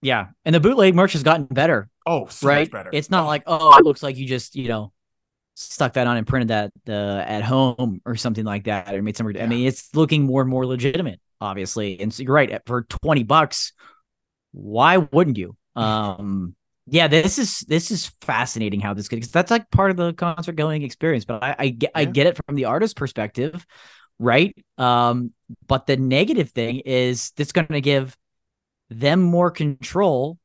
yeah. 0.00 0.28
And 0.44 0.54
the 0.54 0.60
bootleg 0.60 0.94
merch 0.94 1.12
has 1.12 1.22
gotten 1.22 1.46
better. 1.46 1.88
Oh, 2.06 2.26
so 2.28 2.48
right. 2.48 2.70
better. 2.70 2.90
It's 2.92 3.10
not 3.10 3.26
like 3.26 3.42
oh, 3.46 3.76
it 3.78 3.84
looks 3.84 4.02
like 4.02 4.16
you 4.16 4.26
just 4.26 4.54
you 4.54 4.68
know 4.68 4.92
stuck 5.54 5.94
that 5.94 6.06
on 6.06 6.16
and 6.16 6.26
printed 6.26 6.48
that 6.48 6.72
uh, 6.88 7.22
at 7.26 7.42
home 7.42 8.00
or 8.04 8.16
something 8.16 8.44
like 8.44 8.64
that 8.64 8.92
or 8.94 9.02
made 9.02 9.16
some 9.16 9.30
yeah. 9.30 9.44
i 9.44 9.46
mean 9.46 9.66
it's 9.66 9.94
looking 9.94 10.24
more 10.24 10.40
and 10.40 10.50
more 10.50 10.66
legitimate 10.66 11.20
obviously 11.40 12.00
and 12.00 12.12
so 12.12 12.22
you're 12.22 12.32
right 12.32 12.60
for 12.66 12.82
20 12.82 13.22
bucks 13.22 13.72
why 14.52 14.96
wouldn't 14.96 15.38
you 15.38 15.56
um 15.76 16.54
yeah 16.86 17.08
this 17.08 17.38
is 17.38 17.60
this 17.60 17.90
is 17.90 18.12
fascinating 18.20 18.80
how 18.80 18.94
this 18.94 19.08
could 19.08 19.16
because 19.16 19.30
that's 19.30 19.50
like 19.50 19.70
part 19.70 19.90
of 19.90 19.96
the 19.96 20.12
concert 20.12 20.52
going 20.52 20.82
experience 20.82 21.24
but 21.24 21.42
i 21.42 21.54
i 21.58 21.68
get 21.68 21.90
yeah. 21.94 22.00
i 22.00 22.04
get 22.04 22.26
it 22.26 22.38
from 22.44 22.56
the 22.56 22.66
artist 22.66 22.96
perspective 22.96 23.64
right 24.18 24.54
um 24.78 25.32
but 25.66 25.86
the 25.86 25.96
negative 25.96 26.50
thing 26.50 26.80
is 26.80 27.30
this 27.32 27.52
going 27.52 27.66
to 27.66 27.80
give 27.80 28.16
them 28.90 29.20
more 29.20 29.50
control 29.50 30.38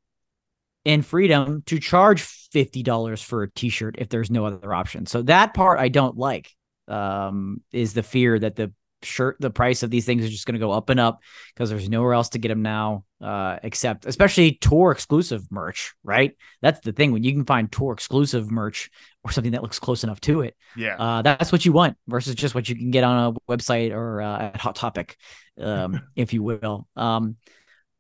and 0.90 1.06
freedom 1.06 1.62
to 1.68 1.80
charge 1.80 2.24
$50 2.54 3.24
for 3.24 3.44
a 3.44 3.52
t-shirt 3.52 3.96
if 4.00 4.10
there's 4.10 4.32
no 4.32 4.46
other 4.46 4.74
option. 4.74 5.06
So 5.06 5.22
that 5.24 5.54
part 5.54 5.80
I 5.80 5.90
don't 5.90 6.18
like. 6.18 6.52
Um, 6.88 7.62
is 7.72 7.94
the 7.94 8.02
fear 8.02 8.40
that 8.40 8.56
the 8.56 8.74
shirt 9.04 9.38
the 9.40 9.52
price 9.52 9.84
of 9.84 9.92
these 9.92 10.06
things 10.06 10.24
is 10.24 10.32
just 10.32 10.48
going 10.48 10.54
to 10.54 10.60
go 10.60 10.72
up 10.72 10.90
and 10.90 11.00
up 11.00 11.22
because 11.54 11.70
there's 11.70 11.88
nowhere 11.88 12.14
else 12.14 12.30
to 12.30 12.40
get 12.40 12.48
them 12.48 12.64
now 12.64 13.04
uh, 13.22 13.58
except 13.64 14.06
especially 14.06 14.54
tour 14.54 14.92
exclusive 14.92 15.44
merch 15.52 15.94
right 16.04 16.36
that's 16.62 16.80
the 16.82 16.92
thing 16.92 17.12
when 17.12 17.24
you 17.24 17.32
can 17.32 17.46
find 17.46 17.72
tour 17.72 17.94
exclusive 17.94 18.52
merch 18.52 18.90
or 19.24 19.32
something 19.32 19.52
that 19.52 19.62
looks 19.62 19.80
close 19.80 20.04
enough 20.04 20.20
to 20.20 20.42
it 20.42 20.58
yeah 20.76 20.96
uh, 20.98 21.22
that's 21.22 21.52
what 21.52 21.64
you 21.64 21.72
want 21.72 21.96
versus 22.08 22.36
just 22.36 22.56
what 22.56 22.68
you 22.68 22.76
can 22.76 22.92
get 22.92 23.04
on 23.04 23.36
a 23.36 23.52
website 23.52 23.92
or 23.92 24.22
uh, 24.22 24.40
at 24.48 24.58
hot 24.58 24.76
topic 24.76 25.16
um, 25.62 26.02
if 26.16 26.34
you 26.34 26.44
will 26.44 26.88
um, 26.96 27.36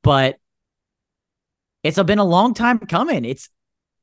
but 0.04 0.38
it's 1.84 2.02
been 2.02 2.20
a 2.20 2.26
long 2.26 2.54
time 2.54 2.80
coming. 2.80 3.26
It's 3.26 3.50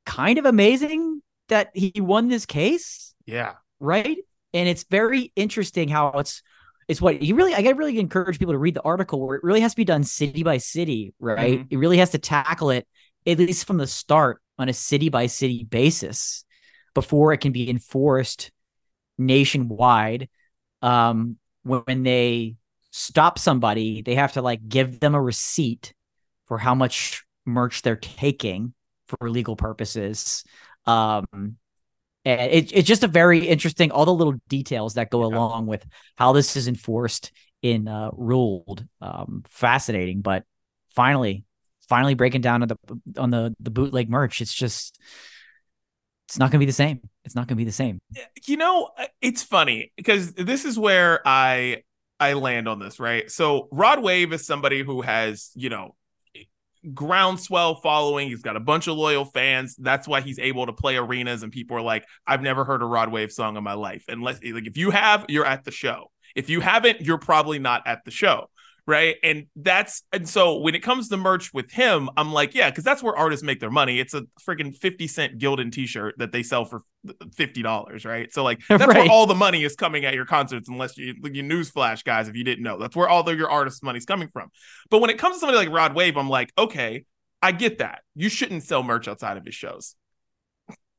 kind 0.05 0.39
of 0.39 0.45
amazing 0.45 1.21
that 1.49 1.71
he 1.73 1.93
won 1.97 2.27
this 2.27 2.45
case. 2.45 3.13
Yeah. 3.25 3.53
Right. 3.79 4.17
And 4.53 4.67
it's 4.67 4.85
very 4.89 5.31
interesting 5.35 5.89
how 5.89 6.09
it's 6.19 6.41
it's 6.87 7.01
what 7.01 7.21
he 7.21 7.33
really 7.33 7.53
I 7.53 7.69
really 7.71 7.99
encourage 7.99 8.39
people 8.39 8.53
to 8.53 8.57
read 8.57 8.75
the 8.75 8.81
article 8.81 9.25
where 9.25 9.35
it 9.35 9.43
really 9.43 9.61
has 9.61 9.73
to 9.73 9.77
be 9.77 9.85
done 9.85 10.03
city 10.03 10.43
by 10.43 10.57
city, 10.57 11.13
right? 11.19 11.59
Mm-hmm. 11.59 11.67
It 11.69 11.77
really 11.77 11.97
has 11.97 12.11
to 12.11 12.17
tackle 12.17 12.69
it 12.69 12.87
at 13.25 13.37
least 13.37 13.67
from 13.67 13.77
the 13.77 13.87
start 13.87 14.41
on 14.57 14.69
a 14.69 14.73
city 14.73 15.09
by 15.09 15.27
city 15.27 15.65
basis 15.65 16.45
before 16.93 17.33
it 17.33 17.39
can 17.39 17.51
be 17.51 17.69
enforced 17.69 18.51
nationwide. 19.17 20.29
Um, 20.81 21.37
when 21.63 22.03
they 22.03 22.55
stop 22.91 23.37
somebody, 23.37 24.01
they 24.01 24.15
have 24.15 24.33
to 24.33 24.41
like 24.41 24.67
give 24.67 24.99
them 24.99 25.13
a 25.13 25.21
receipt 25.21 25.93
for 26.45 26.57
how 26.57 26.73
much 26.73 27.26
merch 27.47 27.81
they're 27.81 27.95
taking 27.95 28.73
for 29.07 29.29
legal 29.29 29.55
purposes. 29.55 30.43
Um, 30.85 31.57
and 32.25 32.51
it, 32.51 32.71
it's 32.73 32.87
just 32.87 33.03
a 33.03 33.07
very 33.07 33.47
interesting, 33.47 33.91
all 33.91 34.05
the 34.05 34.13
little 34.13 34.35
details 34.49 34.95
that 34.95 35.09
go 35.09 35.21
yeah. 35.21 35.35
along 35.35 35.67
with 35.67 35.85
how 36.17 36.33
this 36.33 36.55
is 36.57 36.67
enforced 36.67 37.31
in 37.61 37.87
uh, 37.87 38.09
ruled. 38.13 38.85
Um, 39.01 39.43
fascinating, 39.47 40.21
but 40.21 40.43
finally, 40.89 41.45
finally 41.87 42.15
breaking 42.15 42.41
down 42.41 42.63
on 42.63 42.67
the 42.67 42.77
on 43.17 43.29
the 43.29 43.55
the 43.59 43.71
bootleg 43.71 44.09
merch. 44.09 44.41
It's 44.41 44.53
just 44.53 44.99
it's 46.27 46.37
not 46.37 46.51
going 46.51 46.59
to 46.59 46.65
be 46.65 46.65
the 46.65 46.73
same. 46.73 46.99
It's 47.23 47.35
not 47.35 47.47
going 47.47 47.55
to 47.55 47.61
be 47.61 47.65
the 47.65 47.71
same. 47.71 47.99
You 48.45 48.57
know, 48.57 48.89
uh, 48.97 49.05
it's 49.21 49.43
funny 49.43 49.93
because 49.95 50.33
this 50.33 50.65
is 50.65 50.77
where 50.77 51.21
I 51.25 51.83
I 52.19 52.33
land 52.33 52.67
on 52.67 52.79
this, 52.79 52.99
right? 52.99 53.29
So 53.31 53.67
Rod 53.71 54.01
Wave 54.01 54.33
is 54.33 54.45
somebody 54.45 54.83
who 54.83 55.01
has, 55.01 55.51
you 55.55 55.69
know, 55.69 55.95
groundswell 56.93 57.75
following. 57.75 58.29
He's 58.29 58.41
got 58.41 58.55
a 58.55 58.61
bunch 58.61 58.87
of 58.87 58.97
loyal 58.97 59.25
fans. 59.25 59.75
That's 59.77 60.07
why 60.07 60.21
he's 60.21 60.39
able 60.39 60.65
to 60.65 60.73
play 60.73 60.97
arenas 60.97 61.43
and 61.43 61.51
people 61.51 61.77
are 61.77 61.81
like, 61.81 62.05
I've 62.25 62.41
never 62.41 62.63
heard 62.63 62.81
a 62.81 62.85
Rod 62.85 63.11
Wave 63.11 63.31
song 63.31 63.57
in 63.57 63.63
my 63.63 63.73
life. 63.73 64.05
Unless 64.07 64.43
like 64.43 64.67
if 64.67 64.77
you 64.77 64.91
have, 64.91 65.25
you're 65.29 65.45
at 65.45 65.63
the 65.63 65.71
show. 65.71 66.11
If 66.35 66.49
you 66.49 66.59
haven't, 66.59 67.01
you're 67.01 67.17
probably 67.17 67.59
not 67.59 67.87
at 67.87 68.05
the 68.05 68.11
show 68.11 68.49
right? 68.87 69.17
And 69.21 69.47
that's 69.57 70.03
and 70.13 70.27
so 70.27 70.59
when 70.59 70.73
it 70.73 70.81
comes 70.81 71.09
to 71.09 71.17
merch 71.17 71.53
with 71.53 71.69
him, 71.69 72.09
I'm 72.15 72.31
like, 72.31 72.55
yeah, 72.55 72.69
because 72.69 72.85
that's 72.85 73.03
where 73.03 73.15
artists 73.15 73.43
make 73.43 73.59
their 73.59 73.69
money. 73.69 73.99
It's 73.99 74.13
a 74.13 74.23
freaking 74.47 74.75
50 74.75 75.07
cent 75.07 75.37
Gildan 75.37 75.71
t-shirt 75.73 76.15
that 76.17 76.31
they 76.31 76.41
sell 76.41 76.63
for 76.63 76.81
$50, 77.05 78.05
right? 78.05 78.33
So 78.33 78.43
like 78.43 78.61
that's 78.69 78.87
right. 78.87 78.97
where 78.97 79.09
all 79.09 79.27
the 79.27 79.35
money 79.35 79.63
is 79.65 79.75
coming 79.75 80.05
at 80.05 80.13
your 80.13 80.25
concerts, 80.25 80.69
unless 80.69 80.97
you 80.97 81.13
you 81.21 81.43
newsflash, 81.43 82.03
guys, 82.05 82.29
if 82.29 82.35
you 82.35 82.45
didn't 82.45 82.63
know. 82.63 82.79
That's 82.79 82.95
where 82.95 83.09
all 83.09 83.23
the, 83.23 83.35
your 83.35 83.49
artists' 83.49 83.83
money's 83.83 84.05
coming 84.05 84.29
from. 84.31 84.49
But 84.89 85.01
when 85.01 85.09
it 85.09 85.17
comes 85.17 85.35
to 85.35 85.39
somebody 85.41 85.57
like 85.57 85.75
Rod 85.75 85.93
Wave, 85.93 86.15
I'm 86.15 86.29
like, 86.29 86.51
okay, 86.57 87.03
I 87.41 87.51
get 87.51 87.79
that. 87.79 87.99
You 88.15 88.29
shouldn't 88.29 88.63
sell 88.63 88.83
merch 88.83 89.07
outside 89.09 89.35
of 89.35 89.45
his 89.45 89.53
shows. 89.53 89.95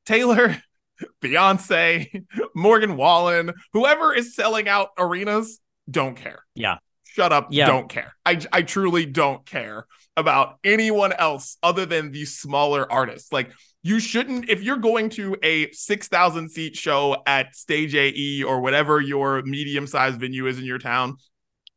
Taylor, 0.04 0.62
Beyonce, 1.22 2.26
Morgan 2.54 2.98
Wallen, 2.98 3.54
whoever 3.72 4.12
is 4.12 4.34
selling 4.34 4.68
out 4.68 4.90
arenas, 4.98 5.58
don't 5.90 6.16
care. 6.16 6.44
Yeah 6.54 6.76
shut 7.18 7.32
up 7.32 7.48
yeah. 7.50 7.66
don't 7.66 7.88
care 7.88 8.14
I, 8.24 8.40
I 8.52 8.62
truly 8.62 9.06
don't 9.06 9.44
care 9.44 9.86
about 10.16 10.58
anyone 10.64 11.12
else 11.12 11.56
other 11.62 11.86
than 11.86 12.12
these 12.12 12.36
smaller 12.38 12.90
artists 12.90 13.32
like 13.32 13.50
you 13.82 14.00
shouldn't 14.00 14.48
if 14.48 14.62
you're 14.62 14.76
going 14.76 15.10
to 15.10 15.36
a 15.42 15.70
6000 15.72 16.50
seat 16.50 16.76
show 16.76 17.16
at 17.26 17.54
stage 17.54 17.94
ae 17.94 18.42
or 18.42 18.60
whatever 18.60 19.00
your 19.00 19.42
medium 19.42 19.86
sized 19.86 20.20
venue 20.20 20.46
is 20.46 20.58
in 20.58 20.64
your 20.64 20.78
town 20.78 21.16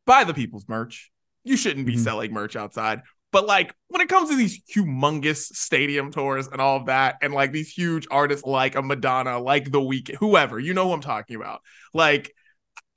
buy 0.06 0.24
the 0.24 0.34
people's 0.34 0.66
merch 0.68 1.12
you 1.44 1.58
shouldn't 1.58 1.86
be 1.86 1.94
mm-hmm. 1.94 2.04
selling 2.04 2.34
merch 2.34 2.56
outside 2.56 3.02
but 3.32 3.48
like 3.48 3.74
when 3.88 4.02
it 4.02 4.10
comes 4.10 4.30
to 4.30 4.36
these 4.36 4.62
humongous 4.64 5.38
stadium 5.38 6.12
tours 6.12 6.48
and 6.48 6.60
all 6.60 6.78
of 6.78 6.88
that, 6.88 7.16
and 7.22 7.34
like 7.34 7.54
these 7.54 7.72
huge 7.72 8.06
artists 8.12 8.46
like 8.46 8.76
a 8.76 8.82
Madonna, 8.82 9.40
like 9.40 9.72
The 9.72 9.80
Weeknd, 9.80 10.16
whoever, 10.16 10.60
you 10.60 10.74
know 10.74 10.88
who 10.88 10.94
I'm 10.94 11.02
talking 11.02 11.38
about. 11.38 11.62
Like, 11.94 12.34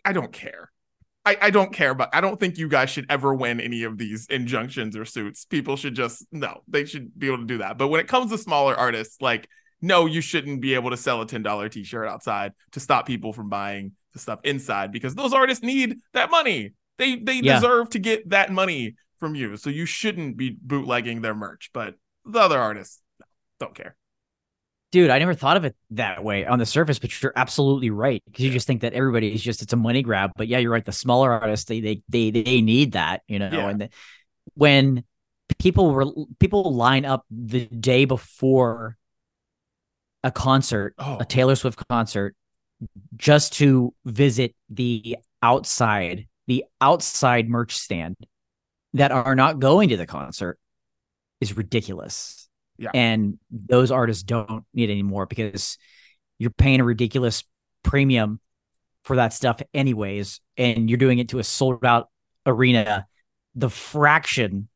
I 0.05 0.13
don't 0.13 0.33
care. 0.33 0.73
I, 1.27 1.37
I 1.41 1.51
don't 1.51 1.73
care 1.73 1.91
about 1.91 2.11
I 2.13 2.21
don't 2.21 2.39
think 2.39 2.59
you 2.59 2.69
guys 2.69 2.91
should 2.91 3.07
ever 3.09 3.35
win 3.35 3.61
any 3.61 3.85
of 3.85 3.97
these 3.97 4.27
injunctions 4.27 4.97
or 4.97 5.05
suits. 5.05 5.45
People 5.45 5.77
should 5.77 5.95
just 5.95 6.27
no, 6.31 6.63
they 6.69 6.85
should 6.85 7.19
be 7.19 7.29
able 7.29 7.39
to 7.39 7.47
do 7.47 7.59
that. 7.59 7.79
But 7.79 7.89
when 7.89 8.01
it 8.01 8.09
comes 8.09 8.31
to 8.31 8.39
smaller 8.39 8.75
artists, 8.75 9.21
like 9.21 9.49
no, 9.81 10.07
you 10.07 10.21
shouldn't 10.21 10.61
be 10.61 10.75
able 10.75 10.91
to 10.91 10.97
sell 10.97 11.21
a 11.21 11.27
$10 11.27 11.71
t-shirt 11.71 12.09
outside 12.09 12.53
to 12.73 12.81
stop 12.81 13.07
people 13.07 13.33
from 13.33 13.51
buying 13.51 13.93
the 14.15 14.19
stuff 14.19 14.41
inside 14.45 14.93
because 14.93 15.15
those 15.15 15.35
artists 15.35 15.63
need 15.63 15.99
that 16.13 16.31
money. 16.31 16.73
They 16.99 17.17
they 17.17 17.41
yeah. 17.41 17.57
deserve 17.57 17.91
to 17.91 17.99
get 17.99 18.31
that 18.31 18.51
money 18.51 18.95
from 19.19 19.35
you. 19.35 19.57
So 19.57 19.71
you 19.71 19.87
shouldn't 19.87 20.37
be 20.37 20.57
bootlegging 20.61 21.23
their 21.23 21.35
merch. 21.35 21.71
But 21.73 21.95
the 22.25 22.41
other 22.41 22.59
artists 22.59 23.01
no, 23.21 23.27
don't 23.59 23.75
care. 23.75 23.97
Dude, 24.95 25.11
I 25.11 25.19
never 25.19 25.35
thought 25.35 25.57
of 25.57 25.65
it 25.65 25.75
that 25.91 26.23
way 26.23 26.47
on 26.47 26.61
the 26.61 26.67
surface, 26.67 27.01
but 27.01 27.21
you're 27.21 27.33
absolutely 27.35 27.91
right 27.91 28.23
because 28.27 28.45
you 28.45 28.53
just 28.53 28.65
think 28.65 28.83
that 28.83 28.93
everybody 28.93 29.35
is 29.35 29.43
just 29.43 29.61
it's 29.61 29.73
a 29.73 29.77
money 29.77 30.03
grab. 30.03 30.31
But 30.37 30.47
yeah, 30.47 30.59
you're 30.59 30.71
right. 30.71 30.85
The 30.85 30.93
smaller 30.93 31.33
artists 31.33 31.65
they 31.67 31.81
they 31.81 32.03
they 32.09 32.31
they 32.31 32.61
need 32.61 32.93
that, 32.93 33.23
you 33.27 33.41
know. 33.41 33.51
Yeah. 33.51 33.69
And 33.71 33.81
the, 33.81 33.89
when 34.55 35.03
people 35.59 35.91
were 35.91 36.07
people 36.39 36.73
line 36.73 37.05
up 37.05 37.27
the 37.29 37.67
day 37.67 38.05
before 38.05 38.97
a 40.23 40.31
concert, 40.31 40.95
oh. 40.99 41.19
a 41.19 41.25
Taylor 41.25 41.57
Swift 41.57 41.83
concert, 41.89 42.37
just 43.17 43.55
to 43.55 43.93
visit 44.05 44.55
the 44.71 45.17
outside, 45.43 46.29
the 46.47 46.67
outside 46.81 47.49
merch 47.49 47.75
stand 47.77 48.15
that 48.93 49.11
are 49.11 49.35
not 49.35 49.59
going 49.59 49.89
to 49.89 49.97
the 49.97 50.07
concert 50.07 50.57
is 51.41 51.57
ridiculous. 51.57 52.44
Yeah. 52.79 52.91
And 52.95 53.39
those 53.51 53.91
artists 53.91 54.23
don't 54.23 54.65
need 54.75 54.91
anymore 54.91 55.27
because 55.27 55.79
you're 56.39 56.51
paying 56.51 56.81
a 56.81 56.85
ridiculous 56.85 57.45
premium 57.83 58.41
for 59.05 59.17
that 59.17 59.33
stuff 59.33 59.61
anyways 59.73 60.41
and 60.57 60.89
you're 60.89 60.99
doing 60.99 61.19
it 61.19 61.29
to 61.31 61.39
a 61.39 61.45
sold 61.45 61.85
out 61.85 62.09
arena. 62.47 63.07
The 63.55 63.71
fraction 63.71 64.69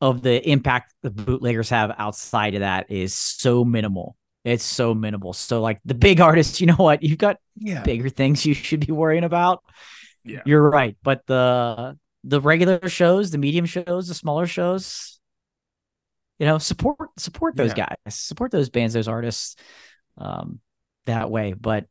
of 0.00 0.22
the 0.22 0.48
impact 0.48 0.94
the 1.02 1.10
bootleggers 1.10 1.70
have 1.70 1.94
outside 1.98 2.54
of 2.54 2.60
that 2.60 2.90
is 2.90 3.14
so 3.14 3.64
minimal. 3.64 4.16
It's 4.44 4.64
so 4.64 4.94
minimal. 4.94 5.32
So 5.32 5.60
like 5.60 5.80
the 5.84 5.94
big 5.94 6.20
artists 6.20 6.60
you 6.60 6.66
know 6.66 6.74
what? 6.74 7.02
You've 7.02 7.18
got 7.18 7.38
yeah. 7.56 7.82
bigger 7.82 8.08
things 8.08 8.46
you 8.46 8.54
should 8.54 8.86
be 8.86 8.92
worrying 8.92 9.24
about. 9.24 9.62
Yeah. 10.24 10.42
You're 10.46 10.70
right. 10.70 10.96
But 11.02 11.26
the 11.26 11.98
the 12.24 12.40
regular 12.40 12.88
shows 12.88 13.30
the 13.30 13.38
medium 13.38 13.66
shows 13.66 14.08
the 14.08 14.14
smaller 14.14 14.46
shows 14.46 15.15
you 16.38 16.46
know 16.46 16.58
support 16.58 17.10
support 17.18 17.56
those 17.56 17.72
yeah. 17.76 17.86
guys 18.04 18.14
support 18.14 18.50
those 18.50 18.68
bands 18.68 18.94
those 18.94 19.08
artists 19.08 19.56
um 20.18 20.60
that 21.06 21.30
way. 21.30 21.52
But 21.52 21.86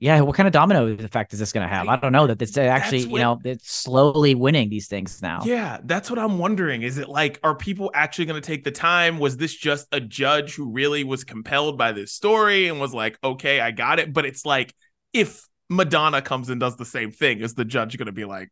yeah 0.00 0.22
what 0.22 0.34
kind 0.34 0.46
of 0.46 0.52
domino 0.52 0.86
effect 0.86 1.32
is 1.34 1.38
this 1.38 1.52
going 1.52 1.66
to 1.66 1.72
have? 1.72 1.88
I 1.88 1.96
don't 1.96 2.12
know 2.12 2.26
that 2.26 2.40
it's 2.40 2.56
actually 2.56 3.06
what, 3.06 3.18
you 3.18 3.22
know 3.22 3.40
it's 3.44 3.70
slowly 3.70 4.34
winning 4.34 4.70
these 4.70 4.88
things 4.88 5.20
now. 5.22 5.42
Yeah 5.44 5.78
that's 5.84 6.10
what 6.10 6.18
i'm 6.18 6.38
wondering. 6.38 6.82
Is 6.82 6.98
it 6.98 7.08
like 7.08 7.38
are 7.42 7.54
people 7.54 7.90
actually 7.94 8.26
going 8.26 8.40
to 8.40 8.46
take 8.46 8.64
the 8.64 8.70
time? 8.70 9.18
Was 9.18 9.36
this 9.36 9.54
just 9.54 9.86
a 9.92 10.00
judge 10.00 10.54
who 10.54 10.70
really 10.70 11.04
was 11.04 11.24
compelled 11.24 11.78
by 11.78 11.92
this 11.92 12.12
story 12.12 12.68
and 12.68 12.80
was 12.80 12.94
like 12.94 13.18
okay 13.22 13.60
i 13.60 13.70
got 13.70 13.98
it 13.98 14.12
but 14.12 14.24
it's 14.24 14.44
like 14.44 14.74
if 15.12 15.46
madonna 15.68 16.22
comes 16.22 16.48
and 16.48 16.60
does 16.60 16.76
the 16.76 16.84
same 16.84 17.12
thing 17.12 17.40
is 17.40 17.54
the 17.54 17.64
judge 17.64 17.96
going 17.96 18.06
to 18.06 18.12
be 18.12 18.24
like 18.24 18.48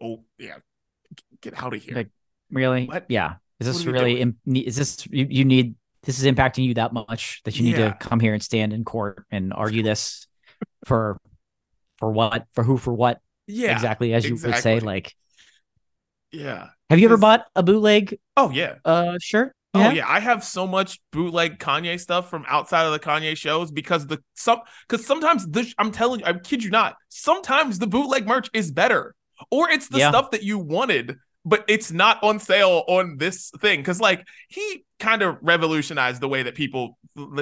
oh 0.00 0.24
yeah 0.38 0.56
get 1.40 1.60
out 1.60 1.74
of 1.74 1.82
here. 1.82 1.94
Like, 1.94 2.10
really? 2.50 2.86
What? 2.86 3.06
yeah 3.08 3.34
is 3.66 3.76
this 3.76 3.86
really? 3.86 4.20
Im- 4.20 4.36
is 4.46 4.76
this 4.76 5.06
you, 5.10 5.26
you, 5.28 5.44
need? 5.44 5.74
This 6.02 6.18
is 6.18 6.24
impacting 6.24 6.64
you 6.64 6.74
that 6.74 6.92
much 6.92 7.42
that 7.44 7.56
you 7.56 7.64
need 7.64 7.76
yeah. 7.76 7.92
to 7.92 7.94
come 7.94 8.20
here 8.20 8.34
and 8.34 8.42
stand 8.42 8.72
in 8.72 8.84
court 8.84 9.24
and 9.30 9.52
argue 9.52 9.82
this 9.82 10.26
for 10.84 11.20
for 11.98 12.10
what? 12.10 12.46
For 12.52 12.64
who? 12.64 12.76
For 12.76 12.92
what? 12.92 13.20
Yeah, 13.46 13.72
exactly. 13.72 14.14
As 14.14 14.24
you 14.24 14.32
exactly. 14.32 14.52
would 14.52 14.62
say, 14.62 14.80
like, 14.80 15.14
yeah. 16.30 16.68
Have 16.90 16.98
you 16.98 17.06
ever 17.06 17.16
bought 17.16 17.46
a 17.54 17.62
bootleg? 17.62 18.18
Oh 18.36 18.50
yeah. 18.50 18.76
Uh, 18.84 19.18
shirt. 19.20 19.54
Oh 19.74 19.80
yeah? 19.80 19.92
yeah, 19.92 20.08
I 20.08 20.20
have 20.20 20.44
so 20.44 20.66
much 20.66 21.00
bootleg 21.12 21.58
Kanye 21.58 21.98
stuff 21.98 22.28
from 22.28 22.44
outside 22.46 22.84
of 22.84 22.92
the 22.92 22.98
Kanye 22.98 23.34
shows 23.34 23.70
because 23.70 24.06
the 24.06 24.18
some 24.34 24.60
because 24.86 25.06
sometimes 25.06 25.46
the 25.46 25.72
I'm 25.78 25.92
telling 25.92 26.20
you, 26.20 26.26
I 26.26 26.34
kid 26.34 26.62
you 26.62 26.68
not, 26.68 26.96
sometimes 27.08 27.78
the 27.78 27.86
bootleg 27.86 28.26
merch 28.26 28.50
is 28.52 28.70
better, 28.70 29.14
or 29.50 29.70
it's 29.70 29.88
the 29.88 30.00
yeah. 30.00 30.10
stuff 30.10 30.32
that 30.32 30.42
you 30.42 30.58
wanted 30.58 31.16
but 31.44 31.64
it's 31.68 31.90
not 31.90 32.22
on 32.22 32.38
sale 32.38 32.84
on 32.86 33.16
this 33.18 33.50
thing. 33.60 33.80
Because 33.80 34.00
like 34.00 34.26
he 34.48 34.84
kind 34.98 35.22
of 35.22 35.38
revolutionized 35.42 36.20
the 36.20 36.28
way 36.28 36.44
that 36.44 36.54
people 36.54 36.98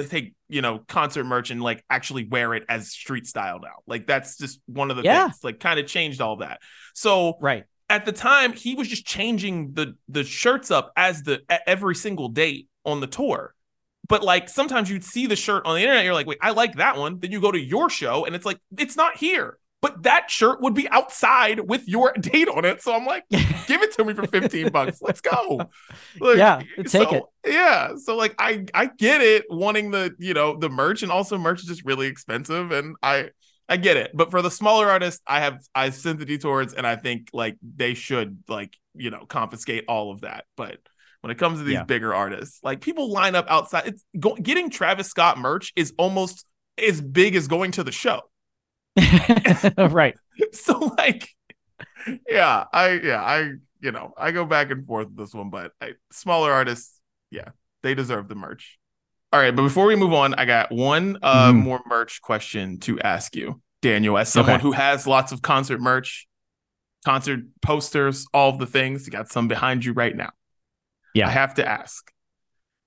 take 0.09 0.33
you 0.49 0.61
know 0.61 0.79
concert 0.87 1.23
merch 1.23 1.51
and 1.51 1.61
like 1.61 1.83
actually 1.89 2.25
wear 2.25 2.53
it 2.53 2.63
as 2.67 2.89
street 2.89 3.27
style 3.27 3.59
now. 3.59 3.75
Like 3.85 4.07
that's 4.07 4.37
just 4.37 4.59
one 4.65 4.91
of 4.91 4.97
the 4.97 5.03
yeah. 5.03 5.25
things 5.25 5.43
like 5.43 5.59
kind 5.59 5.79
of 5.79 5.87
changed 5.87 6.21
all 6.21 6.37
that. 6.37 6.59
So 6.93 7.37
right. 7.41 7.65
at 7.89 8.05
the 8.05 8.11
time 8.11 8.53
he 8.53 8.75
was 8.75 8.87
just 8.87 9.05
changing 9.05 9.73
the 9.73 9.95
the 10.09 10.23
shirts 10.23 10.71
up 10.71 10.91
as 10.95 11.23
the 11.23 11.41
every 11.67 11.95
single 11.95 12.29
date 12.29 12.67
on 12.85 12.99
the 12.99 13.07
tour. 13.07 13.53
But 14.07 14.23
like 14.23 14.49
sometimes 14.49 14.89
you'd 14.89 15.05
see 15.05 15.27
the 15.27 15.35
shirt 15.35 15.65
on 15.65 15.75
the 15.75 15.81
internet 15.81 16.03
you're 16.03 16.13
like 16.13 16.27
wait 16.27 16.39
i 16.41 16.51
like 16.51 16.75
that 16.75 16.97
one. 16.97 17.19
Then 17.19 17.31
you 17.31 17.39
go 17.39 17.51
to 17.51 17.59
your 17.59 17.89
show 17.89 18.25
and 18.25 18.35
it's 18.35 18.45
like 18.45 18.57
it's 18.77 18.95
not 18.95 19.17
here 19.17 19.57
but 19.81 20.03
that 20.03 20.29
shirt 20.29 20.61
would 20.61 20.73
be 20.73 20.87
outside 20.89 21.59
with 21.59 21.87
your 21.87 22.13
date 22.19 22.47
on 22.47 22.65
it. 22.65 22.81
So 22.81 22.93
I'm 22.93 23.05
like, 23.05 23.25
give 23.29 23.81
it 23.81 23.93
to 23.93 24.05
me 24.05 24.13
for 24.13 24.27
15 24.27 24.69
bucks. 24.69 25.01
Let's 25.01 25.21
go. 25.21 25.61
Like, 26.19 26.37
yeah, 26.37 26.61
eh, 26.77 26.83
take 26.83 27.09
so, 27.09 27.15
it. 27.15 27.23
Yeah. 27.53 27.95
So 27.95 28.15
like 28.15 28.35
I 28.37 28.65
I 28.73 28.87
get 28.87 29.21
it 29.21 29.45
wanting 29.49 29.91
the, 29.91 30.13
you 30.19 30.33
know, 30.33 30.57
the 30.57 30.69
merch 30.69 31.03
and 31.03 31.11
also 31.11 31.37
merch 31.37 31.61
is 31.61 31.65
just 31.65 31.85
really 31.85 32.07
expensive 32.07 32.71
and 32.71 32.95
I 33.01 33.29
I 33.67 33.77
get 33.77 33.97
it. 33.97 34.11
But 34.13 34.29
for 34.29 34.41
the 34.41 34.51
smaller 34.51 34.89
artists, 34.89 35.21
I 35.25 35.39
have 35.39 35.59
I 35.73 35.89
sent 35.89 36.19
the 36.19 36.25
detours 36.25 36.73
and 36.73 36.85
I 36.85 36.97
think 36.97 37.29
like 37.33 37.57
they 37.61 37.93
should 37.93 38.43
like, 38.47 38.75
you 38.93 39.09
know, 39.09 39.25
confiscate 39.25 39.85
all 39.87 40.11
of 40.11 40.21
that. 40.21 40.45
But 40.57 40.79
when 41.21 41.31
it 41.31 41.37
comes 41.37 41.59
to 41.59 41.63
these 41.63 41.75
yeah. 41.75 41.83
bigger 41.83 42.13
artists, 42.13 42.59
like 42.63 42.81
people 42.81 43.09
line 43.11 43.35
up 43.35 43.45
outside. 43.49 43.87
It's 43.87 44.03
go, 44.19 44.35
getting 44.35 44.69
Travis 44.69 45.07
Scott 45.07 45.37
merch 45.37 45.71
is 45.75 45.93
almost 45.97 46.45
as 46.77 46.99
big 47.01 47.35
as 47.35 47.47
going 47.47 47.71
to 47.71 47.83
the 47.83 47.91
show. 47.91 48.21
right. 49.77 50.15
So 50.53 50.77
like, 50.97 51.29
yeah, 52.27 52.65
I 52.73 52.91
yeah 52.93 53.21
I 53.21 53.51
you 53.79 53.91
know 53.91 54.13
I 54.17 54.31
go 54.31 54.43
back 54.43 54.71
and 54.71 54.85
forth 54.85 55.07
with 55.07 55.17
this 55.17 55.33
one, 55.33 55.49
but 55.49 55.71
I, 55.79 55.91
smaller 56.11 56.51
artists, 56.51 56.99
yeah, 57.29 57.49
they 57.83 57.93
deserve 57.93 58.27
the 58.27 58.35
merch. 58.35 58.79
All 59.31 59.39
right, 59.39 59.55
but 59.55 59.61
before 59.61 59.85
we 59.85 59.95
move 59.95 60.13
on, 60.13 60.33
I 60.33 60.45
got 60.45 60.71
one 60.71 61.19
uh, 61.21 61.51
mm. 61.51 61.63
more 61.63 61.81
merch 61.85 62.21
question 62.21 62.79
to 62.79 62.99
ask 62.99 63.35
you, 63.35 63.61
Daniel, 63.81 64.17
as 64.17 64.29
someone 64.29 64.55
okay. 64.55 64.63
who 64.63 64.71
has 64.71 65.07
lots 65.07 65.31
of 65.31 65.41
concert 65.41 65.79
merch, 65.79 66.27
concert 67.05 67.41
posters, 67.61 68.25
all 68.33 68.57
the 68.57 68.65
things. 68.65 69.05
You 69.05 69.11
got 69.11 69.29
some 69.29 69.47
behind 69.47 69.85
you 69.85 69.93
right 69.93 70.15
now. 70.15 70.31
Yeah, 71.13 71.27
I 71.27 71.31
have 71.31 71.53
to 71.55 71.67
ask. 71.67 72.11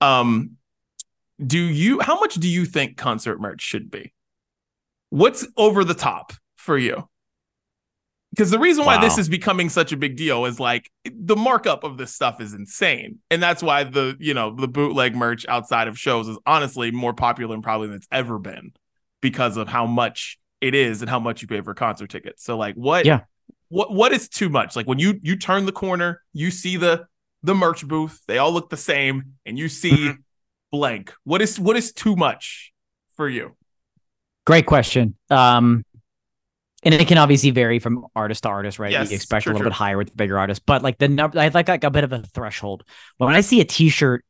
Um, 0.01 0.57
do 1.43 1.59
you? 1.59 1.99
How 1.99 2.19
much 2.19 2.35
do 2.35 2.49
you 2.49 2.65
think 2.65 2.97
concert 2.97 3.39
merch 3.39 3.61
should 3.61 3.89
be? 3.89 4.13
What's 5.15 5.47
over 5.55 5.85
the 5.85 5.93
top 5.93 6.33
for 6.57 6.77
you? 6.77 7.07
Because 8.31 8.51
the 8.51 8.59
reason 8.59 8.83
why 8.83 8.97
wow. 8.97 9.01
this 9.01 9.17
is 9.17 9.29
becoming 9.29 9.69
such 9.69 9.93
a 9.93 9.97
big 9.97 10.17
deal 10.17 10.43
is 10.43 10.59
like 10.59 10.91
the 11.05 11.37
markup 11.37 11.85
of 11.85 11.97
this 11.97 12.13
stuff 12.13 12.41
is 12.41 12.53
insane. 12.53 13.19
And 13.31 13.41
that's 13.41 13.63
why 13.63 13.85
the, 13.85 14.17
you 14.19 14.33
know, 14.33 14.53
the 14.53 14.67
bootleg 14.67 15.15
merch 15.15 15.45
outside 15.47 15.87
of 15.87 15.97
shows 15.97 16.27
is 16.27 16.37
honestly 16.45 16.91
more 16.91 17.13
popular 17.13 17.57
probably 17.61 17.87
than 17.87 17.95
it's 17.95 18.09
ever 18.11 18.37
been 18.37 18.73
because 19.21 19.55
of 19.55 19.69
how 19.69 19.85
much 19.85 20.37
it 20.59 20.75
is 20.75 21.01
and 21.01 21.09
how 21.09 21.21
much 21.21 21.41
you 21.41 21.47
pay 21.47 21.61
for 21.61 21.73
concert 21.73 22.09
tickets. 22.09 22.43
So 22.43 22.57
like 22.57 22.75
what 22.75 23.05
yeah. 23.05 23.21
what 23.69 23.93
what 23.93 24.11
is 24.11 24.27
too 24.27 24.49
much? 24.49 24.75
Like 24.75 24.85
when 24.85 24.99
you 24.99 25.17
you 25.21 25.37
turn 25.37 25.65
the 25.65 25.71
corner, 25.71 26.21
you 26.33 26.51
see 26.51 26.75
the 26.75 27.05
the 27.41 27.55
merch 27.55 27.87
booth, 27.87 28.21
they 28.27 28.37
all 28.37 28.51
look 28.51 28.69
the 28.69 28.75
same, 28.75 29.35
and 29.45 29.57
you 29.57 29.69
see 29.69 29.91
mm-hmm. 29.91 30.19
blank. 30.73 31.13
What 31.23 31.41
is 31.41 31.57
what 31.57 31.77
is 31.77 31.93
too 31.93 32.17
much 32.17 32.73
for 33.15 33.29
you? 33.29 33.55
Great 34.45 34.65
question. 34.65 35.15
Um, 35.29 35.83
and 36.85 36.93
it 36.93 37.07
can 37.07 37.17
obviously 37.17 37.49
vary 37.49 37.79
from 37.79 38.05
artist 38.15 38.43
to 38.43 38.49
artist, 38.49 38.77
right? 38.77 38.91
Yes, 38.91 39.09
you 39.09 39.15
expect 39.15 39.43
sure, 39.43 39.51
a 39.51 39.55
little 39.55 39.65
sure. 39.65 39.71
bit 39.71 39.75
higher 39.75 39.97
with 39.97 40.15
bigger 40.15 40.37
artists, 40.37 40.63
but 40.65 40.83
like 40.83 40.99
the 40.99 41.07
number, 41.07 41.39
I 41.39 41.47
like 41.47 41.67
like 41.67 41.83
a 41.83 41.89
bit 41.89 42.03
of 42.03 42.13
a 42.13 42.21
threshold. 42.21 42.83
When 43.17 43.33
I 43.33 43.41
see 43.41 43.59
a 43.59 43.65
T-shirt 43.65 44.23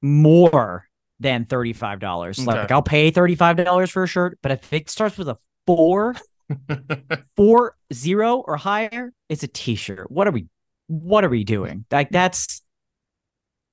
more 0.00 0.88
than 1.20 1.44
thirty 1.44 1.74
five 1.74 2.00
dollars, 2.00 2.38
okay. 2.38 2.46
like 2.46 2.70
I'll 2.70 2.82
pay 2.82 3.10
thirty 3.10 3.34
five 3.34 3.58
dollars 3.58 3.90
for 3.90 4.02
a 4.02 4.06
shirt, 4.06 4.38
but 4.42 4.50
if 4.50 4.72
it 4.72 4.88
starts 4.88 5.18
with 5.18 5.28
a 5.28 5.36
four, 5.66 6.16
four 7.36 7.76
zero 7.92 8.36
or 8.38 8.56
higher, 8.56 9.12
it's 9.28 9.42
a 9.42 9.48
T-shirt. 9.48 10.10
What 10.10 10.26
are 10.26 10.32
we? 10.32 10.46
What 10.86 11.22
are 11.22 11.28
we 11.28 11.44
doing? 11.44 11.84
Like 11.90 12.10
that's 12.10 12.62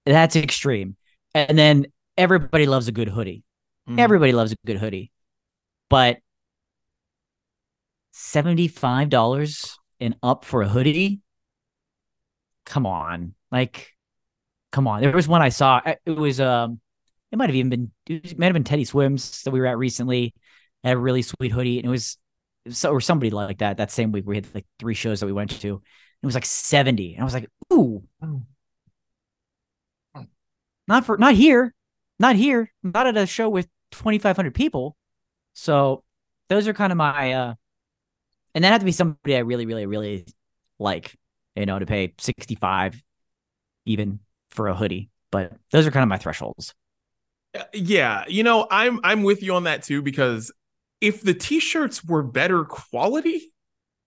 that's 0.05 0.35
extreme. 0.35 0.97
And 1.33 1.57
then 1.57 1.85
everybody 2.17 2.65
loves 2.65 2.89
a 2.89 2.91
good 2.91 3.07
hoodie. 3.07 3.43
Mm. 3.89 3.99
Everybody 3.99 4.33
loves 4.33 4.51
a 4.51 4.55
good 4.65 4.77
hoodie 4.77 5.11
but 5.89 6.17
$75 8.13 9.77
and 9.99 10.15
up 10.21 10.45
for 10.45 10.61
a 10.61 10.67
hoodie? 10.67 11.21
Come 12.65 12.85
on. 12.85 13.33
Like, 13.51 13.93
come 14.71 14.87
on. 14.87 15.01
There 15.01 15.11
was 15.11 15.27
one 15.27 15.41
I 15.41 15.49
saw. 15.49 15.81
It 16.05 16.11
was, 16.11 16.39
um, 16.41 16.79
it 17.31 17.37
might 17.37 17.49
have 17.49 17.55
even 17.55 17.69
been, 17.69 17.91
it 18.07 18.37
might 18.37 18.47
have 18.47 18.53
been 18.53 18.63
Teddy 18.63 18.85
Swims 18.85 19.43
that 19.43 19.51
we 19.51 19.59
were 19.59 19.67
at 19.67 19.77
recently. 19.77 20.33
Had 20.83 20.95
a 20.95 20.99
really 20.99 21.21
sweet 21.21 21.51
hoodie 21.51 21.79
and 21.79 21.87
it 21.87 21.89
was 21.89 22.17
so 22.69 22.91
or 22.91 23.01
somebody 23.01 23.29
like 23.29 23.59
that 23.59 23.77
that 23.77 23.91
same 23.91 24.11
week 24.11 24.25
we 24.27 24.35
had 24.35 24.47
like 24.53 24.65
three 24.79 24.93
shows 24.93 25.19
that 25.19 25.25
we 25.25 25.33
went 25.33 25.59
to. 25.61 25.81
It 26.21 26.25
was 26.25 26.35
like 26.35 26.45
70. 26.45 27.13
And 27.13 27.21
I 27.21 27.23
was 27.23 27.33
like, 27.33 27.49
ooh. 27.73 28.03
Not 30.87 31.05
for 31.05 31.17
not 31.17 31.35
here. 31.35 31.73
Not 32.19 32.35
here. 32.35 32.71
Not 32.83 33.07
at 33.07 33.17
a 33.17 33.25
show 33.25 33.49
with 33.49 33.67
2,500 33.91 34.53
people. 34.53 34.95
So 35.57 36.03
those 36.49 36.67
are 36.67 36.73
kind 36.73 36.91
of 36.91 36.97
my 36.97 37.33
uh 37.33 37.53
and 38.53 38.63
that 38.63 38.71
had 38.71 38.81
to 38.81 38.85
be 38.85 38.91
somebody 38.91 39.35
I 39.35 39.39
really, 39.39 39.65
really, 39.65 39.85
really 39.85 40.25
like, 40.79 41.15
you 41.55 41.65
know, 41.65 41.77
to 41.77 41.85
pay 41.85 42.13
65 42.19 43.01
even 43.85 44.19
for 44.49 44.67
a 44.67 44.75
hoodie. 44.75 45.09
But 45.31 45.53
those 45.71 45.85
are 45.85 45.91
kind 45.91 46.03
of 46.03 46.09
my 46.09 46.17
thresholds. 46.17 46.73
Uh, 47.55 47.63
yeah, 47.73 48.23
you 48.27 48.43
know, 48.43 48.67
I'm 48.69 48.99
I'm 49.03 49.23
with 49.23 49.43
you 49.43 49.55
on 49.55 49.63
that 49.63 49.83
too 49.83 50.01
because 50.01 50.51
if 51.01 51.21
the 51.21 51.33
t-shirts 51.33 52.03
were 52.03 52.23
better 52.23 52.63
quality, 52.63 53.51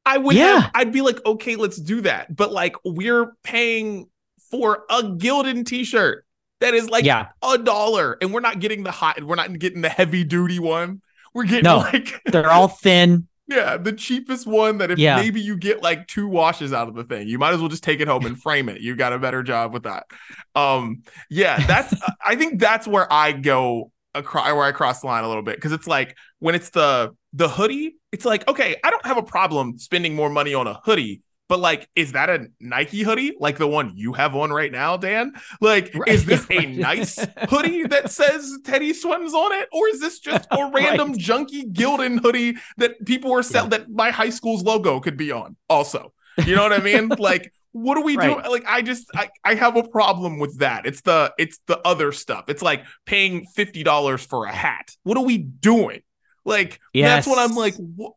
I 0.06 0.18
would 0.18 0.36
yeah. 0.36 0.60
have, 0.60 0.70
I'd 0.74 0.92
be 0.92 1.02
like, 1.02 1.24
okay, 1.24 1.56
let's 1.56 1.76
do 1.76 2.00
that. 2.02 2.34
But 2.34 2.52
like 2.52 2.76
we're 2.84 3.32
paying 3.42 4.08
for 4.50 4.84
a 4.88 5.02
Gildan 5.02 5.66
t-shirt 5.66 6.24
that 6.60 6.74
is 6.74 6.88
like 6.88 7.04
yeah. 7.04 7.28
a 7.42 7.58
dollar, 7.58 8.16
and 8.20 8.32
we're 8.32 8.40
not 8.40 8.60
getting 8.60 8.82
the 8.82 8.90
hot, 8.90 9.22
we're 9.22 9.36
not 9.36 9.56
getting 9.58 9.82
the 9.82 9.88
heavy 9.88 10.24
duty 10.24 10.58
one. 10.58 11.02
We're 11.34 11.44
getting 11.44 11.64
no, 11.64 11.78
like 11.78 12.20
they're 12.26 12.50
all 12.50 12.68
thin. 12.68 13.26
Yeah, 13.46 13.76
the 13.76 13.92
cheapest 13.92 14.46
one 14.46 14.78
that 14.78 14.92
if 14.92 14.98
yeah. 14.98 15.16
maybe 15.16 15.40
you 15.40 15.56
get 15.56 15.82
like 15.82 16.06
two 16.06 16.28
washes 16.28 16.72
out 16.72 16.88
of 16.88 16.94
the 16.94 17.02
thing, 17.02 17.26
you 17.26 17.38
might 17.38 17.52
as 17.52 17.58
well 17.58 17.68
just 17.68 17.82
take 17.82 18.00
it 18.00 18.06
home 18.06 18.24
and 18.24 18.40
frame 18.42 18.68
it. 18.68 18.80
You 18.80 18.94
got 18.94 19.12
a 19.12 19.18
better 19.18 19.42
job 19.42 19.72
with 19.72 19.82
that. 19.82 20.06
Um, 20.54 21.02
yeah, 21.28 21.64
that's 21.66 21.94
I 22.24 22.36
think 22.36 22.60
that's 22.60 22.86
where 22.86 23.12
I 23.12 23.32
go 23.32 23.90
across 24.14 24.46
where 24.46 24.64
I 24.64 24.72
cross 24.72 25.00
the 25.00 25.08
line 25.08 25.24
a 25.24 25.28
little 25.28 25.42
bit 25.42 25.56
because 25.56 25.72
it's 25.72 25.86
like 25.86 26.16
when 26.38 26.54
it's 26.54 26.70
the 26.70 27.14
the 27.32 27.48
hoodie, 27.48 27.96
it's 28.12 28.24
like 28.24 28.46
okay, 28.46 28.76
I 28.84 28.90
don't 28.90 29.04
have 29.04 29.16
a 29.16 29.22
problem 29.22 29.78
spending 29.78 30.14
more 30.14 30.30
money 30.30 30.54
on 30.54 30.66
a 30.66 30.74
hoodie 30.84 31.22
but 31.50 31.58
like, 31.58 31.90
is 31.96 32.12
that 32.12 32.30
a 32.30 32.46
Nike 32.60 33.02
hoodie 33.02 33.34
like 33.40 33.58
the 33.58 33.66
one 33.66 33.94
you 33.96 34.12
have 34.12 34.36
on 34.36 34.52
right 34.52 34.70
now, 34.70 34.96
Dan? 34.96 35.32
Like, 35.60 35.92
right. 35.96 36.08
is 36.08 36.24
this 36.24 36.46
a 36.50 36.64
nice 36.64 37.18
hoodie 37.48 37.82
that 37.88 38.12
says 38.12 38.56
Teddy 38.64 38.92
Swims 38.92 39.34
on 39.34 39.52
it, 39.54 39.68
or 39.72 39.88
is 39.88 39.98
this 39.98 40.20
just 40.20 40.46
a 40.52 40.70
random 40.72 41.10
right. 41.10 41.18
junky 41.18 41.72
Gildan 41.72 42.20
hoodie 42.20 42.56
that 42.76 43.04
people 43.04 43.32
are 43.32 43.42
selling 43.42 43.72
yeah. 43.72 43.78
that 43.78 43.90
my 43.90 44.12
high 44.12 44.30
school's 44.30 44.62
logo 44.62 45.00
could 45.00 45.16
be 45.16 45.32
on? 45.32 45.56
Also, 45.68 46.12
you 46.46 46.54
know 46.54 46.62
what 46.62 46.72
I 46.72 46.78
mean? 46.78 47.08
like, 47.18 47.52
what 47.72 47.96
do 47.96 48.02
we 48.02 48.16
right. 48.16 48.44
do? 48.44 48.48
Like, 48.48 48.64
I 48.68 48.80
just 48.80 49.10
I, 49.12 49.28
I 49.44 49.54
have 49.56 49.76
a 49.76 49.82
problem 49.82 50.38
with 50.38 50.60
that. 50.60 50.86
It's 50.86 51.00
the 51.00 51.34
it's 51.36 51.58
the 51.66 51.80
other 51.80 52.12
stuff. 52.12 52.44
It's 52.46 52.62
like 52.62 52.84
paying 53.06 53.44
fifty 53.56 53.82
dollars 53.82 54.24
for 54.24 54.46
a 54.46 54.52
hat. 54.52 54.94
What 55.02 55.18
are 55.18 55.24
we 55.24 55.38
doing? 55.38 56.02
Like, 56.44 56.78
yes. 56.94 57.08
that's 57.08 57.26
what 57.26 57.40
I'm 57.40 57.56
like. 57.56 57.74
Wh- 57.74 58.14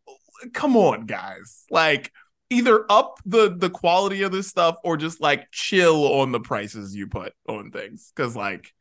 come 0.53 0.75
on, 0.77 1.05
guys. 1.05 1.65
Like 1.71 2.11
either 2.54 2.86
up 2.89 3.18
the 3.26 3.56
the 3.56 3.70
quality 3.70 4.24
of 4.24 4.32
this 4.32 4.47
stuff 4.47 4.78
or 4.84 4.97
just 4.97 5.22
like 5.22 5.51
chill 5.51 6.06
on 6.20 6.32
the 6.32 6.39
prices 6.39 6.95
you 6.95 7.08
put 7.08 7.34
on 7.47 7.72
things. 7.72 8.12
Because 8.16 8.36
like 8.36 8.72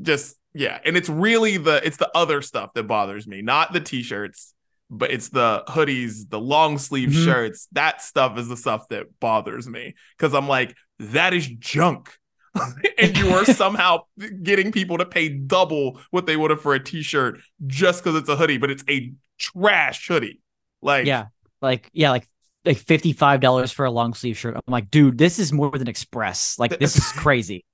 just 0.00 0.36
yeah. 0.54 0.78
And 0.84 0.96
it's 0.96 1.08
really 1.08 1.56
the 1.56 1.84
it's 1.86 1.96
the 1.96 2.10
other 2.14 2.42
stuff 2.42 2.72
that 2.74 2.84
bothers 2.84 3.26
me. 3.26 3.42
Not 3.42 3.72
the 3.72 3.80
t-shirts 3.80 4.54
but 4.88 5.10
it's 5.10 5.30
the 5.30 5.64
hoodies 5.68 6.30
the 6.30 6.40
long 6.40 6.78
sleeve 6.78 7.10
mm-hmm. 7.10 7.24
shirts. 7.24 7.68
That 7.72 8.00
stuff 8.00 8.38
is 8.38 8.48
the 8.48 8.56
stuff 8.56 8.88
that 8.88 9.06
bothers 9.20 9.68
me. 9.68 9.94
Because 10.16 10.34
i'm 10.34 10.48
like 10.48 10.76
that 10.98 11.34
is 11.34 11.46
junk. 11.46 12.16
And 12.98 13.14
you 13.18 13.28
are 13.34 13.44
somehow 13.44 14.04
getting 14.42 14.72
people 14.72 14.96
to 14.96 15.04
pay 15.04 15.28
double 15.28 16.00
what 16.10 16.24
they 16.24 16.34
would 16.34 16.50
have 16.50 16.62
for 16.62 16.74
a 16.74 16.82
t-shirt 16.82 17.40
just 17.66 18.02
because 18.02 18.18
it's 18.18 18.30
a 18.30 18.36
hoodie 18.36 18.56
but 18.56 18.70
it's 18.70 18.84
a 18.88 19.12
trash 19.38 20.06
hoodie. 20.08 20.40
Like 20.80 21.06
yeah. 21.06 21.26
Like 21.60 21.90
yeah 21.92 22.10
like 22.10 22.26
like 22.66 22.78
fifty 22.78 23.12
five 23.12 23.40
dollars 23.40 23.72
for 23.72 23.84
a 23.84 23.90
long 23.90 24.12
sleeve 24.12 24.36
shirt. 24.36 24.56
I'm 24.56 24.72
like, 24.72 24.90
dude, 24.90 25.16
this 25.16 25.38
is 25.38 25.52
more 25.52 25.70
than 25.70 25.88
Express. 25.88 26.58
Like 26.58 26.78
this 26.78 26.96
is 26.96 27.12
crazy. 27.12 27.64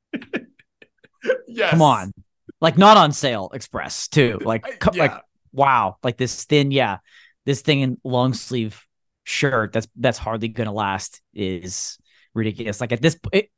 yes. 1.48 1.70
Come 1.70 1.82
on, 1.82 2.12
like 2.60 2.78
not 2.78 2.96
on 2.96 3.12
sale. 3.12 3.50
Express 3.54 4.08
too. 4.08 4.38
Like 4.44 4.64
yeah. 4.92 5.02
like 5.02 5.22
wow, 5.52 5.96
like 6.02 6.16
this 6.16 6.44
thin, 6.44 6.70
yeah, 6.70 6.98
this 7.46 7.62
thing 7.62 7.80
in 7.80 7.98
long 8.04 8.34
sleeve 8.34 8.80
shirt 9.24 9.72
that's 9.72 9.88
that's 9.96 10.18
hardly 10.18 10.48
gonna 10.48 10.72
last 10.72 11.20
is 11.34 11.98
ridiculous. 12.34 12.80
Like 12.80 12.92
at 12.92 13.02
this, 13.02 13.18
it, 13.32 13.50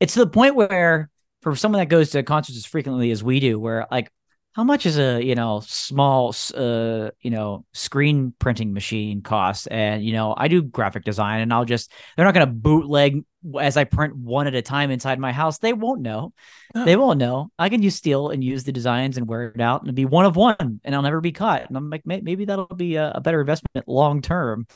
it's 0.00 0.14
to 0.14 0.20
the 0.20 0.26
point 0.30 0.54
where 0.54 1.10
for 1.42 1.56
someone 1.56 1.80
that 1.80 1.86
goes 1.88 2.10
to 2.10 2.22
concerts 2.22 2.58
as 2.58 2.66
frequently 2.66 3.10
as 3.10 3.24
we 3.24 3.40
do, 3.40 3.58
where 3.58 3.86
like 3.90 4.10
how 4.54 4.62
much 4.64 4.86
is 4.86 4.98
a 4.98 5.22
you 5.22 5.34
know 5.34 5.60
small 5.66 6.34
uh 6.54 7.10
you 7.20 7.30
know 7.30 7.64
screen 7.72 8.32
printing 8.38 8.72
machine 8.72 9.20
cost? 9.20 9.68
And 9.70 10.04
you 10.04 10.12
know 10.12 10.34
i 10.36 10.48
do 10.48 10.62
graphic 10.62 11.04
design 11.04 11.40
and 11.40 11.52
i'll 11.52 11.64
just 11.64 11.90
they're 12.16 12.24
not 12.24 12.34
going 12.34 12.46
to 12.46 12.52
bootleg 12.52 13.24
as 13.60 13.76
I 13.76 13.84
print 13.84 14.16
one 14.16 14.46
at 14.46 14.54
a 14.54 14.62
time 14.62 14.90
inside 14.90 15.18
my 15.18 15.32
house, 15.32 15.58
they 15.58 15.72
won't 15.72 16.00
know. 16.00 16.32
Oh. 16.74 16.84
They 16.84 16.96
won't 16.96 17.18
know. 17.18 17.50
I 17.58 17.68
can 17.68 17.82
use 17.82 17.94
steel 17.94 18.30
and 18.30 18.42
use 18.42 18.64
the 18.64 18.72
designs 18.72 19.16
and 19.16 19.28
wear 19.28 19.48
it 19.48 19.60
out 19.60 19.84
and 19.84 19.94
be 19.94 20.04
one 20.04 20.24
of 20.24 20.36
one, 20.36 20.80
and 20.84 20.94
I'll 20.94 21.02
never 21.02 21.20
be 21.20 21.32
caught. 21.32 21.68
And 21.68 21.76
I'm 21.76 21.90
like, 21.90 22.02
maybe 22.04 22.44
that'll 22.44 22.66
be 22.66 22.96
a, 22.96 23.20
better 23.22 23.40
investment 23.40 23.88
long 23.88 24.22
term. 24.22 24.66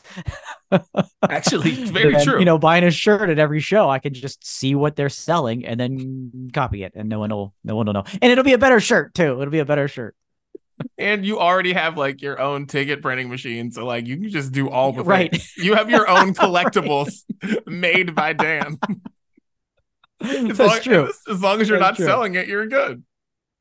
Actually, 1.29 1.73
very 1.73 2.12
than, 2.12 2.25
true. 2.25 2.39
You 2.39 2.45
know, 2.45 2.59
buying 2.59 2.85
a 2.85 2.91
shirt 2.91 3.31
at 3.31 3.39
every 3.39 3.61
show, 3.61 3.89
I 3.89 3.99
can 3.99 4.14
just 4.14 4.47
see 4.47 4.75
what 4.75 4.97
they're 4.97 5.09
selling 5.09 5.66
and 5.66 5.79
then 5.79 6.51
copy 6.53 6.83
it, 6.83 6.93
and 6.95 7.09
no 7.09 7.19
one 7.19 7.31
will, 7.31 7.55
no 7.64 7.77
one 7.77 7.87
will 7.87 7.95
know. 7.95 8.05
And 8.23 8.31
it'll 8.31 8.45
be 8.45 8.53
a 8.53 8.59
better 8.59 8.81
shirt 8.81 9.14
too. 9.14 9.41
It'll 9.41 9.51
be 9.51 9.59
a 9.59 9.64
better 9.64 9.89
shirt 9.89 10.14
and 10.97 11.24
you 11.24 11.39
already 11.39 11.72
have 11.72 11.97
like 11.97 12.22
your 12.22 12.41
own 12.41 12.66
ticket 12.66 13.03
printing 13.03 13.29
machine 13.29 13.70
so 13.70 13.85
like 13.85 14.07
you 14.07 14.16
can 14.16 14.29
just 14.31 14.53
do 14.53 14.68
all 14.68 14.93
the 14.93 15.03
right 15.05 15.31
things. 15.33 15.57
you 15.57 15.74
have 15.74 15.91
your 15.91 16.09
own 16.09 16.35
collectibles 16.35 17.24
made 17.66 18.14
by 18.14 18.33
dan 18.33 18.79
as 20.20 20.57
That's 20.57 20.59
long, 20.59 20.81
true. 20.81 21.09
As, 21.09 21.20
as, 21.31 21.43
long 21.43 21.61
as 21.61 21.68
you're 21.68 21.79
That's 21.79 21.99
not 21.99 22.05
true. 22.05 22.07
selling 22.07 22.35
it 22.35 22.49
you're 22.49 22.66
good 22.66 23.03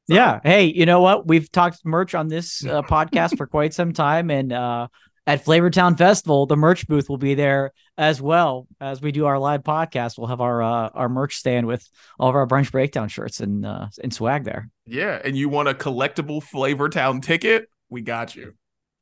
so. 0.09 0.15
yeah 0.15 0.39
hey 0.43 0.65
you 0.65 0.86
know 0.86 1.01
what 1.01 1.28
we've 1.28 1.51
talked 1.51 1.86
merch 1.86 2.15
on 2.15 2.28
this 2.28 2.65
uh, 2.65 2.82
podcast 2.82 3.38
for 3.38 3.47
quite 3.47 3.74
some 3.74 3.93
time 3.93 4.32
and 4.32 4.53
uh 4.53 4.88
at 5.28 5.43
Flavortown 5.43 5.97
Festival, 5.97 6.45
the 6.45 6.55
merch 6.55 6.88
booth 6.88 7.09
will 7.09 7.17
be 7.17 7.36
there 7.36 7.73
as 7.97 8.21
well 8.21 8.65
as 8.80 9.01
we 9.01 9.11
do 9.11 9.25
our 9.25 9.38
live 9.38 9.61
podcast. 9.61 10.17
We'll 10.17 10.28
have 10.28 10.39
our 10.39 10.63
uh, 10.63 10.89
our 10.93 11.09
merch 11.09 11.36
stand 11.36 11.67
with 11.67 11.88
all 12.17 12.30
of 12.30 12.36
our 12.36 12.47
brunch 12.47 12.71
breakdown 12.71 13.09
shirts 13.09 13.41
and 13.41 13.65
uh, 13.65 13.88
and 14.01 14.13
swag 14.13 14.45
there. 14.45 14.69
Yeah, 14.86 15.19
and 15.23 15.38
you 15.38 15.49
want 15.49 15.67
a 15.67 15.73
collectible 15.73 16.41
Flavortown 16.41 17.21
ticket? 17.21 17.69
We 17.89 18.01
got 18.01 18.36
you. 18.36 18.53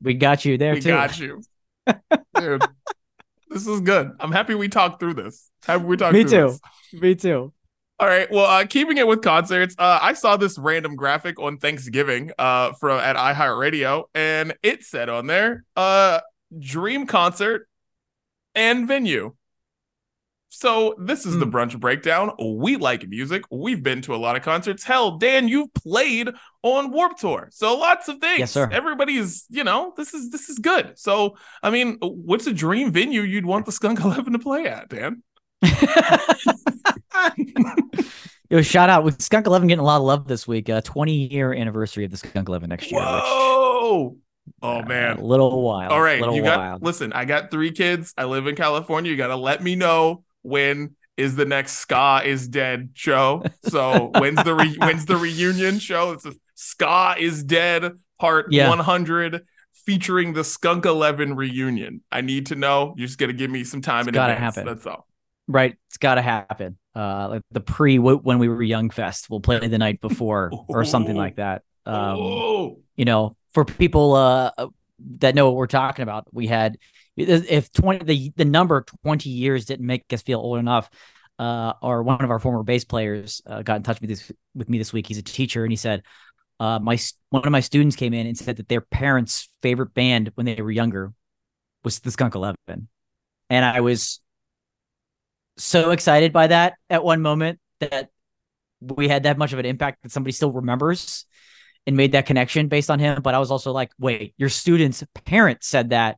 We 0.02 0.16
got 0.16 0.44
you 0.44 0.58
there 0.58 0.74
we 0.74 0.82
too. 0.82 0.90
got 0.90 1.20
you, 1.20 1.42
dude. 2.36 2.66
this 3.50 3.68
is 3.68 3.82
good. 3.82 4.12
I'm 4.20 4.32
happy 4.32 4.56
we 4.56 4.68
talked 4.68 5.00
through 5.00 5.14
this. 5.14 5.50
Happy 5.64 5.84
we 5.84 5.96
talked. 5.96 6.14
Me 6.14 6.24
too. 6.24 6.58
This. 6.92 7.02
Me 7.02 7.16
too. 7.16 7.54
All 7.98 8.08
right. 8.08 8.30
Well, 8.30 8.46
uh, 8.46 8.66
keeping 8.66 8.98
it 8.98 9.08
with 9.08 9.22
concerts, 9.22 9.74
uh, 9.80 10.00
I 10.02 10.14
saw 10.14 10.36
this 10.36 10.58
random 10.58 10.98
graphic 10.98 11.40
on 11.40 11.58
Thanksgiving 11.58 12.32
uh, 12.38 12.74
from 12.74 13.00
at 13.00 13.16
iHeartRadio, 13.16 14.06
and 14.14 14.54
it 14.62 14.84
said 14.84 15.08
on 15.08 15.28
there, 15.28 15.64
uh, 15.78 16.20
"Dream 16.60 17.08
concert 17.08 17.70
and 18.54 18.86
venue." 18.86 19.34
So 20.50 20.96
this 20.98 21.26
is 21.26 21.36
mm. 21.36 21.40
the 21.40 21.46
hmm. 21.46 21.56
brunch 21.56 21.80
breakdown. 21.80 22.32
We 22.38 22.76
like 22.76 23.08
music. 23.08 23.44
We've 23.50 23.82
been 23.82 24.02
to 24.04 24.16
a 24.16 24.18
lot 24.18 24.36
of 24.36 24.42
concerts. 24.42 24.84
Hell, 24.84 25.18
Dan, 25.18 25.48
you've 25.48 25.74
played 25.74 26.30
on 26.64 26.92
Warped 26.92 27.20
Tour, 27.20 27.48
so 27.52 27.78
lots 27.78 28.10
of 28.10 28.20
things. 28.20 28.40
Yes, 28.40 28.52
sir. 28.52 28.70
Everybody's, 28.72 29.46
you 29.50 29.64
know, 29.64 29.94
this 29.96 30.14
is 30.14 30.32
this 30.32 30.50
is 30.50 30.60
good. 30.60 31.00
So, 31.00 31.38
I 31.64 31.70
mean, 31.70 31.98
what's 32.02 32.46
a 32.46 32.54
dream 32.54 32.92
venue 32.92 33.22
you'd 33.22 33.46
want 33.46 33.66
the 33.66 33.72
Skunk 33.72 34.02
Eleven 34.02 34.34
to 34.34 34.40
play 34.40 34.66
at, 34.66 34.90
Dan? 34.90 35.24
Yo, 38.50 38.62
shout 38.62 38.90
out 38.90 39.04
with 39.04 39.22
Skunk 39.22 39.48
Eleven 39.48 39.68
getting 39.68 39.82
a 39.82 39.86
lot 39.86 39.98
of 39.98 40.04
love 40.04 40.28
this 40.28 40.48
week. 40.48 40.70
Uh, 40.70 40.82
20 40.82 41.34
year 41.34 41.54
anniversary 41.54 42.06
of 42.06 42.12
the 42.12 42.18
Skunk 42.18 42.48
Eleven 42.48 42.70
next 42.70 42.92
year. 42.92 43.02
Whoa! 43.02 44.10
Which, 44.10 44.54
oh 44.62 44.80
uh, 44.80 44.86
man, 44.86 45.18
a 45.18 45.24
little 45.24 45.64
while. 45.64 45.90
All 45.90 46.02
right, 46.02 46.20
you 46.20 46.44
got. 46.44 46.60
Wild. 46.60 46.84
Listen, 46.84 47.12
I 47.14 47.26
got 47.26 47.50
three 47.50 47.72
kids. 47.72 48.14
I 48.18 48.26
live 48.26 48.46
in 48.46 48.56
California. 48.56 49.10
You 49.10 49.18
got 49.18 49.28
to 49.28 49.36
let 49.36 49.64
me 49.64 49.76
know 49.76 50.24
when 50.44 50.96
is 51.18 51.36
the 51.36 51.46
next 51.46 51.80
Ska 51.80 52.22
is 52.24 52.48
Dead 52.48 52.90
show. 52.94 53.44
So 53.64 54.12
when's 54.18 54.44
the 54.44 54.54
re- 54.54 54.78
when's 54.78 55.06
the 55.06 55.18
reunion 55.18 55.80
show? 55.80 56.12
It's 56.12 56.26
a 56.26 56.34
Ska 56.54 57.16
is 57.18 57.44
Dead 57.44 57.94
part 58.20 58.52
yeah. 58.52 58.70
100 58.70 59.46
featuring 59.74 60.34
the 60.34 60.44
Skunk 60.44 60.86
Eleven 60.86 61.36
reunion. 61.36 62.02
I 62.12 62.22
need 62.22 62.48
to 62.48 62.56
know. 62.56 62.94
You're 62.96 63.08
just 63.08 63.18
gonna 63.18 63.34
give 63.34 63.50
me 63.50 63.64
some 63.64 63.82
time. 63.82 64.08
It's 64.08 64.14
gotta 64.14 64.34
advance. 64.34 64.56
happen. 64.56 64.72
That's 64.72 64.86
all. 64.86 65.08
Right, 65.48 65.76
it's 65.90 65.98
got 65.98 66.16
to 66.16 66.22
happen. 66.24 66.78
Uh, 66.96 67.28
like 67.30 67.42
the 67.52 67.60
pre 67.60 68.00
when 68.00 68.40
we 68.40 68.48
were 68.48 68.64
young 68.64 68.90
fest, 68.90 69.30
we'll 69.30 69.42
play 69.42 69.60
the 69.68 69.78
night 69.78 70.00
before 70.00 70.52
or 70.70 70.86
something 70.86 71.16
like 71.16 71.36
that. 71.38 71.64
Um, 71.86 72.78
you 72.96 73.06
know, 73.06 73.36
for 73.54 73.66
people 73.66 74.14
uh 74.14 74.52
that 75.18 75.36
know 75.36 75.46
what 75.48 75.56
we're 75.56 75.68
talking 75.68 76.04
about, 76.04 76.26
we 76.32 76.48
had 76.48 76.78
if 77.18 77.72
20 77.74 78.06
the 78.06 78.34
the 78.36 78.46
number 78.46 78.86
20 79.04 79.30
years 79.30 79.66
didn't 79.66 79.86
make 79.86 80.04
us 80.12 80.22
feel 80.22 80.40
old 80.40 80.60
enough 80.60 80.90
uh 81.38 81.74
or 81.82 82.04
one 82.04 82.24
of 82.24 82.32
our 82.32 82.40
former 82.40 82.64
bass 82.64 82.86
players 82.86 83.42
uh, 83.46 83.62
got 83.62 83.76
in 83.76 83.84
touch 83.84 84.00
with 84.00 84.10
this 84.10 84.32
with 84.54 84.70
me 84.70 84.78
this 84.78 84.94
week. 84.94 85.08
He's 85.08 85.18
a 85.18 85.24
teacher 85.24 85.64
and 85.64 85.72
he 85.72 85.78
said 85.78 86.04
uh 86.62 86.80
my 86.80 86.98
one 87.30 87.46
of 87.46 87.52
my 87.52 87.60
students 87.60 87.98
came 87.98 88.14
in 88.14 88.26
and 88.26 88.38
said 88.38 88.58
that 88.58 88.70
their 88.70 88.82
parents 88.82 89.50
favorite 89.62 89.94
band 89.94 90.32
when 90.36 90.46
they 90.46 90.62
were 90.62 90.72
younger 90.72 91.14
was 91.84 92.00
the 92.00 92.12
Skunk 92.12 92.36
Eleven, 92.36 92.88
and 93.50 93.66
I 93.66 93.82
was 93.82 94.20
so 95.58 95.92
excited 95.92 96.34
by 96.34 96.48
that 96.48 96.74
at 96.90 97.04
one 97.04 97.22
moment 97.22 97.60
that 97.80 98.10
we 98.82 99.08
had 99.08 99.24
that 99.24 99.38
much 99.38 99.54
of 99.54 99.60
an 99.60 99.66
impact 99.66 100.04
that 100.04 100.12
somebody 100.12 100.32
still 100.32 100.52
remembers 100.52 101.26
and 101.88 101.96
made 101.96 102.14
that 102.14 102.26
connection 102.26 102.68
based 102.68 102.90
on 102.90 103.00
him. 103.00 103.22
But 103.22 103.36
I 103.36 103.40
was 103.40 103.52
also 103.52 103.72
like, 103.72 103.92
wait, 104.00 104.34
your 104.38 104.50
student's 104.50 105.04
parent 105.26 105.64
said 105.64 105.92
that. 105.92 106.18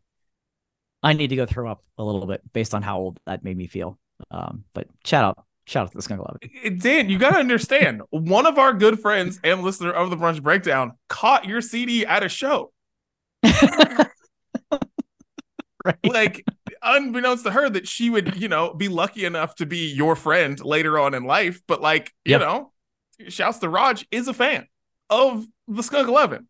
I 1.03 1.13
need 1.13 1.27
to 1.27 1.35
go 1.35 1.45
throw 1.45 1.69
up 1.69 1.83
a 1.97 2.03
little 2.03 2.25
bit 2.25 2.41
based 2.53 2.73
on 2.73 2.81
how 2.81 2.97
old 2.97 3.19
that 3.27 3.43
made 3.43 3.55
me 3.55 3.67
feel. 3.67 3.99
Um, 4.31 4.63
but 4.73 4.87
shout 5.05 5.23
out, 5.23 5.45
shout 5.65 5.83
out 5.83 5.91
to 5.91 5.97
the 5.97 6.01
Skunk 6.01 6.21
Eleven. 6.21 6.79
Dan, 6.79 7.07
you 7.09 7.19
got 7.19 7.31
to 7.31 7.37
understand, 7.37 8.01
one 8.09 8.47
of 8.47 8.57
our 8.57 8.73
good 8.73 8.99
friends 8.99 9.39
and 9.43 9.61
listener 9.61 9.91
of 9.91 10.09
the 10.09 10.17
Brunch 10.17 10.41
Breakdown 10.41 10.93
caught 11.07 11.45
your 11.45 11.61
CD 11.61 12.05
at 12.05 12.23
a 12.23 12.29
show. 12.29 12.71
right. 13.43 14.09
Like, 16.03 16.43
unbeknownst 16.81 17.45
to 17.45 17.51
her, 17.51 17.69
that 17.69 17.87
she 17.87 18.09
would, 18.09 18.35
you 18.35 18.47
know, 18.47 18.73
be 18.73 18.87
lucky 18.87 19.25
enough 19.25 19.55
to 19.55 19.65
be 19.65 19.91
your 19.91 20.15
friend 20.15 20.59
later 20.63 20.99
on 20.99 21.13
in 21.13 21.23
life. 21.23 21.61
But 21.67 21.81
like, 21.81 22.13
you 22.25 22.37
know, 22.37 22.71
shouts 23.27 23.59
to 23.59 23.69
Raj 23.69 24.05
is 24.11 24.27
a 24.27 24.33
fan 24.33 24.67
of 25.09 25.45
the 25.67 25.83
Skunk 25.83 26.07
Eleven. 26.07 26.47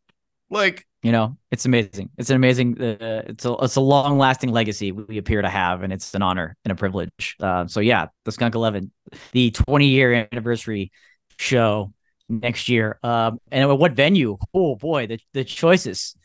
Like, 0.49 0.85
you 1.03 1.11
know, 1.11 1.37
it's 1.51 1.65
amazing. 1.65 2.09
It's 2.17 2.29
an 2.29 2.35
amazing. 2.35 2.81
Uh, 2.81 3.23
it's 3.27 3.45
a 3.45 3.53
it's 3.61 3.75
a 3.75 3.81
long 3.81 4.17
lasting 4.17 4.51
legacy 4.51 4.91
we 4.91 5.17
appear 5.17 5.41
to 5.41 5.49
have, 5.49 5.83
and 5.83 5.93
it's 5.93 6.13
an 6.15 6.21
honor 6.21 6.55
and 6.65 6.71
a 6.71 6.75
privilege. 6.75 7.35
Uh, 7.39 7.67
so 7.67 7.79
yeah, 7.79 8.07
the 8.25 8.31
Skunk 8.31 8.55
Eleven, 8.55 8.91
the 9.31 9.51
20 9.51 9.87
year 9.87 10.27
anniversary 10.31 10.91
show 11.37 11.93
next 12.29 12.69
year. 12.69 12.99
Um, 13.03 13.39
and 13.51 13.77
what 13.77 13.93
venue? 13.93 14.37
Oh 14.53 14.75
boy, 14.75 15.07
the 15.07 15.19
the 15.33 15.43
choices, 15.43 16.15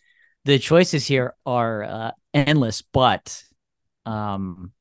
the 0.45 0.59
choices 0.59 1.07
here 1.07 1.35
are 1.45 1.85
uh, 1.85 2.11
endless. 2.33 2.83
But 2.83 3.45
um, 4.07 4.73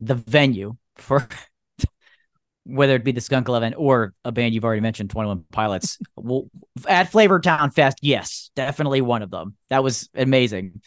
the 0.00 0.14
venue 0.14 0.76
for 0.96 1.26
whether 2.64 2.96
it 2.96 3.04
be 3.04 3.12
the 3.12 3.20
Skunk 3.20 3.48
Eleven 3.48 3.74
or 3.74 4.12
a 4.24 4.32
band 4.32 4.54
you've 4.54 4.64
already 4.64 4.80
mentioned, 4.80 5.10
Twenty 5.10 5.28
One 5.28 5.44
Pilots, 5.52 5.98
well, 6.16 6.48
at 6.88 7.10
Flavortown 7.10 7.72
Fest, 7.72 7.98
yes, 8.02 8.50
definitely 8.56 9.00
one 9.00 9.22
of 9.22 9.30
them. 9.30 9.56
That 9.68 9.82
was 9.82 10.08
amazing. 10.14 10.80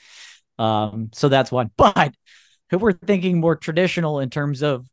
Um, 0.58 1.10
so 1.14 1.30
that's 1.30 1.52
one. 1.52 1.72
But 1.78 2.14
if 2.72 2.82
we're 2.82 2.94
thinking 2.94 3.40
more 3.40 3.56
traditional 3.56 4.20
in 4.20 4.30
terms 4.30 4.62
of 4.62 4.86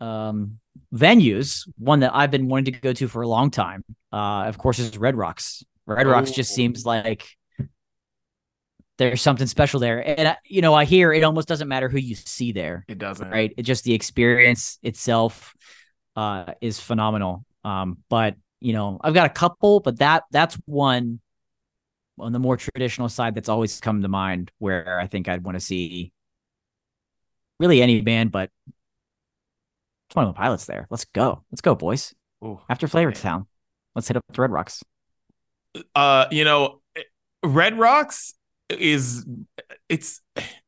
um, 0.00 0.58
venues, 0.94 1.68
one 1.78 2.00
that 2.00 2.14
I've 2.14 2.30
been 2.30 2.48
wanting 2.48 2.74
to 2.74 2.80
go 2.80 2.92
to 2.92 3.08
for 3.08 3.22
a 3.22 3.28
long 3.28 3.50
time, 3.50 3.82
uh, 4.12 4.44
of 4.46 4.58
course, 4.58 4.78
is 4.78 4.96
Red 4.98 5.16
Rocks. 5.16 5.64
Red 5.86 6.06
Rocks 6.06 6.32
just 6.32 6.54
seems 6.54 6.84
like 6.84 7.26
there's 8.98 9.22
something 9.22 9.46
special 9.46 9.80
there. 9.80 10.06
And 10.06 10.28
I, 10.28 10.36
you 10.44 10.62
know, 10.62 10.74
I 10.74 10.84
hear 10.84 11.12
it 11.12 11.22
almost 11.22 11.48
doesn't 11.48 11.68
matter 11.68 11.88
who 11.88 11.98
you 11.98 12.14
see 12.14 12.52
there. 12.52 12.84
It 12.88 12.98
doesn't. 12.98 13.30
Right? 13.30 13.52
It 13.56 13.62
just 13.62 13.84
the 13.84 13.94
experience 13.94 14.78
itself 14.82 15.54
uh, 16.14 16.54
is 16.60 16.80
phenomenal. 16.80 17.44
Um, 17.64 17.98
but 18.08 18.36
you 18.60 18.72
know, 18.72 18.98
I've 19.02 19.14
got 19.14 19.26
a 19.26 19.32
couple, 19.32 19.80
but 19.80 19.98
that 19.98 20.24
that's 20.30 20.54
one 20.64 21.20
on 22.18 22.32
the 22.32 22.38
more 22.38 22.56
traditional 22.56 23.08
side 23.08 23.34
that's 23.34 23.48
always 23.48 23.80
come 23.80 24.00
to 24.02 24.08
mind 24.08 24.50
where 24.58 24.98
I 24.98 25.06
think 25.06 25.28
I'd 25.28 25.44
want 25.44 25.56
to 25.56 25.60
see 25.60 26.12
really 27.60 27.82
any 27.82 28.00
band, 28.00 28.32
but 28.32 28.50
it's 30.08 30.16
one 30.16 30.32
pilots 30.32 30.66
there. 30.66 30.86
Let's 30.90 31.04
go. 31.04 31.42
Let's 31.50 31.60
go, 31.60 31.74
boys. 31.74 32.14
Ooh, 32.44 32.60
After 32.68 32.86
Flavortown, 32.86 33.46
let's 33.94 34.08
hit 34.08 34.16
up 34.16 34.24
the 34.32 34.40
Red 34.40 34.50
Rocks. 34.50 34.82
Uh, 35.94 36.26
you 36.30 36.44
know, 36.44 36.80
Red 37.42 37.78
Rocks 37.78 38.34
is 38.68 39.24
it's 39.88 40.20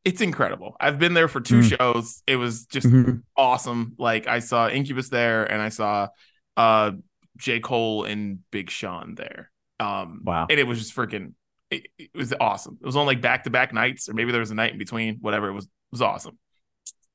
it's 0.04 0.20
incredible. 0.20 0.76
I've 0.80 0.98
been 0.98 1.14
there 1.14 1.28
for 1.28 1.40
two 1.40 1.60
mm. 1.60 1.76
shows. 1.76 2.22
It 2.26 2.36
was 2.36 2.66
just 2.66 2.86
mm-hmm. 2.86 3.18
awesome. 3.36 3.94
Like 3.98 4.26
I 4.26 4.38
saw 4.38 4.68
Incubus 4.68 5.08
there 5.08 5.44
and 5.44 5.60
I 5.60 5.68
saw 5.68 6.08
uh 6.56 6.92
J. 7.36 7.60
Cole 7.60 8.04
and 8.04 8.40
Big 8.50 8.70
Sean 8.70 9.14
there. 9.14 9.50
Um 9.80 10.20
wow. 10.24 10.46
And 10.48 10.60
it 10.60 10.66
was 10.66 10.78
just 10.78 10.94
freaking 10.94 11.32
it, 11.70 11.88
it 11.98 12.10
was 12.14 12.32
awesome. 12.40 12.78
It 12.80 12.86
was 12.86 12.96
on 12.96 13.06
like 13.06 13.20
back 13.20 13.44
to 13.44 13.50
back 13.50 13.72
nights, 13.72 14.08
or 14.08 14.14
maybe 14.14 14.32
there 14.32 14.40
was 14.40 14.50
a 14.50 14.54
night 14.54 14.72
in 14.72 14.78
between, 14.78 15.18
whatever. 15.20 15.48
It 15.48 15.54
was 15.54 15.64
it 15.64 15.70
was 15.90 16.02
awesome. 16.02 16.38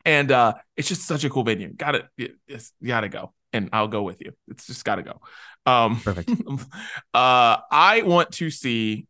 And 0.06 0.32
uh 0.32 0.56
it's 0.76 0.90
just 0.90 1.04
such 1.04 1.24
a 1.24 1.30
cool 1.30 1.44
venue. 1.44 1.74
Got 1.74 1.96
it. 1.96 2.38
It's 2.48 2.74
gotta 2.84 3.10
go. 3.10 3.34
And 3.54 3.70
I'll 3.72 3.88
go 3.88 4.02
with 4.02 4.20
you. 4.22 4.34
It's 4.50 4.68
just 4.68 4.84
gotta 4.84 5.04
go. 5.04 5.22
Um 5.66 6.02
perfect. 6.02 6.30
uh 7.14 7.58
I 7.72 8.02
want 8.04 8.34
to 8.34 8.50
see 8.50 9.08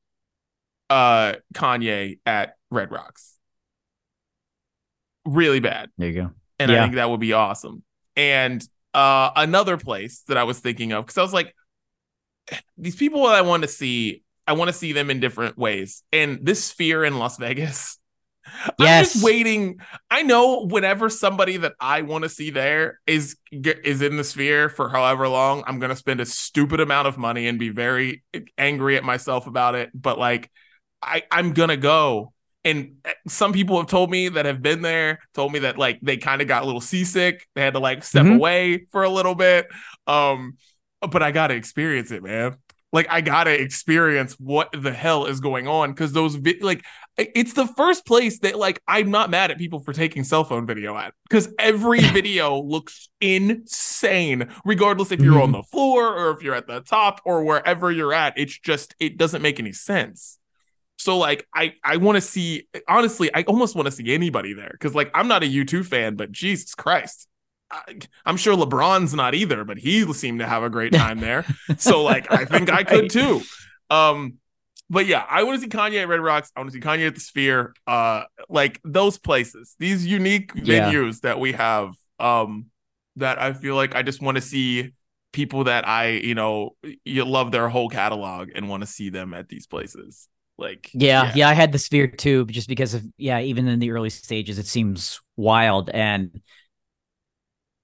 uh 0.93 1.33
Kanye 1.55 2.19
at 2.25 2.55
Red 2.69 2.91
Rocks. 2.91 3.33
Really 5.25 5.59
bad. 5.59 5.89
There 5.97 6.07
you 6.07 6.21
go. 6.21 6.31
And 6.59 6.71
yeah. 6.71 6.79
I 6.79 6.83
think 6.83 6.95
that 6.95 7.09
would 7.09 7.19
be 7.19 7.33
awesome. 7.33 7.83
And 8.15 8.63
uh 8.93 9.31
another 9.35 9.77
place 9.77 10.21
that 10.27 10.37
I 10.37 10.43
was 10.43 10.59
thinking 10.59 10.91
of 10.91 11.05
because 11.05 11.17
I 11.17 11.23
was 11.23 11.33
like, 11.33 11.55
these 12.77 12.95
people 12.95 13.23
that 13.23 13.33
I 13.33 13.41
want 13.41 13.63
to 13.63 13.69
see, 13.69 14.21
I 14.45 14.53
want 14.53 14.69
to 14.69 14.73
see 14.73 14.93
them 14.93 15.09
in 15.09 15.19
different 15.19 15.57
ways. 15.57 16.03
And 16.11 16.45
this 16.45 16.63
sphere 16.63 17.03
in 17.03 17.17
Las 17.17 17.37
Vegas. 17.37 17.97
Yes. 18.77 18.77
I'm 18.79 19.03
just 19.05 19.23
waiting. 19.23 19.79
I 20.11 20.21
know 20.21 20.67
whenever 20.67 21.09
somebody 21.09 21.57
that 21.57 21.73
I 21.79 22.03
want 22.03 22.23
to 22.23 22.29
see 22.29 22.51
there 22.51 22.99
is 23.07 23.37
is 23.51 24.03
in 24.03 24.17
the 24.17 24.23
sphere 24.23 24.69
for 24.69 24.89
however 24.89 25.27
long, 25.27 25.63
I'm 25.65 25.79
gonna 25.79 25.95
spend 25.95 26.19
a 26.19 26.25
stupid 26.25 26.81
amount 26.81 27.07
of 27.07 27.17
money 27.17 27.47
and 27.47 27.57
be 27.57 27.69
very 27.69 28.21
angry 28.59 28.95
at 28.95 29.03
myself 29.03 29.47
about 29.47 29.73
it. 29.73 29.89
But 29.95 30.19
like 30.19 30.51
I, 31.03 31.23
I'm 31.31 31.53
gonna 31.53 31.77
go. 31.77 32.33
And 32.65 32.95
some 33.27 33.51
people 33.51 33.77
have 33.77 33.87
told 33.87 34.09
me 34.09 34.29
that 34.29 34.45
have 34.45 34.61
been 34.61 34.81
there, 34.81 35.19
told 35.33 35.51
me 35.51 35.59
that 35.59 35.77
like 35.77 35.99
they 36.01 36.17
kind 36.17 36.41
of 36.41 36.47
got 36.47 36.63
a 36.63 36.65
little 36.65 36.81
seasick. 36.81 37.47
They 37.55 37.61
had 37.61 37.73
to 37.73 37.79
like 37.79 38.03
step 38.03 38.25
mm-hmm. 38.25 38.35
away 38.35 38.87
for 38.91 39.03
a 39.03 39.09
little 39.09 39.35
bit. 39.35 39.67
Um, 40.07 40.57
but 41.01 41.21
I 41.21 41.31
gotta 41.31 41.55
experience 41.55 42.11
it, 42.11 42.23
man. 42.23 42.55
Like 42.93 43.07
I 43.09 43.21
gotta 43.21 43.59
experience 43.59 44.33
what 44.39 44.69
the 44.71 44.93
hell 44.93 45.25
is 45.25 45.39
going 45.39 45.67
on 45.67 45.91
because 45.91 46.13
those 46.13 46.35
vi- 46.35 46.59
like 46.61 46.85
it's 47.17 47.53
the 47.53 47.67
first 47.67 48.05
place 48.05 48.39
that 48.39 48.57
like 48.57 48.81
I'm 48.87 49.11
not 49.11 49.29
mad 49.29 49.51
at 49.51 49.57
people 49.57 49.79
for 49.79 49.93
taking 49.93 50.23
cell 50.23 50.43
phone 50.43 50.65
video 50.65 50.95
at 50.95 51.13
because 51.27 51.51
every 51.59 51.99
video 52.13 52.61
looks 52.61 53.09
insane, 53.19 54.47
regardless 54.63 55.11
if 55.11 55.19
you're 55.21 55.33
mm-hmm. 55.33 55.41
on 55.41 55.51
the 55.51 55.63
floor 55.63 56.15
or 56.15 56.31
if 56.31 56.43
you're 56.43 56.55
at 56.55 56.67
the 56.67 56.81
top 56.81 57.19
or 57.25 57.43
wherever 57.43 57.91
you're 57.91 58.13
at. 58.13 58.35
It's 58.37 58.57
just 58.57 58.95
it 58.99 59.17
doesn't 59.17 59.41
make 59.41 59.59
any 59.59 59.73
sense. 59.73 60.39
So 60.97 61.17
like 61.17 61.47
I 61.53 61.73
I 61.83 61.97
want 61.97 62.15
to 62.15 62.21
see 62.21 62.67
honestly 62.87 63.29
I 63.33 63.43
almost 63.43 63.75
want 63.75 63.87
to 63.87 63.91
see 63.91 64.13
anybody 64.13 64.53
there 64.53 64.69
because 64.71 64.95
like 64.95 65.11
I'm 65.13 65.27
not 65.27 65.43
a 65.43 65.47
U2 65.47 65.85
fan 65.85 66.15
but 66.15 66.31
Jesus 66.31 66.75
Christ. 66.75 67.27
I, 67.71 67.97
am 68.25 68.37
sure 68.37 68.55
LeBron's 68.55 69.13
not 69.13 69.33
either 69.33 69.63
but 69.63 69.77
he 69.77 70.11
seemed 70.13 70.39
to 70.39 70.47
have 70.47 70.63
a 70.63 70.69
great 70.69 70.93
time 70.93 71.19
there. 71.19 71.45
So 71.77 72.03
like 72.03 72.31
I 72.31 72.45
think 72.45 72.71
I 72.71 72.83
could 72.83 73.09
too. 73.09 73.41
Um 73.89 74.35
but 74.89 75.05
yeah 75.05 75.25
I 75.29 75.43
want 75.43 75.61
to 75.61 75.61
see 75.61 75.69
Kanye 75.69 76.01
at 76.01 76.07
Red 76.07 76.21
Rocks. 76.21 76.51
I 76.55 76.59
want 76.59 76.71
to 76.71 76.73
see 76.73 76.81
Kanye 76.81 77.07
at 77.07 77.15
the 77.15 77.21
Sphere. 77.21 77.73
Uh 77.85 78.23
like 78.47 78.79
those 78.83 79.17
places 79.17 79.75
these 79.79 80.05
unique 80.05 80.51
yeah. 80.55 80.91
venues 80.91 81.21
that 81.21 81.39
we 81.39 81.53
have 81.53 81.93
um 82.19 82.67
that 83.17 83.41
I 83.41 83.53
feel 83.53 83.75
like 83.75 83.95
I 83.95 84.03
just 84.03 84.21
want 84.21 84.37
to 84.37 84.41
see 84.41 84.93
people 85.33 85.65
that 85.65 85.87
I 85.87 86.09
you 86.09 86.35
know 86.35 86.75
you 87.03 87.25
love 87.25 87.51
their 87.51 87.67
whole 87.67 87.89
catalog 87.89 88.49
and 88.55 88.69
want 88.69 88.81
to 88.81 88.87
see 88.87 89.09
them 89.09 89.33
at 89.33 89.49
these 89.49 89.67
places 89.67 90.29
like 90.57 90.91
yeah, 90.93 91.25
yeah, 91.25 91.31
yeah, 91.35 91.49
I 91.49 91.53
had 91.53 91.71
the 91.71 91.79
sphere 91.79 92.07
too, 92.07 92.45
just 92.45 92.67
because 92.67 92.93
of 92.93 93.03
yeah, 93.17 93.39
even 93.39 93.67
in 93.67 93.79
the 93.79 93.91
early 93.91 94.09
stages, 94.09 94.59
it 94.59 94.67
seems 94.67 95.19
wild 95.35 95.89
and 95.89 96.41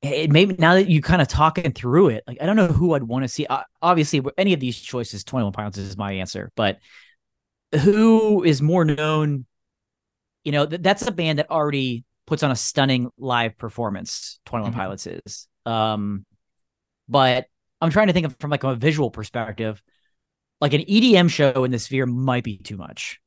it 0.01 0.31
maybe 0.31 0.55
now 0.57 0.75
that 0.75 0.89
you 0.89 1.01
kind 1.01 1.21
of 1.21 1.27
talking 1.27 1.71
through 1.71 2.09
it, 2.09 2.23
like 2.27 2.37
I 2.41 2.45
don't 2.45 2.55
know 2.55 2.67
who 2.67 2.93
I'd 2.93 3.03
want 3.03 3.23
to 3.23 3.27
see. 3.27 3.45
Uh, 3.45 3.63
obviously, 3.81 4.21
any 4.37 4.53
of 4.53 4.59
these 4.59 4.79
choices, 4.79 5.23
Twenty 5.23 5.43
One 5.43 5.53
Pilots 5.53 5.77
is 5.77 5.97
my 5.97 6.13
answer, 6.13 6.51
but 6.55 6.79
who 7.73 8.43
is 8.43 8.61
more 8.61 8.85
known? 8.85 9.45
You 10.43 10.53
know, 10.53 10.65
th- 10.65 10.81
that's 10.81 11.05
a 11.05 11.11
band 11.11 11.39
that 11.39 11.49
already 11.49 12.05
puts 12.27 12.43
on 12.43 12.51
a 12.51 12.55
stunning 12.55 13.09
live 13.17 13.57
performance. 13.57 14.39
Twenty 14.45 14.63
One 14.63 14.71
mm-hmm. 14.71 14.79
Pilots 14.79 15.07
is, 15.07 15.47
um, 15.65 16.25
but 17.09 17.47
I'm 17.81 17.89
trying 17.89 18.07
to 18.07 18.13
think 18.13 18.27
of 18.27 18.35
from 18.39 18.51
like 18.51 18.63
a 18.63 18.75
visual 18.75 19.11
perspective 19.11 19.81
like 20.61 20.73
an 20.73 20.81
EDM 20.81 21.29
show 21.29 21.63
in 21.63 21.71
the 21.71 21.79
sphere 21.79 22.05
might 22.05 22.43
be 22.43 22.57
too 22.57 22.77
much. 22.77 23.19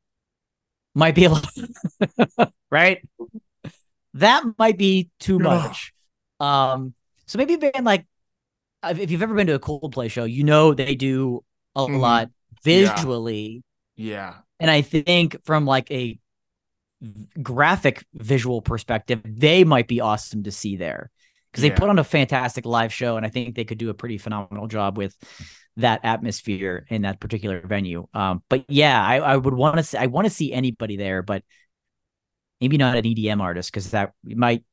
Might 0.95 1.15
be 1.15 1.25
a 1.25 1.31
lot, 1.31 1.49
right? 2.71 3.07
That 4.15 4.45
might 4.59 4.77
be 4.77 5.09
too 5.21 5.39
much. 5.39 5.93
um, 6.41 6.95
so 7.27 7.39
maybe 7.39 7.57
band 7.57 7.87
like 7.87 8.07
if 8.85 9.11
you've 9.11 9.23
ever 9.23 9.35
been 9.35 9.47
to 9.47 9.55
a 9.55 9.61
Coldplay 9.61 10.11
show, 10.11 10.25
you 10.25 10.45
know 10.45 10.75
they 10.75 10.95
do 10.95 11.45
a 11.75 11.81
mm-hmm. 11.81 11.97
lot 11.97 12.31
visually. 12.63 13.63
Yeah. 13.97 14.15
yeah. 14.15 14.35
And 14.61 14.71
I 14.71 14.83
think 14.83 15.45
from 15.45 15.65
like 15.67 15.91
a 15.91 16.19
graphic 17.43 18.05
visual 18.15 18.61
perspective, 18.61 19.21
they 19.25 19.65
might 19.65 19.89
be 19.89 20.01
awesome 20.01 20.43
to 20.45 20.53
see 20.53 20.77
there 20.77 21.11
because 21.51 21.63
they 21.63 21.71
put 21.71 21.89
on 21.89 21.99
a 21.99 22.05
fantastic 22.05 22.65
live 22.65 22.93
show, 22.93 23.17
and 23.17 23.27
I 23.27 23.29
think 23.29 23.55
they 23.55 23.65
could 23.65 23.79
do 23.79 23.91
a 23.91 23.95
pretty 23.95 24.19
phenomenal 24.19 24.69
job 24.69 24.97
with 24.97 25.15
that 25.77 26.01
atmosphere 26.05 26.87
in 26.89 27.03
that 27.03 27.21
particular 27.21 27.61
venue. 27.61 28.07
Um, 28.13 28.43
but 28.49 28.65
yeah, 28.69 29.03
I, 29.03 29.17
I 29.17 29.37
would 29.37 29.55
want 29.55 29.79
to 29.79 29.83
see 29.83 29.99
I 29.99 30.07
want 30.07 30.27
to 30.27 30.31
see 30.31 30.53
anybody 30.53 30.97
there, 30.97 31.23
but 31.23 31.43
maybe 32.61 32.77
not 32.77 32.97
an 32.97 33.05
EDM 33.05 33.41
artist 33.41 33.73
because 33.73 33.91
that 33.91 34.13
you 34.25 34.37
might 34.37 34.65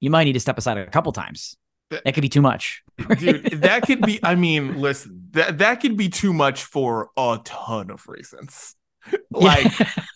you 0.00 0.10
might 0.10 0.24
need 0.24 0.32
to 0.32 0.40
step 0.40 0.58
aside 0.58 0.78
a 0.78 0.90
couple 0.90 1.12
times. 1.12 1.56
That, 1.90 2.04
that 2.04 2.14
could 2.14 2.22
be 2.22 2.28
too 2.28 2.42
much. 2.42 2.82
Dude, 3.18 3.44
that 3.62 3.82
could 3.82 4.00
be 4.00 4.18
I 4.22 4.34
mean, 4.34 4.80
listen, 4.80 5.28
that 5.32 5.58
that 5.58 5.80
could 5.80 5.96
be 5.96 6.08
too 6.08 6.32
much 6.32 6.64
for 6.64 7.10
a 7.16 7.38
ton 7.44 7.90
of 7.90 8.06
reasons. 8.08 8.74
like 9.30 9.66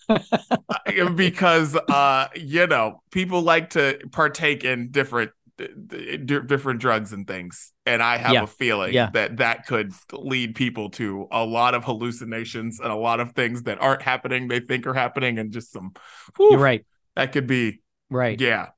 because 1.17 1.77
uh 1.77 2.29
you 2.35 2.67
know, 2.67 3.03
people 3.11 3.43
like 3.43 3.71
to 3.71 3.99
partake 4.13 4.65
in 4.65 4.91
different 4.91 5.31
different 5.59 6.81
drugs 6.81 7.13
and 7.13 7.27
things. 7.27 7.73
And 7.87 8.03
i 8.03 8.17
have 8.17 8.33
yeah. 8.33 8.43
a 8.43 8.47
feeling 8.47 8.93
yeah. 8.93 9.11
that 9.13 9.39
that 9.39 9.67
could 9.67 9.93
lead 10.13 10.55
people 10.55 10.91
to 10.91 11.29
a 11.31 11.45
lot 11.45 11.75
of 11.75 11.85
hallucinations 11.85 12.81
and 12.81 12.91
a 12.91 12.97
lot 12.97 13.21
of 13.21 13.33
things 13.33 13.63
that 13.63 13.81
aren't 13.81 14.03
happening 14.03 14.49
they 14.49 14.61
think 14.61 14.87
are 14.87 14.95
happening 14.95 15.39
and 15.39 15.53
just 15.53 15.73
some 15.73 15.93
whew, 16.37 16.53
you're 16.53 16.61
right. 16.61 16.85
that 17.15 17.33
could 17.33 17.47
be 17.47 17.81
right. 18.11 18.41
yeah. 18.41 18.69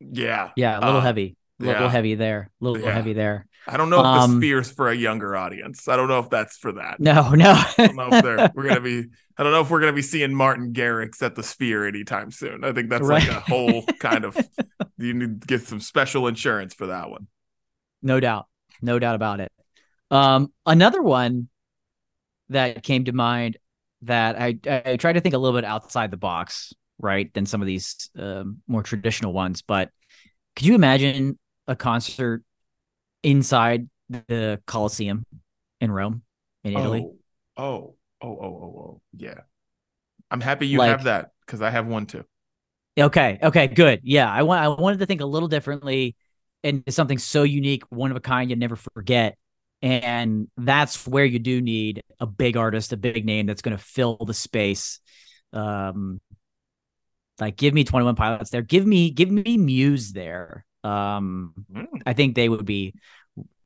Yeah. 0.00 0.50
Yeah 0.56 0.78
a 0.78 0.80
little 0.80 0.96
uh, 0.96 1.00
heavy 1.00 1.36
a 1.60 1.64
little 1.64 1.82
yeah. 1.82 1.90
heavy 1.90 2.14
there 2.14 2.50
a 2.60 2.64
little 2.64 2.80
yeah. 2.80 2.92
heavy 2.92 3.12
there 3.12 3.46
I 3.66 3.76
don't 3.76 3.90
know 3.90 4.00
if 4.00 4.06
um, 4.06 4.40
the 4.40 4.46
sphere's 4.46 4.70
for 4.70 4.88
a 4.88 4.94
younger 4.94 5.36
audience. 5.36 5.86
I 5.86 5.96
don't 5.96 6.08
know 6.08 6.18
if 6.18 6.30
that's 6.30 6.56
for 6.56 6.72
that. 6.72 6.98
No, 6.98 7.30
no. 7.30 7.52
I 7.52 7.86
don't 7.86 7.96
know 7.96 8.08
if 8.12 8.54
we're 8.54 8.68
gonna 8.68 8.80
be. 8.80 9.04
I 9.36 9.42
don't 9.42 9.52
know 9.52 9.60
if 9.60 9.70
we're 9.70 9.80
gonna 9.80 9.92
be 9.92 10.02
seeing 10.02 10.34
Martin 10.34 10.72
Garrix 10.72 11.22
at 11.22 11.34
the 11.34 11.42
Sphere 11.42 11.86
anytime 11.86 12.30
soon. 12.30 12.64
I 12.64 12.72
think 12.72 12.88
that's 12.88 13.06
right. 13.06 13.26
like 13.26 13.36
a 13.36 13.40
whole 13.40 13.82
kind 13.98 14.24
of. 14.24 14.36
You 14.98 15.14
need 15.14 15.40
to 15.40 15.46
get 15.46 15.62
some 15.62 15.80
special 15.80 16.26
insurance 16.26 16.74
for 16.74 16.88
that 16.88 17.08
one. 17.08 17.26
No 18.02 18.20
doubt, 18.20 18.48
no 18.82 18.98
doubt 18.98 19.14
about 19.14 19.40
it. 19.40 19.50
Um, 20.10 20.52
another 20.66 21.00
one 21.00 21.48
that 22.50 22.82
came 22.82 23.06
to 23.06 23.12
mind 23.12 23.56
that 24.02 24.38
I 24.38 24.58
I 24.66 24.98
tried 24.98 25.14
to 25.14 25.22
think 25.22 25.34
a 25.34 25.38
little 25.38 25.58
bit 25.58 25.64
outside 25.64 26.10
the 26.10 26.18
box, 26.18 26.74
right, 26.98 27.32
than 27.32 27.46
some 27.46 27.62
of 27.62 27.66
these 27.66 28.10
um, 28.18 28.58
more 28.66 28.82
traditional 28.82 29.32
ones. 29.32 29.62
But 29.62 29.88
could 30.54 30.66
you 30.66 30.74
imagine 30.74 31.38
a 31.70 31.76
concert 31.76 32.42
inside 33.22 33.88
the 34.08 34.60
Colosseum 34.66 35.24
in 35.80 35.90
Rome, 35.90 36.22
in 36.64 36.72
Italy. 36.72 37.06
Oh, 37.56 37.94
oh, 38.20 38.28
oh, 38.28 38.28
oh, 38.28 38.44
oh, 38.44 38.78
oh. 38.78 39.00
yeah. 39.16 39.40
I'm 40.30 40.40
happy 40.40 40.66
you 40.66 40.80
have 40.80 41.04
that 41.04 41.30
because 41.46 41.62
I 41.62 41.70
have 41.70 41.86
one 41.86 42.06
too. 42.06 42.24
Okay. 42.98 43.38
Okay. 43.42 43.68
Good. 43.68 44.00
Yeah. 44.02 44.30
I 44.30 44.42
want. 44.42 44.62
I 44.62 44.68
wanted 44.68 44.98
to 44.98 45.06
think 45.06 45.20
a 45.20 45.26
little 45.26 45.48
differently, 45.48 46.16
and 46.62 46.82
something 46.88 47.18
so 47.18 47.44
unique, 47.44 47.84
one 47.88 48.10
of 48.10 48.16
a 48.16 48.20
kind, 48.20 48.50
you 48.50 48.56
never 48.56 48.76
forget. 48.76 49.36
And 49.82 50.48
that's 50.58 51.06
where 51.06 51.24
you 51.24 51.38
do 51.38 51.62
need 51.62 52.02
a 52.18 52.26
big 52.26 52.56
artist, 52.56 52.92
a 52.92 52.96
big 52.96 53.24
name 53.24 53.46
that's 53.46 53.62
going 53.62 53.76
to 53.76 53.82
fill 53.82 54.16
the 54.16 54.34
space. 54.34 55.00
Um, 55.52 56.20
like 57.40 57.56
give 57.56 57.72
me 57.72 57.84
21 57.84 58.14
pilots 58.14 58.50
there. 58.50 58.60
Give 58.60 58.86
me, 58.86 59.10
give 59.10 59.30
me 59.30 59.56
Muse 59.56 60.12
there. 60.12 60.66
Um, 60.84 61.54
mm. 61.72 61.86
I 62.06 62.12
think 62.12 62.34
they 62.34 62.48
would 62.48 62.64
be. 62.64 62.94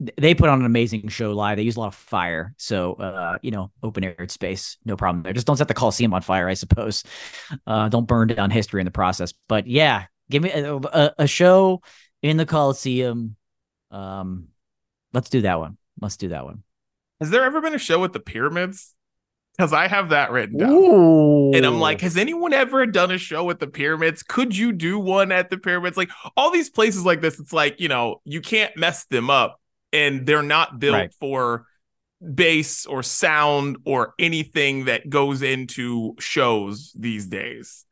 They 0.00 0.34
put 0.34 0.48
on 0.48 0.60
an 0.60 0.66
amazing 0.66 1.08
show 1.08 1.32
live. 1.32 1.56
They 1.56 1.62
use 1.62 1.76
a 1.76 1.80
lot 1.80 1.86
of 1.88 1.94
fire, 1.94 2.54
so 2.58 2.94
uh, 2.94 3.38
you 3.42 3.50
know, 3.50 3.70
open 3.82 4.04
air 4.04 4.26
space, 4.28 4.76
no 4.84 4.96
problem 4.96 5.22
there. 5.22 5.32
Just 5.32 5.46
don't 5.46 5.56
set 5.56 5.68
the 5.68 5.74
Coliseum 5.74 6.12
on 6.12 6.20
fire, 6.22 6.48
I 6.48 6.54
suppose. 6.54 7.04
Uh, 7.66 7.88
don't 7.88 8.06
burn 8.06 8.28
down 8.28 8.50
history 8.50 8.80
in 8.80 8.84
the 8.84 8.90
process. 8.90 9.32
But 9.48 9.66
yeah, 9.66 10.04
give 10.30 10.42
me 10.42 10.50
a, 10.50 10.76
a, 10.76 11.14
a 11.20 11.26
show 11.26 11.82
in 12.22 12.36
the 12.36 12.46
Coliseum. 12.46 13.36
Um, 13.90 14.48
let's 15.12 15.30
do 15.30 15.42
that 15.42 15.58
one. 15.58 15.78
Let's 16.00 16.16
do 16.16 16.28
that 16.28 16.44
one. 16.44 16.64
Has 17.20 17.30
there 17.30 17.44
ever 17.44 17.60
been 17.60 17.74
a 17.74 17.78
show 17.78 18.00
with 18.00 18.12
the 18.12 18.20
pyramids? 18.20 18.94
Because 19.56 19.72
I 19.72 19.86
have 19.86 20.08
that 20.08 20.32
written 20.32 20.58
down. 20.58 20.70
Ooh. 20.70 21.52
And 21.52 21.64
I'm 21.64 21.78
like, 21.78 22.00
has 22.00 22.16
anyone 22.16 22.52
ever 22.52 22.86
done 22.86 23.12
a 23.12 23.18
show 23.18 23.48
at 23.50 23.60
the 23.60 23.68
pyramids? 23.68 24.22
Could 24.22 24.56
you 24.56 24.72
do 24.72 24.98
one 24.98 25.30
at 25.30 25.50
the 25.50 25.58
pyramids? 25.58 25.96
Like 25.96 26.10
all 26.36 26.50
these 26.50 26.70
places 26.70 27.04
like 27.04 27.20
this, 27.20 27.38
it's 27.38 27.52
like, 27.52 27.80
you 27.80 27.88
know, 27.88 28.20
you 28.24 28.40
can't 28.40 28.76
mess 28.76 29.04
them 29.06 29.30
up 29.30 29.60
and 29.92 30.26
they're 30.26 30.42
not 30.42 30.80
built 30.80 30.94
right. 30.94 31.14
for 31.20 31.66
bass 32.34 32.84
or 32.86 33.02
sound 33.02 33.76
or 33.84 34.14
anything 34.18 34.86
that 34.86 35.08
goes 35.08 35.42
into 35.42 36.16
shows 36.18 36.92
these 36.98 37.26
days. 37.26 37.84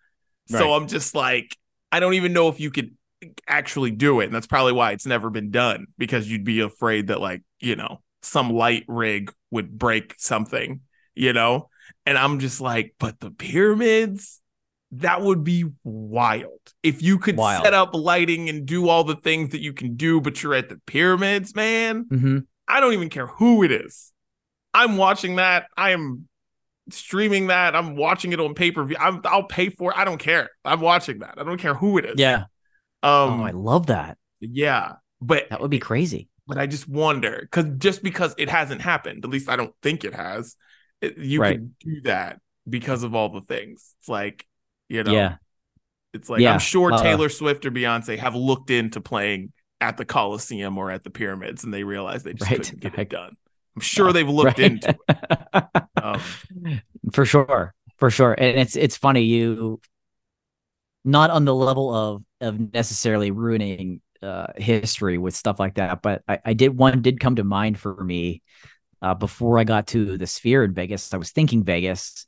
Right. 0.51 0.59
So 0.59 0.73
I'm 0.73 0.89
just 0.89 1.15
like, 1.15 1.57
I 1.93 2.01
don't 2.01 2.15
even 2.15 2.33
know 2.33 2.49
if 2.49 2.59
you 2.59 2.73
could 2.73 2.97
actually 3.47 3.93
do 3.93 4.19
it. 4.19 4.25
And 4.25 4.35
that's 4.35 4.49
probably 4.49 4.73
why 4.73 4.93
it's 4.93 5.07
never 5.07 5.31
been 5.31 5.53
done 5.53 5.87
because 5.97 6.29
you'd 6.29 6.45
be 6.45 6.59
afraid 6.59 7.07
that, 7.07 7.21
like, 7.21 7.43
you 7.61 7.77
know, 7.77 8.01
some 8.23 8.51
light 8.51 8.85
rig 8.89 9.33
would 9.53 9.79
break 9.79 10.15
something 10.19 10.81
you 11.15 11.33
know? 11.33 11.69
And 12.07 12.19
I'm 12.19 12.39
just 12.39 12.61
like, 12.61 12.95
but 12.99 13.21
the 13.21 13.31
pyramids, 13.31 14.41
that 14.93 15.23
would 15.23 15.45
be 15.45 15.65
wild. 15.85 16.61
If 16.83 17.03
you 17.03 17.19
could 17.19 17.37
wild. 17.37 17.65
set 17.65 17.75
up 17.75 17.95
lighting 17.95 18.49
and 18.49 18.67
do 18.67 18.89
all 18.89 19.05
the 19.05 19.17
things 19.17 19.51
that 19.51 19.61
you 19.61 19.73
can 19.73 19.97
do, 19.97 20.21
but 20.21 20.43
you're 20.43 20.55
at 20.55 20.69
the 20.69 20.81
pyramids, 20.87 21.55
man. 21.55 22.05
Mm-hmm. 22.05 22.39
I 22.69 22.81
don't 22.81 22.93
even 22.93 23.09
care 23.09 23.27
who 23.27 23.63
it 23.63 23.73
is. 23.73 24.13
I'm 24.75 24.97
watching 24.97 25.37
that. 25.37 25.67
I 25.77 25.91
am 25.91 26.29
streaming 26.91 27.49
that. 27.49 27.77
I'm 27.77 27.97
watching 27.97 28.33
it 28.33 28.41
on 28.41 28.55
pay 28.55 28.71
per 28.71 28.85
view. 28.85 28.97
I'll 28.99 29.45
pay 29.45 29.69
for 29.69 29.93
it. 29.93 29.99
I 29.99 30.05
don't 30.05 30.19
care. 30.19 30.51
I'm 30.65 30.81
watching 30.81 31.21
that. 31.21 31.35
I 31.37 31.45
don't 31.45 31.59
care 31.59 31.75
who 31.75 31.99
it 31.99 32.05
is. 32.05 32.15
Yeah. 32.17 32.45
Um, 33.03 33.41
oh, 33.41 33.45
I 33.45 33.51
love 33.51 33.87
that. 33.87 34.19
Yeah, 34.41 34.95
but 35.21 35.49
that 35.51 35.61
would 35.61 35.71
be 35.71 35.79
crazy. 35.79 36.29
But 36.47 36.59
I 36.59 36.67
just 36.67 36.89
wonder 36.89 37.39
because 37.41 37.67
just 37.79 38.03
because 38.03 38.35
it 38.39 38.49
hasn't 38.49 38.81
happened, 38.81 39.25
at 39.25 39.31
least 39.31 39.49
I 39.49 39.57
don't 39.57 39.75
think 39.83 40.05
it 40.05 40.15
has 40.15 40.57
you 41.03 41.41
right. 41.41 41.57
can 41.57 41.75
do 41.81 42.01
that 42.03 42.41
because 42.69 43.03
of 43.03 43.15
all 43.15 43.29
the 43.29 43.41
things. 43.41 43.95
It's 44.01 44.09
like, 44.09 44.47
you 44.89 45.03
know, 45.05 45.13
yeah. 45.13 45.37
It's 46.13 46.29
like 46.29 46.41
yeah. 46.41 46.53
I'm 46.53 46.59
sure 46.59 46.93
uh, 46.93 47.03
Taylor 47.03 47.29
Swift 47.29 47.65
or 47.65 47.71
Beyonce 47.71 48.19
have 48.19 48.35
looked 48.35 48.71
into 48.71 49.01
playing 49.01 49.53
at 49.81 49.97
the 49.97 50.05
Coliseum 50.05 50.77
or 50.79 50.91
at 50.91 51.05
the 51.05 51.11
pyramids 51.11 51.65
and 51.65 51.73
they 51.73 51.85
realized 51.85 52.25
they 52.25 52.35
just 52.35 52.51
right. 52.51 52.63
couldn't 52.63 52.81
get 52.81 52.99
it 52.99 53.09
done. 53.09 53.37
I'm 53.75 53.83
sure 53.83 54.07
no, 54.07 54.13
they've 54.13 54.29
looked 54.29 54.59
right. 54.59 54.73
into 54.73 54.97
it. 55.09 55.65
Um, 56.03 56.21
for 57.13 57.25
sure. 57.25 57.73
For 57.99 58.11
sure. 58.11 58.33
And 58.33 58.59
it's 58.59 58.75
it's 58.75 58.97
funny, 58.97 59.23
you 59.23 59.81
not 61.05 61.31
on 61.31 61.45
the 61.45 61.55
level 61.55 61.95
of 61.95 62.25
of 62.41 62.59
necessarily 62.73 63.31
ruining 63.31 64.01
uh 64.21 64.49
history 64.57 65.17
with 65.17 65.37
stuff 65.37 65.61
like 65.61 65.77
that, 65.77 66.03
but 66.03 66.23
I, 66.27 66.41
I 66.45 66.53
did 66.55 66.77
one 66.77 67.03
did 67.03 67.21
come 67.21 67.37
to 67.37 67.45
mind 67.45 67.79
for 67.79 68.03
me 68.03 68.43
uh, 69.03 69.15
before 69.15 69.59
I 69.59 69.65
got 69.65 69.89
to 69.89 70.17
the 70.17 70.27
Sphere 70.27 70.65
in 70.65 70.73
Vegas. 70.73 71.13
I 71.13 71.17
was 71.17 71.33
thinking 71.33 71.65
Vegas. 71.65 72.25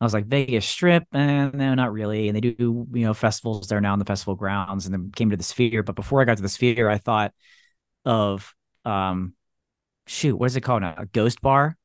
I 0.00 0.04
was 0.04 0.14
like 0.14 0.26
Vegas 0.26 0.66
Strip, 0.66 1.04
and 1.12 1.54
eh, 1.54 1.58
no, 1.58 1.74
not 1.74 1.92
really. 1.92 2.28
And 2.28 2.36
they 2.36 2.40
do 2.40 2.54
you 2.58 3.04
know 3.04 3.14
festivals 3.14 3.66
there 3.66 3.80
now 3.80 3.94
in 3.94 3.98
the 3.98 4.04
festival 4.04 4.36
grounds, 4.36 4.86
and 4.86 4.94
then 4.94 5.10
came 5.16 5.30
to 5.30 5.36
the 5.36 5.42
Sphere. 5.42 5.82
But 5.82 5.96
before 5.96 6.20
I 6.20 6.24
got 6.24 6.36
to 6.36 6.42
the 6.42 6.48
Sphere, 6.48 6.88
I 6.88 6.98
thought 6.98 7.32
of 8.04 8.54
um, 8.84 9.34
shoot, 10.06 10.36
what 10.36 10.46
is 10.46 10.56
it 10.56 10.60
called 10.60 10.82
now? 10.82 10.94
A 10.96 11.06
Ghost 11.06 11.40
Bar. 11.40 11.76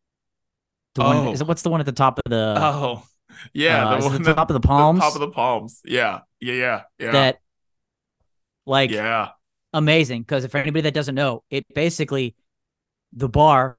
The 0.96 1.04
oh. 1.04 1.08
one 1.08 1.34
is 1.34 1.42
it 1.42 1.48
what's 1.48 1.64
the 1.64 1.70
one 1.70 1.80
at 1.80 1.88
the 1.88 1.92
top 1.92 2.20
of 2.24 2.30
the 2.30 2.56
oh 2.60 3.04
yeah 3.52 3.88
uh, 3.88 4.00
the, 4.00 4.06
one 4.06 4.22
the 4.22 4.34
top 4.36 4.52
of 4.52 4.54
the 4.54 4.68
palms 4.68 5.00
the 5.00 5.06
top 5.06 5.16
of 5.16 5.22
the 5.22 5.32
palms 5.32 5.82
yeah 5.84 6.20
yeah 6.40 6.54
yeah 6.54 6.82
yeah 7.00 7.12
that 7.12 7.40
like 8.68 8.92
yeah 8.92 9.30
amazing 9.74 10.22
because 10.22 10.46
for 10.46 10.60
anybody 10.60 10.82
that 10.82 10.94
doesn't 10.94 11.16
know 11.16 11.44
it 11.50 11.66
basically 11.74 12.36
the 13.12 13.28
bar 13.28 13.76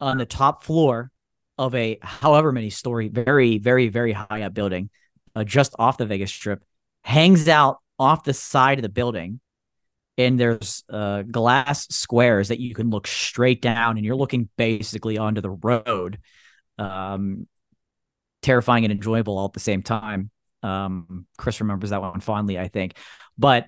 on 0.00 0.18
the 0.18 0.26
top 0.26 0.64
floor 0.64 1.10
of 1.58 1.74
a 1.74 1.98
however 2.00 2.52
many 2.52 2.70
story, 2.70 3.08
very, 3.08 3.58
very, 3.58 3.88
very 3.88 4.12
high 4.12 4.42
up 4.42 4.54
building, 4.54 4.90
uh, 5.34 5.44
just 5.44 5.74
off 5.78 5.98
the 5.98 6.06
Vegas 6.06 6.32
Strip, 6.32 6.62
hangs 7.04 7.48
out 7.48 7.78
off 7.98 8.24
the 8.24 8.32
side 8.32 8.78
of 8.78 8.82
the 8.82 8.88
building. 8.88 9.40
And 10.16 10.38
there's 10.38 10.84
uh, 10.90 11.22
glass 11.22 11.86
squares 11.88 12.48
that 12.48 12.60
you 12.60 12.74
can 12.74 12.90
look 12.90 13.06
straight 13.06 13.62
down, 13.62 13.96
and 13.96 14.04
you're 14.04 14.16
looking 14.16 14.48
basically 14.56 15.18
onto 15.18 15.40
the 15.40 15.50
road. 15.50 16.18
Um, 16.78 17.46
terrifying 18.42 18.84
and 18.84 18.92
enjoyable 18.92 19.38
all 19.38 19.46
at 19.46 19.52
the 19.52 19.60
same 19.60 19.82
time. 19.82 20.30
Um, 20.62 21.26
Chris 21.36 21.60
remembers 21.60 21.90
that 21.90 22.00
one 22.02 22.20
fondly, 22.20 22.58
I 22.58 22.68
think. 22.68 22.96
But 23.38 23.66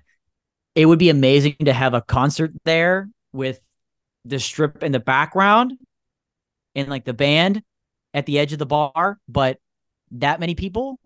it 0.74 0.86
would 0.86 0.98
be 0.98 1.10
amazing 1.10 1.56
to 1.64 1.72
have 1.72 1.94
a 1.94 2.02
concert 2.02 2.52
there 2.64 3.08
with 3.32 3.62
the 4.24 4.38
strip 4.38 4.82
in 4.82 4.92
the 4.92 5.00
background 5.00 5.74
in 6.74 6.88
like 6.88 7.04
the 7.04 7.12
band 7.12 7.62
at 8.14 8.26
the 8.26 8.38
edge 8.38 8.52
of 8.52 8.58
the 8.58 8.66
bar, 8.66 9.18
but 9.28 9.58
that 10.12 10.40
many 10.40 10.54
people 10.54 10.98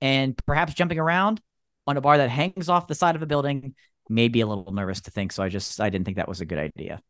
and 0.00 0.36
perhaps 0.46 0.74
jumping 0.74 0.98
around 0.98 1.40
on 1.86 1.96
a 1.96 2.00
bar 2.00 2.18
that 2.18 2.30
hangs 2.30 2.68
off 2.68 2.86
the 2.86 2.94
side 2.94 3.16
of 3.16 3.22
a 3.22 3.26
building 3.26 3.74
made 4.08 4.32
me 4.32 4.40
a 4.40 4.46
little 4.46 4.72
nervous 4.72 5.02
to 5.02 5.10
think. 5.10 5.32
So 5.32 5.42
I 5.42 5.48
just 5.48 5.80
I 5.80 5.90
didn't 5.90 6.04
think 6.04 6.16
that 6.16 6.28
was 6.28 6.40
a 6.40 6.46
good 6.46 6.58
idea. 6.58 7.00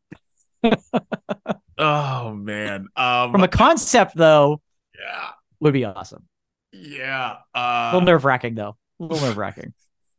oh 1.78 2.34
man. 2.34 2.88
Um 2.96 3.32
from 3.32 3.42
a 3.42 3.48
concept 3.48 4.16
though, 4.16 4.60
yeah, 4.98 5.30
would 5.60 5.72
be 5.72 5.84
awesome. 5.84 6.26
Yeah. 6.72 7.36
Uh 7.54 7.90
a 7.92 7.94
little 7.94 8.06
nerve 8.06 8.24
wracking 8.24 8.54
though. 8.54 8.76
A 9.00 9.04
little 9.04 9.26
nerve 9.26 9.36
wracking. 9.36 9.72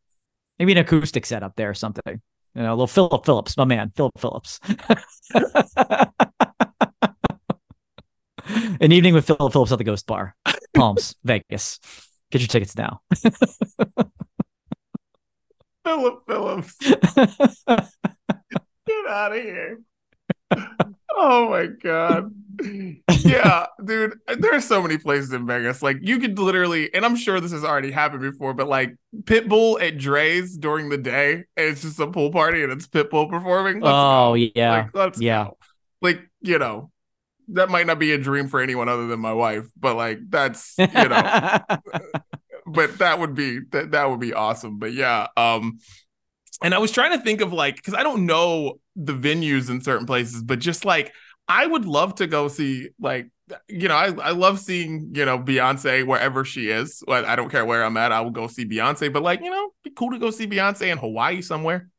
Maybe 0.60 0.72
an 0.74 0.80
acoustic 0.80 1.26
setup 1.26 1.56
there 1.56 1.70
or 1.70 1.76
something. 1.76 2.22
You 2.56 2.62
know, 2.62 2.70
a 2.70 2.76
little 2.76 2.88
Philip 2.88 3.26
Phillips, 3.26 3.56
my 3.58 3.66
man, 3.66 3.92
Philip 3.96 4.20
Phillips. 4.20 4.60
An 8.82 8.92
evening 8.92 9.14
with 9.14 9.26
Philip 9.26 9.54
Phillips 9.54 9.72
at 9.72 9.78
the 9.78 9.84
Ghost 9.84 10.06
Bar, 10.08 10.36
Palms, 10.74 11.16
Vegas. 11.24 11.80
Get 12.32 12.42
your 12.42 12.48
tickets 12.48 12.76
now. 12.76 13.02
Philip 15.84 16.24
Phillips. 16.28 16.76
Get 16.78 17.00
out 19.10 19.36
of 19.36 19.42
here. 19.42 19.80
Oh 21.16 21.50
my 21.50 21.68
god. 21.68 22.34
Yeah, 23.24 23.66
dude. 23.84 24.20
There 24.38 24.54
are 24.54 24.62
so 24.62 24.82
many 24.82 24.98
places 24.98 25.34
in 25.34 25.46
Vegas. 25.48 25.82
Like 25.82 25.98
you 26.02 26.20
could 26.20 26.38
literally, 26.38 26.94
and 26.94 27.04
I'm 27.06 27.16
sure 27.16 27.40
this 27.40 27.52
has 27.52 27.64
already 27.64 27.92
happened 27.92 28.22
before, 28.22 28.54
but 28.54 28.68
like 28.68 28.96
Pitbull 29.24 29.82
at 29.82 29.98
Drai's 29.98 30.58
during 30.58 30.90
the 30.90 30.98
day, 30.98 31.34
and 31.34 31.46
it's 31.58 31.82
just 31.82 32.00
a 32.00 32.08
pool 32.08 32.32
party 32.32 32.64
and 32.64 32.72
it's 32.72 32.88
Pitbull 32.88 33.30
performing. 33.30 33.82
Let's 33.82 33.94
oh 33.94 34.32
go. 34.32 34.36
yeah. 34.36 34.72
Like, 34.72 34.96
let's 34.96 35.20
yeah. 35.22 35.46
Go. 35.46 35.58
Like, 36.02 36.22
you 36.42 36.60
know, 36.60 36.92
that 37.54 37.70
might 37.70 37.88
not 37.88 38.00
be 38.00 38.12
a 38.14 38.18
dream 38.18 38.48
for 38.48 38.60
anyone 38.62 38.90
other 38.90 39.08
than 39.08 39.20
my 39.20 39.34
wife, 39.34 39.66
but 39.80 39.96
like 39.96 40.20
that's 40.30 40.76
you 40.78 40.88
know 40.88 41.60
but 42.66 42.98
that 43.00 43.20
would 43.20 43.36
be 43.36 43.60
that 43.72 43.92
that 43.92 44.10
would 44.10 44.20
be 44.20 44.34
awesome. 44.34 44.80
But 44.80 44.94
yeah, 44.94 45.28
um 45.38 45.80
and 46.62 46.74
I 46.74 46.80
was 46.80 46.92
trying 46.92 47.18
to 47.18 47.24
think 47.24 47.42
of 47.42 47.54
like 47.54 47.76
because 47.76 47.94
I 47.94 48.04
don't 48.04 48.26
know 48.26 48.80
the 48.96 49.14
venues 49.14 49.70
in 49.70 49.82
certain 49.82 50.06
places, 50.06 50.44
but 50.44 50.60
just 50.60 50.86
like 50.86 51.14
I 51.48 51.66
would 51.66 51.86
love 51.86 52.16
to 52.16 52.28
go 52.28 52.48
see 52.48 52.90
like 53.00 53.30
you 53.68 53.88
know 53.88 53.96
I, 53.96 54.14
I 54.14 54.32
love 54.32 54.60
seeing 54.60 55.12
you 55.14 55.26
know 55.26 55.40
Beyonce 55.40 56.06
wherever 56.06 56.46
she 56.46 56.70
is. 56.70 57.04
I 57.08 57.36
don't 57.36 57.50
care 57.50 57.66
where 57.66 57.84
I'm 57.84 57.98
at, 57.98 58.12
I 58.12 58.22
will 58.22 58.32
go 58.32 58.48
see 58.48 58.66
Beyonce. 58.66 59.12
But 59.12 59.24
like 59.24 59.42
you 59.42 59.50
know, 59.50 59.70
be 59.84 59.92
cool 59.92 60.12
to 60.12 60.20
go 60.20 60.32
see 60.32 60.48
Beyonce 60.48 60.92
in 60.92 60.98
Hawaii 60.98 61.42
somewhere. 61.42 61.90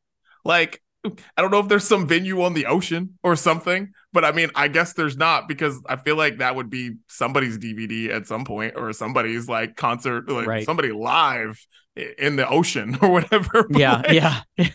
Like 0.45 0.83
I 1.05 1.43
don't 1.43 1.51
know 1.51 1.59
if 1.59 1.69
there's 1.69 1.87
some 1.87 2.07
venue 2.07 2.43
on 2.43 2.55
the 2.55 2.67
ocean 2.67 3.19
or 3.25 3.35
something, 3.35 3.93
but 4.13 4.25
I 4.25 4.33
mean, 4.33 4.51
I 4.55 4.69
guess 4.69 4.93
there's 4.93 5.17
not 5.17 5.49
because 5.49 5.81
I 5.87 5.97
feel 5.97 6.17
like 6.17 6.39
that 6.39 6.55
would 6.55 6.71
be 6.71 6.93
somebody's 7.09 7.59
DVD 7.59 8.11
at 8.11 8.27
some 8.27 8.45
point 8.45 8.75
or 8.77 8.93
somebody's 8.93 9.49
like 9.49 9.77
concert, 9.77 10.29
like 10.29 10.47
right. 10.47 10.65
somebody 10.65 10.93
live 10.93 11.59
in 11.97 12.37
the 12.37 12.49
ocean 12.49 12.99
or 13.03 13.11
whatever. 13.11 13.67
yeah, 13.71 13.97
like, 13.97 14.13
yeah. 14.13 14.43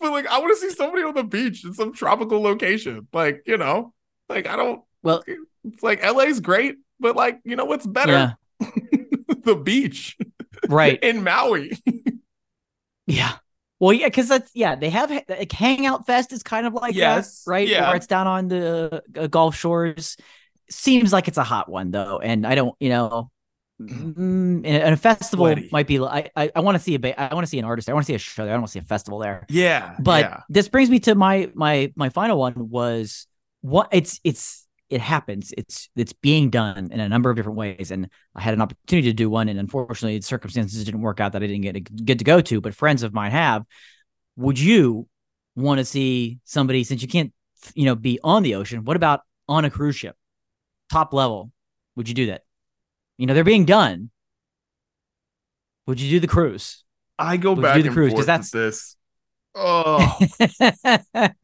but 0.00 0.12
like, 0.12 0.26
I 0.28 0.38
want 0.38 0.56
to 0.56 0.68
see 0.68 0.74
somebody 0.74 1.02
on 1.02 1.14
the 1.14 1.24
beach 1.24 1.64
in 1.64 1.74
some 1.74 1.92
tropical 1.92 2.40
location. 2.40 3.08
Like, 3.12 3.42
you 3.46 3.56
know, 3.56 3.92
like 4.28 4.46
I 4.46 4.54
don't. 4.54 4.82
Well, 5.02 5.24
it's 5.64 5.82
like 5.82 6.04
LA's 6.04 6.40
great, 6.40 6.76
but 7.00 7.16
like, 7.16 7.40
you 7.44 7.56
know 7.56 7.64
what's 7.64 7.86
better? 7.86 8.36
Yeah. 8.60 8.68
the 9.42 9.56
beach, 9.56 10.16
right 10.68 11.02
in 11.02 11.24
Maui. 11.24 11.72
yeah. 13.06 13.32
Well, 13.80 13.94
yeah, 13.94 14.06
because 14.06 14.28
that's 14.28 14.50
yeah, 14.54 14.74
they 14.74 14.90
have 14.90 15.10
like 15.10 15.50
Hangout 15.50 16.06
Fest 16.06 16.32
is 16.32 16.42
kind 16.42 16.66
of 16.66 16.74
like 16.74 16.94
yes, 16.94 17.44
that, 17.44 17.50
right? 17.50 17.66
Yeah. 17.66 17.88
Where 17.88 17.96
it's 17.96 18.06
down 18.06 18.26
on 18.26 18.48
the 18.48 19.02
uh, 19.16 19.26
Gulf 19.26 19.56
Shores. 19.56 20.18
Seems 20.68 21.12
like 21.12 21.28
it's 21.28 21.38
a 21.38 21.42
hot 21.42 21.68
one 21.68 21.90
though, 21.90 22.18
and 22.18 22.46
I 22.46 22.54
don't, 22.54 22.76
you 22.78 22.90
know, 22.90 23.30
mm, 23.80 24.60
and 24.64 24.66
a 24.66 24.96
festival 24.98 25.46
Sweaty. 25.46 25.70
might 25.72 25.86
be. 25.86 25.98
I 25.98 26.30
I, 26.36 26.52
I 26.54 26.60
want 26.60 26.76
to 26.76 26.78
see 26.78 26.94
a 26.94 27.14
I 27.18 27.32
want 27.32 27.46
to 27.46 27.50
see 27.50 27.58
an 27.58 27.64
artist. 27.64 27.88
I 27.88 27.94
want 27.94 28.04
to 28.04 28.06
see 28.06 28.14
a 28.14 28.18
show 28.18 28.44
there. 28.44 28.54
I 28.54 28.56
want 28.58 28.68
to 28.68 28.72
see 28.72 28.78
a 28.80 28.82
festival 28.82 29.18
there. 29.18 29.46
Yeah, 29.48 29.96
but 29.98 30.24
yeah. 30.24 30.40
this 30.50 30.68
brings 30.68 30.90
me 30.90 31.00
to 31.00 31.14
my 31.14 31.50
my 31.54 31.90
my 31.96 32.10
final 32.10 32.38
one 32.38 32.68
was 32.68 33.26
what 33.62 33.88
it's 33.92 34.20
it's 34.24 34.66
it 34.90 35.00
happens. 35.00 35.54
It's 35.56 35.88
it's 35.96 36.12
being 36.12 36.50
done 36.50 36.90
in 36.90 36.98
a 36.98 37.08
number 37.08 37.30
of 37.30 37.36
different 37.36 37.56
ways, 37.56 37.92
and 37.92 38.10
I 38.34 38.42
had 38.42 38.54
an 38.54 38.60
opportunity 38.60 39.08
to 39.08 39.14
do 39.14 39.30
one, 39.30 39.48
and 39.48 39.58
unfortunately, 39.58 40.18
the 40.18 40.24
circumstances 40.24 40.84
didn't 40.84 41.00
work 41.00 41.20
out 41.20 41.32
that 41.32 41.42
I 41.42 41.46
didn't 41.46 41.62
get 41.62 41.72
to, 41.74 41.80
get 41.80 42.18
to 42.18 42.24
go 42.24 42.40
to. 42.40 42.60
But 42.60 42.74
friends 42.74 43.02
of 43.02 43.14
mine 43.14 43.30
have. 43.30 43.64
Would 44.36 44.58
you 44.58 45.06
want 45.54 45.78
to 45.78 45.84
see 45.84 46.38
somebody 46.44 46.82
since 46.82 47.02
you 47.02 47.08
can't, 47.08 47.32
you 47.74 47.84
know, 47.84 47.94
be 47.94 48.18
on 48.24 48.42
the 48.42 48.56
ocean? 48.56 48.84
What 48.84 48.96
about 48.96 49.20
on 49.48 49.64
a 49.64 49.70
cruise 49.70 49.96
ship, 49.96 50.16
top 50.90 51.12
level? 51.12 51.52
Would 51.96 52.08
you 52.08 52.14
do 52.14 52.26
that? 52.26 52.42
You 53.16 53.26
know, 53.26 53.34
they're 53.34 53.44
being 53.44 53.66
done. 53.66 54.10
Would 55.86 56.00
you 56.00 56.10
do 56.10 56.20
the 56.20 56.26
cruise? 56.26 56.84
I 57.18 57.36
go 57.36 57.52
Would 57.52 57.62
back 57.62 57.76
do 57.76 57.82
the 57.82 57.90
cruise 57.90 58.12
because 58.12 58.26
that's 58.26 58.50
this. 58.50 58.96
Oh. 59.54 60.18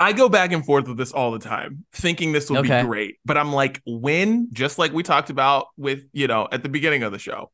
I 0.00 0.12
go 0.14 0.28
back 0.28 0.52
and 0.52 0.64
forth 0.64 0.88
with 0.88 0.96
this 0.96 1.12
all 1.12 1.30
the 1.30 1.38
time, 1.38 1.84
thinking 1.92 2.32
this 2.32 2.48
will 2.48 2.58
okay. 2.58 2.80
be 2.80 2.86
great. 2.86 3.18
But 3.24 3.36
I'm 3.36 3.52
like, 3.52 3.82
when, 3.86 4.48
just 4.52 4.78
like 4.78 4.92
we 4.92 5.02
talked 5.02 5.30
about 5.30 5.66
with, 5.76 6.04
you 6.12 6.26
know, 6.26 6.48
at 6.50 6.62
the 6.62 6.70
beginning 6.70 7.02
of 7.02 7.12
the 7.12 7.18
show, 7.18 7.50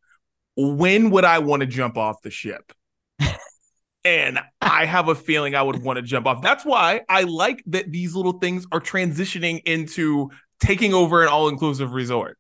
when 0.57 1.11
would 1.11 1.25
I 1.25 1.41
want 1.41 1.61
to 1.61 1.67
jump 1.67 1.97
off 1.97 2.23
the 2.23 2.31
ship? 2.31 2.73
and 4.05 4.39
I 4.61 4.85
have 4.85 5.09
a 5.09 5.15
feeling 5.15 5.55
I 5.55 5.63
would 5.63 5.83
want 5.83 5.97
to 5.97 6.03
jump 6.03 6.27
off. 6.27 6.41
That's 6.41 6.65
why 6.65 7.03
I 7.09 7.23
like 7.23 7.63
that 7.67 7.91
these 7.91 8.15
little 8.15 8.39
things 8.39 8.67
are 8.71 8.81
transitioning 8.81 9.61
into 9.67 10.31
taking 10.61 10.95
over 10.95 11.23
an 11.23 11.29
all 11.29 11.49
inclusive 11.49 11.93
resort 11.93 12.39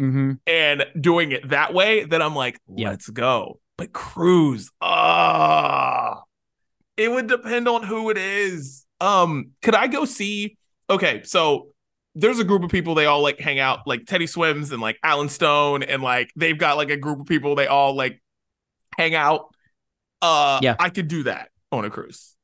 mm-hmm. 0.00 0.32
and 0.46 0.86
doing 1.00 1.32
it 1.32 1.48
that 1.48 1.72
way. 1.72 2.04
Then 2.04 2.22
I'm 2.22 2.36
like, 2.36 2.60
let's 2.68 3.08
yeah. 3.08 3.12
go. 3.12 3.60
But 3.78 3.92
cruise, 3.92 4.70
ah, 4.80 6.20
oh, 6.20 6.22
it 6.96 7.10
would 7.10 7.26
depend 7.26 7.68
on 7.68 7.82
who 7.82 8.10
it 8.10 8.18
is. 8.18 8.84
Um, 9.00 9.50
could 9.62 9.74
I 9.74 9.86
go 9.86 10.04
see? 10.04 10.56
Okay, 10.88 11.22
so 11.24 11.68
there's 12.14 12.38
a 12.38 12.44
group 12.44 12.62
of 12.62 12.70
people 12.70 12.94
they 12.94 13.06
all 13.06 13.22
like 13.22 13.40
hang 13.40 13.58
out, 13.58 13.86
like 13.86 14.06
Teddy 14.06 14.26
Swims 14.26 14.72
and 14.72 14.82
like 14.82 14.98
Alan 15.02 15.28
Stone, 15.28 15.82
and 15.82 16.02
like 16.02 16.30
they've 16.36 16.58
got 16.58 16.76
like 16.76 16.90
a 16.90 16.96
group 16.96 17.20
of 17.20 17.26
people 17.26 17.54
they 17.54 17.66
all 17.66 17.94
like 17.94 18.22
hang 18.96 19.14
out. 19.14 19.54
Uh, 20.20 20.60
yeah, 20.62 20.76
I 20.78 20.90
could 20.90 21.08
do 21.08 21.24
that 21.24 21.48
on 21.70 21.84
a 21.84 21.90
cruise. 21.90 22.36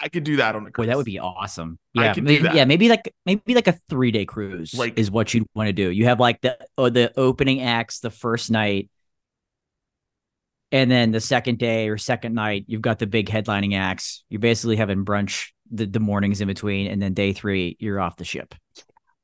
I 0.00 0.08
could 0.08 0.24
do 0.24 0.36
that 0.36 0.56
on 0.56 0.66
a 0.66 0.70
cruise. 0.70 0.86
Boy, 0.86 0.88
that 0.88 0.96
would 0.96 1.06
be 1.06 1.18
awesome. 1.18 1.78
Yeah, 1.92 2.14
maybe, 2.16 2.48
yeah, 2.54 2.64
maybe 2.64 2.88
like 2.88 3.12
maybe 3.26 3.54
like 3.54 3.68
a 3.68 3.78
three 3.90 4.10
day 4.10 4.24
cruise 4.24 4.72
like 4.74 4.98
is 4.98 5.10
what 5.10 5.34
you'd 5.34 5.46
want 5.54 5.66
to 5.66 5.72
do. 5.72 5.90
You 5.90 6.06
have 6.06 6.18
like 6.18 6.40
the 6.40 6.56
oh, 6.78 6.88
the 6.88 7.12
opening 7.18 7.60
acts 7.60 8.00
the 8.00 8.10
first 8.10 8.50
night, 8.50 8.88
and 10.72 10.90
then 10.90 11.10
the 11.10 11.20
second 11.20 11.58
day 11.58 11.88
or 11.88 11.98
second 11.98 12.34
night, 12.34 12.64
you've 12.68 12.82
got 12.82 12.98
the 12.98 13.06
big 13.06 13.28
headlining 13.28 13.76
acts. 13.76 14.24
You're 14.28 14.40
basically 14.40 14.76
having 14.76 15.04
brunch 15.04 15.48
the, 15.70 15.86
the 15.86 16.00
mornings 16.00 16.40
in 16.40 16.48
between. 16.48 16.86
And 16.86 17.02
then 17.02 17.14
day 17.14 17.32
three, 17.32 17.76
you're 17.80 18.00
off 18.00 18.16
the 18.16 18.24
ship. 18.24 18.54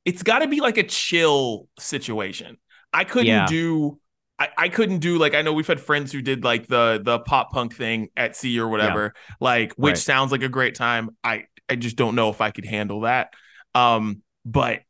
It's 0.05 0.23
got 0.23 0.39
to 0.39 0.47
be 0.47 0.59
like 0.59 0.77
a 0.77 0.83
chill 0.83 1.67
situation. 1.79 2.57
I 2.93 3.03
couldn't 3.03 3.27
yeah. 3.27 3.45
do. 3.45 3.99
I, 4.39 4.49
I 4.57 4.69
couldn't 4.69 4.99
do 4.99 5.17
like 5.17 5.33
I 5.33 5.41
know 5.41 5.53
we've 5.53 5.67
had 5.67 5.79
friends 5.79 6.11
who 6.11 6.21
did 6.21 6.43
like 6.43 6.67
the 6.67 7.01
the 7.03 7.19
pop 7.19 7.51
punk 7.51 7.75
thing 7.75 8.09
at 8.15 8.35
sea 8.35 8.59
or 8.59 8.67
whatever, 8.69 9.13
yeah. 9.15 9.35
like 9.39 9.73
which 9.73 9.93
right. 9.93 9.97
sounds 9.97 10.31
like 10.31 10.43
a 10.43 10.49
great 10.49 10.75
time. 10.75 11.09
I 11.23 11.45
I 11.67 11.75
just 11.75 11.95
don't 11.95 12.15
know 12.15 12.29
if 12.29 12.39
I 12.39 12.51
could 12.51 12.65
handle 12.65 13.01
that. 13.01 13.33
Um, 13.73 14.21
but 14.45 14.81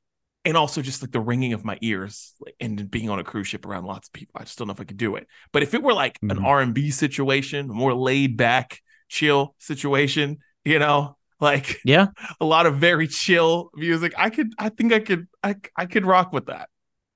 and 0.48 0.56
also 0.56 0.82
just 0.82 1.04
like 1.04 1.12
the 1.12 1.20
ringing 1.20 1.54
of 1.54 1.66
my 1.66 1.78
ears 1.82 2.34
and 2.60 2.90
being 2.90 3.10
on 3.10 3.20
a 3.20 3.24
cruise 3.24 3.48
ship 3.48 3.66
around 3.66 3.84
lots 3.84 4.08
of 4.08 4.14
people. 4.14 4.40
I 4.40 4.46
just 4.46 4.58
don't 4.58 4.68
know 4.68 4.74
if 4.74 4.80
i 4.80 4.86
could 4.86 4.98
do 4.98 5.16
it. 5.16 5.28
But 5.52 5.62
if 5.62 5.74
it 5.74 5.84
were 5.84 5.94
like 5.94 6.16
mm-hmm. 6.20 6.38
an 6.38 6.46
r&b 6.46 6.90
situation 6.92 7.68
more 7.68 7.94
laid 7.94 8.38
back 8.38 8.82
chill 9.10 9.56
situation 9.58 10.38
you 10.66 10.80
know 10.80 11.16
like 11.40 11.80
yeah. 11.86 12.08
a 12.42 12.46
lot 12.46 12.66
of 12.66 12.76
very 12.76 13.08
chill 13.08 13.70
music 13.74 14.14
i 14.18 14.30
could 14.30 14.52
i 14.60 14.68
think 14.68 14.92
i 14.92 15.00
could 15.00 15.28
i, 15.42 15.56
I 15.78 15.86
could 15.86 16.06
rock 16.06 16.34
with 16.34 16.48
that 16.48 16.68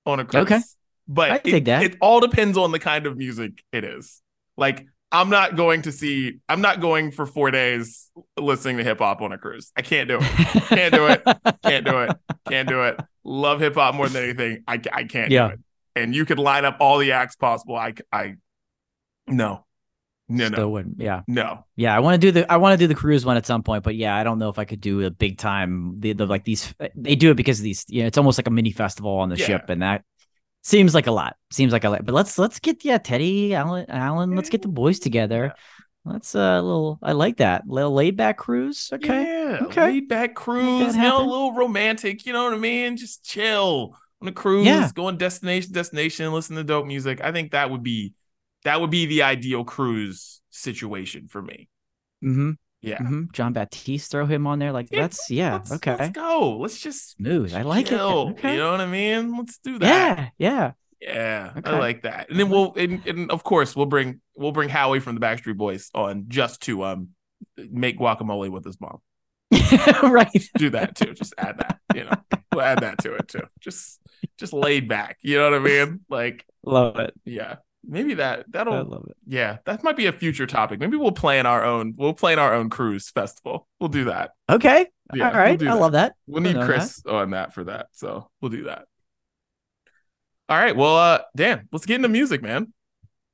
on 0.06 0.20
a 0.20 0.26
cruise. 0.26 0.44
Okay. 0.44 0.60
But 1.08 1.32
I 1.32 1.42
it, 1.44 1.66
that. 1.66 1.84
it 1.84 1.98
all 2.00 2.20
depends 2.20 2.58
on 2.58 2.72
the 2.72 2.80
kind 2.80 3.06
of 3.06 3.18
music 3.18 3.64
it 3.72 3.84
is. 3.84 4.22
Like 4.58 4.86
I'm 5.12 5.30
not 5.30 5.56
going 5.56 5.84
to 5.84 5.92
see. 5.92 6.40
I'm 6.48 6.62
not 6.62 6.80
going 6.80 7.12
for 7.12 7.26
four 7.26 7.52
days 7.52 8.10
listening 8.38 8.78
to 8.78 8.84
hip 8.84 9.00
hop 9.00 9.22
on 9.22 9.32
a 9.32 9.38
cruise. 9.38 9.72
I 9.76 9.82
can't 9.82 10.08
do 10.08 10.20
it. 10.22 10.24
Can't 10.68 10.94
do 10.94 11.08
it. 11.08 11.24
Can't 11.64 11.86
do 11.86 12.00
it. 12.00 12.18
Can't 12.48 12.70
do 12.70 12.84
it. 12.84 13.00
Love 13.24 13.60
hip 13.60 13.76
hop 13.76 13.96
more 13.96 14.08
than 14.08 14.24
anything. 14.24 14.64
I 14.68 14.82
I 14.92 15.04
can't 15.04 15.32
yeah. 15.32 15.48
do 15.48 15.54
it. 15.54 15.60
And 15.96 16.16
you 16.16 16.26
could 16.26 16.40
line 16.40 16.64
up 16.64 16.78
all 16.80 16.98
the 16.98 17.12
acts 17.12 17.36
possible. 17.36 17.76
I 17.76 17.94
I 18.12 18.36
no. 19.28 19.66
No, 20.30 20.48
Still 20.48 20.60
no. 20.60 20.70
wouldn't. 20.70 21.02
Yeah. 21.02 21.22
No. 21.28 21.66
Yeah, 21.76 21.94
I 21.94 22.00
want 22.00 22.20
to 22.22 22.26
do 22.26 22.32
the 22.32 22.50
I 22.50 22.56
want 22.56 22.74
to 22.74 22.78
do 22.78 22.88
the 22.88 22.96
cruise 22.96 23.26
one 23.26 23.36
at 23.36 23.46
some 23.46 23.64
point, 23.64 23.84
but 23.84 23.96
yeah, 23.96 24.16
I 24.16 24.24
don't 24.24 24.40
know 24.40 24.48
if 24.48 24.58
I 24.58 24.64
could 24.64 24.80
do 24.80 25.02
a 25.02 25.12
big 25.12 25.38
time 25.38 26.00
the, 26.00 26.14
the 26.14 26.26
like 26.26 26.46
these 26.46 26.74
they 26.96 27.16
do 27.16 27.32
it 27.32 27.36
because 27.36 27.60
of 27.60 27.64
these 27.64 27.86
you 27.90 28.04
know, 28.04 28.08
it's 28.08 28.18
almost 28.18 28.40
like 28.40 28.48
a 28.48 28.52
mini 28.52 28.72
festival 28.72 29.18
on 29.18 29.28
the 29.28 29.36
yeah. 29.36 29.46
ship 29.46 29.70
and 29.70 29.82
that 29.82 30.06
Seems 30.64 30.94
like 30.94 31.08
a 31.08 31.12
lot. 31.12 31.38
Seems 31.52 31.74
like 31.74 31.84
a 31.84 31.90
lot. 31.90 32.06
But 32.06 32.14
let's 32.14 32.38
let's 32.38 32.60
get 32.60 32.86
yeah, 32.86 33.00
Teddy, 33.00 33.54
Alan, 33.54 33.86
Alan. 33.90 34.36
Let's 34.36 34.50
get 34.50 34.62
the 34.62 34.68
boys 34.68 35.00
together. 35.00 35.54
Let's 36.06 36.36
uh, 36.36 36.40
a 36.40 36.62
little. 36.62 37.00
I 37.02 37.12
like 37.14 37.38
that 37.38 37.68
little 37.68 37.94
laid 37.94 38.18
back 38.18 38.38
cruise. 38.38 38.90
Okay, 38.94 39.24
yeah, 39.24 39.60
okay, 39.64 39.82
laid 39.82 40.08
back 40.08 40.36
cruise. 40.36 40.96
You 40.96 41.02
know, 41.02 41.20
a 41.20 41.26
little 41.26 41.54
romantic. 41.54 42.26
You 42.26 42.34
know 42.34 42.44
what 42.44 42.54
I 42.54 42.58
mean? 42.58 42.98
Just 42.98 43.24
chill 43.24 43.96
on 44.22 44.28
a 44.28 44.32
cruise. 44.32 44.66
Yeah. 44.66 44.90
going 44.94 45.18
destination 45.18 45.74
destination. 45.74 46.32
Listen 46.32 46.56
to 46.56 46.64
dope 46.64 46.86
music. 46.86 47.22
I 47.24 47.32
think 47.32 47.52
that 47.52 47.70
would 47.70 47.84
be 47.84 48.14
that 48.64 48.82
would 48.82 48.92
be 48.92 49.06
the 49.06 49.24
ideal 49.24 49.64
cruise 49.64 50.42
situation 50.50 51.28
for 51.28 51.42
me. 51.42 51.70
Hmm. 52.22 52.52
Yeah. 52.82 52.98
Mm-hmm. 52.98 53.26
Jon 53.32 53.54
Batiste, 53.54 54.10
throw 54.10 54.26
him 54.26 54.48
on 54.48 54.60
there. 54.60 54.72
Like 54.72 54.88
yeah, 54.92 55.02
that's 55.02 55.30
yeah. 55.30 55.54
Let's, 55.54 55.72
okay. 55.74 55.96
Let's 55.98 56.12
go. 56.14 56.58
Let's 56.58 56.80
just 56.80 57.12
smooth. 57.18 57.54
I 57.54 57.62
like 57.62 57.88
chill, 57.88 58.30
it. 58.30 58.32
Okay. 58.32 58.54
You 58.54 58.60
know 58.60 58.72
what 58.72 58.82
I 58.82 58.88
mean? 58.88 59.38
Let's 59.38 59.60
do 59.60 59.78
that. 59.80 60.34
Yeah. 60.38 60.50
Yeah. 60.50 60.72
Yeah. 61.00 61.54
Okay. 61.58 61.70
I 61.70 61.80
like 61.80 62.04
that. 62.04 62.30
And 62.30 62.40
then 62.40 62.50
we'll 62.50 62.74
and, 62.76 63.06
and 63.06 63.32
of 63.32 63.44
course 63.44 63.76
we'll 63.76 63.86
bring 63.86 64.22
we'll 64.36 64.52
bring 64.52 64.70
Howie 64.70 65.00
from 65.00 65.16
the 65.16 65.22
Backstreet 65.22 65.58
Boys 65.58 65.90
on 65.94 66.26
just 66.28 66.62
to 66.64 66.84
um 66.84 67.10
make 67.58 68.00
guacamole 68.00 68.50
with 68.50 68.66
his 68.66 68.80
mom. 68.82 69.00
right. 70.04 70.30
Do 70.58 70.72
that 70.72 70.96
too. 70.96 71.14
Just 71.14 71.34
add 71.38 71.60
that. 71.60 71.80
You 71.94 72.06
know, 72.06 72.16
we'll 72.52 72.62
add 72.62 72.80
that 72.80 73.00
to 73.00 73.14
it 73.14 73.28
too. 73.28 73.44
Just 73.60 74.00
just 74.40 74.54
laid 74.54 74.88
back. 74.88 75.18
You 75.22 75.38
know 75.38 75.52
what 75.52 75.54
I 75.54 75.60
mean? 75.60 76.00
Like 76.10 76.46
love 76.64 76.98
it. 76.98 77.14
Yeah. 77.26 77.58
Maybe 77.84 78.14
that 78.16 78.46
that'll 78.50 78.74
I 78.74 78.82
love 78.82 79.06
it. 79.10 79.18
yeah, 79.26 79.58
that 79.66 79.84
might 79.84 79.98
be 79.98 80.06
a 80.06 80.12
future 80.12 80.46
topic. 80.46 80.80
Maybe 80.80 80.98
we'll 80.98 81.12
plan 81.12 81.46
our 81.46 81.64
own 81.64 81.96
we'll 81.98 82.14
plan 82.14 82.38
our 82.40 82.54
own 82.54 82.70
cruise 82.70 83.10
festival. 83.10 83.68
We'll 83.80 83.90
do 83.90 84.06
that. 84.06 84.32
Okay. 84.50 84.86
Yeah, 85.14 85.30
All 85.32 85.38
right. 85.38 85.60
we'll 85.60 85.70
I 85.70 85.74
that. 85.74 85.82
love 85.82 85.92
that. 85.94 86.14
We'll 86.28 86.44
need 86.44 86.56
Chris 86.62 87.04
on 87.06 87.32
that 87.32 87.54
for 87.54 87.64
that. 87.66 87.88
So 87.94 88.30
we'll 88.40 88.52
do 88.52 88.64
that. 88.66 88.86
All 90.48 90.58
right. 90.58 90.76
Well, 90.76 90.96
uh, 90.96 91.20
Dan, 91.36 91.68
let's 91.72 91.86
get 91.86 91.96
into 91.96 92.10
music, 92.10 92.42
man. 92.42 92.74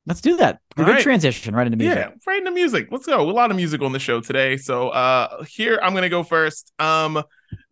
Let's 0.06 0.22
do 0.22 0.38
that. 0.38 0.60
All 0.78 0.86
Good 0.86 0.92
right. 0.92 1.04
transition 1.04 1.54
right 1.54 1.68
into 1.68 1.78
music. 1.78 1.98
Yeah, 1.98 2.12
right 2.26 2.40
into 2.40 2.52
music. 2.52 2.88
Let's 2.92 3.06
go. 3.06 3.20
A 3.20 3.32
lot 3.32 3.50
of 3.52 3.58
music 3.58 3.82
on 3.82 3.92
the 3.92 4.00
show 4.00 4.22
today. 4.22 4.56
So 4.56 4.90
uh 4.90 5.44
here 5.44 5.80
I'm 5.84 5.94
gonna 5.94 6.08
go 6.10 6.24
first. 6.24 6.72
Um 6.80 7.22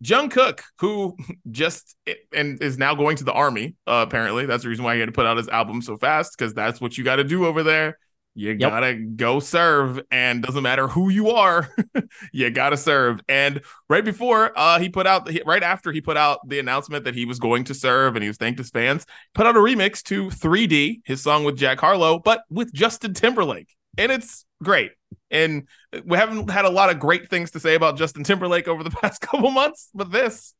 Jungkook, 0.04 0.60
who 0.80 1.16
just 1.50 1.96
and 2.32 2.62
is 2.62 2.78
now 2.78 2.94
going 2.94 3.16
to 3.16 3.24
the 3.24 3.32
army, 3.32 3.74
uh, 3.86 4.04
apparently. 4.06 4.46
That's 4.46 4.62
the 4.62 4.68
reason 4.68 4.84
why 4.84 4.94
he 4.94 5.00
had 5.00 5.06
to 5.06 5.12
put 5.12 5.26
out 5.26 5.36
his 5.36 5.48
album 5.48 5.82
so 5.82 5.96
fast, 5.96 6.36
because 6.36 6.54
that's 6.54 6.80
what 6.80 6.96
you 6.98 7.04
gotta 7.04 7.24
do 7.24 7.46
over 7.46 7.62
there. 7.62 7.98
You 8.38 8.50
Yep. 8.50 8.58
gotta 8.58 8.94
go 8.94 9.40
serve, 9.40 10.00
and 10.10 10.42
doesn't 10.42 10.62
matter 10.62 10.88
who 10.88 11.08
you 11.08 11.30
are, 11.30 11.70
you 12.32 12.50
gotta 12.50 12.76
serve. 12.76 13.20
And 13.28 13.62
right 13.88 14.04
before 14.04 14.52
uh 14.58 14.78
he 14.78 14.90
put 14.90 15.06
out 15.06 15.30
right 15.46 15.62
after 15.62 15.90
he 15.90 16.00
put 16.02 16.18
out 16.18 16.46
the 16.46 16.58
announcement 16.58 17.04
that 17.04 17.14
he 17.14 17.24
was 17.24 17.38
going 17.38 17.64
to 17.64 17.74
serve 17.74 18.14
and 18.14 18.22
he 18.22 18.28
was 18.28 18.36
thanked 18.36 18.58
his 18.58 18.70
fans, 18.70 19.06
put 19.34 19.46
out 19.46 19.56
a 19.56 19.60
remix 19.60 20.02
to 20.04 20.30
3D, 20.30 21.00
his 21.06 21.22
song 21.22 21.44
with 21.44 21.56
Jack 21.56 21.80
Harlow, 21.80 22.18
but 22.18 22.42
with 22.50 22.72
Justin 22.74 23.14
Timberlake. 23.14 23.74
And 23.98 24.12
it's 24.12 24.44
great. 24.62 24.92
And 25.30 25.68
we 26.04 26.16
haven't 26.16 26.50
had 26.50 26.64
a 26.64 26.70
lot 26.70 26.90
of 26.90 26.98
great 26.98 27.28
things 27.30 27.50
to 27.52 27.60
say 27.60 27.74
about 27.74 27.96
Justin 27.96 28.24
Timberlake 28.24 28.68
over 28.68 28.82
the 28.82 28.90
past 29.02 29.20
couple 29.20 29.50
months, 29.50 29.90
but 29.94 30.10
this 30.10 30.54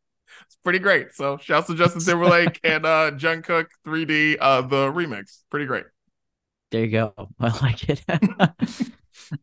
is 0.51 0.57
pretty 0.65 0.79
great. 0.79 1.13
So 1.13 1.39
shouts 1.39 1.69
to 1.69 1.75
Justin 1.75 2.01
Timberlake 2.05 2.61
and 2.65 2.85
uh 2.85 3.13
Jungkook 3.13 3.67
3D, 3.87 4.37
uh 4.41 4.63
the 4.63 4.93
remix. 4.93 5.43
Pretty 5.51 5.67
great. 5.67 5.85
There 6.71 6.85
you 6.85 6.91
go. 6.91 7.15
I 7.41 7.49
like 7.61 7.89
it. 7.89 8.03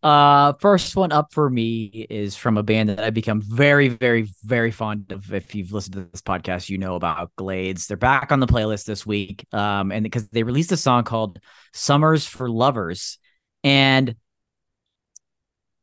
uh 0.01 0.53
first 0.59 0.95
one 0.95 1.11
up 1.11 1.33
for 1.33 1.49
me 1.49 2.05
is 2.09 2.35
from 2.35 2.57
a 2.57 2.63
band 2.63 2.89
that 2.89 2.99
I've 2.99 3.13
become 3.13 3.41
very, 3.41 3.87
very, 3.87 4.29
very 4.43 4.71
fond 4.71 5.11
of. 5.11 5.33
If 5.33 5.55
you've 5.55 5.71
listened 5.71 5.95
to 5.95 6.07
this 6.11 6.21
podcast, 6.21 6.69
you 6.69 6.77
know 6.77 6.95
about 6.95 7.31
Glades. 7.37 7.87
They're 7.87 7.97
back 7.97 8.31
on 8.31 8.39
the 8.39 8.47
playlist 8.47 8.85
this 8.85 9.05
week. 9.05 9.45
Um, 9.51 9.91
and 9.91 10.03
because 10.03 10.29
they 10.29 10.43
released 10.43 10.71
a 10.71 10.77
song 10.77 11.03
called 11.03 11.39
Summers 11.73 12.25
for 12.25 12.49
Lovers. 12.49 13.17
And 13.63 14.15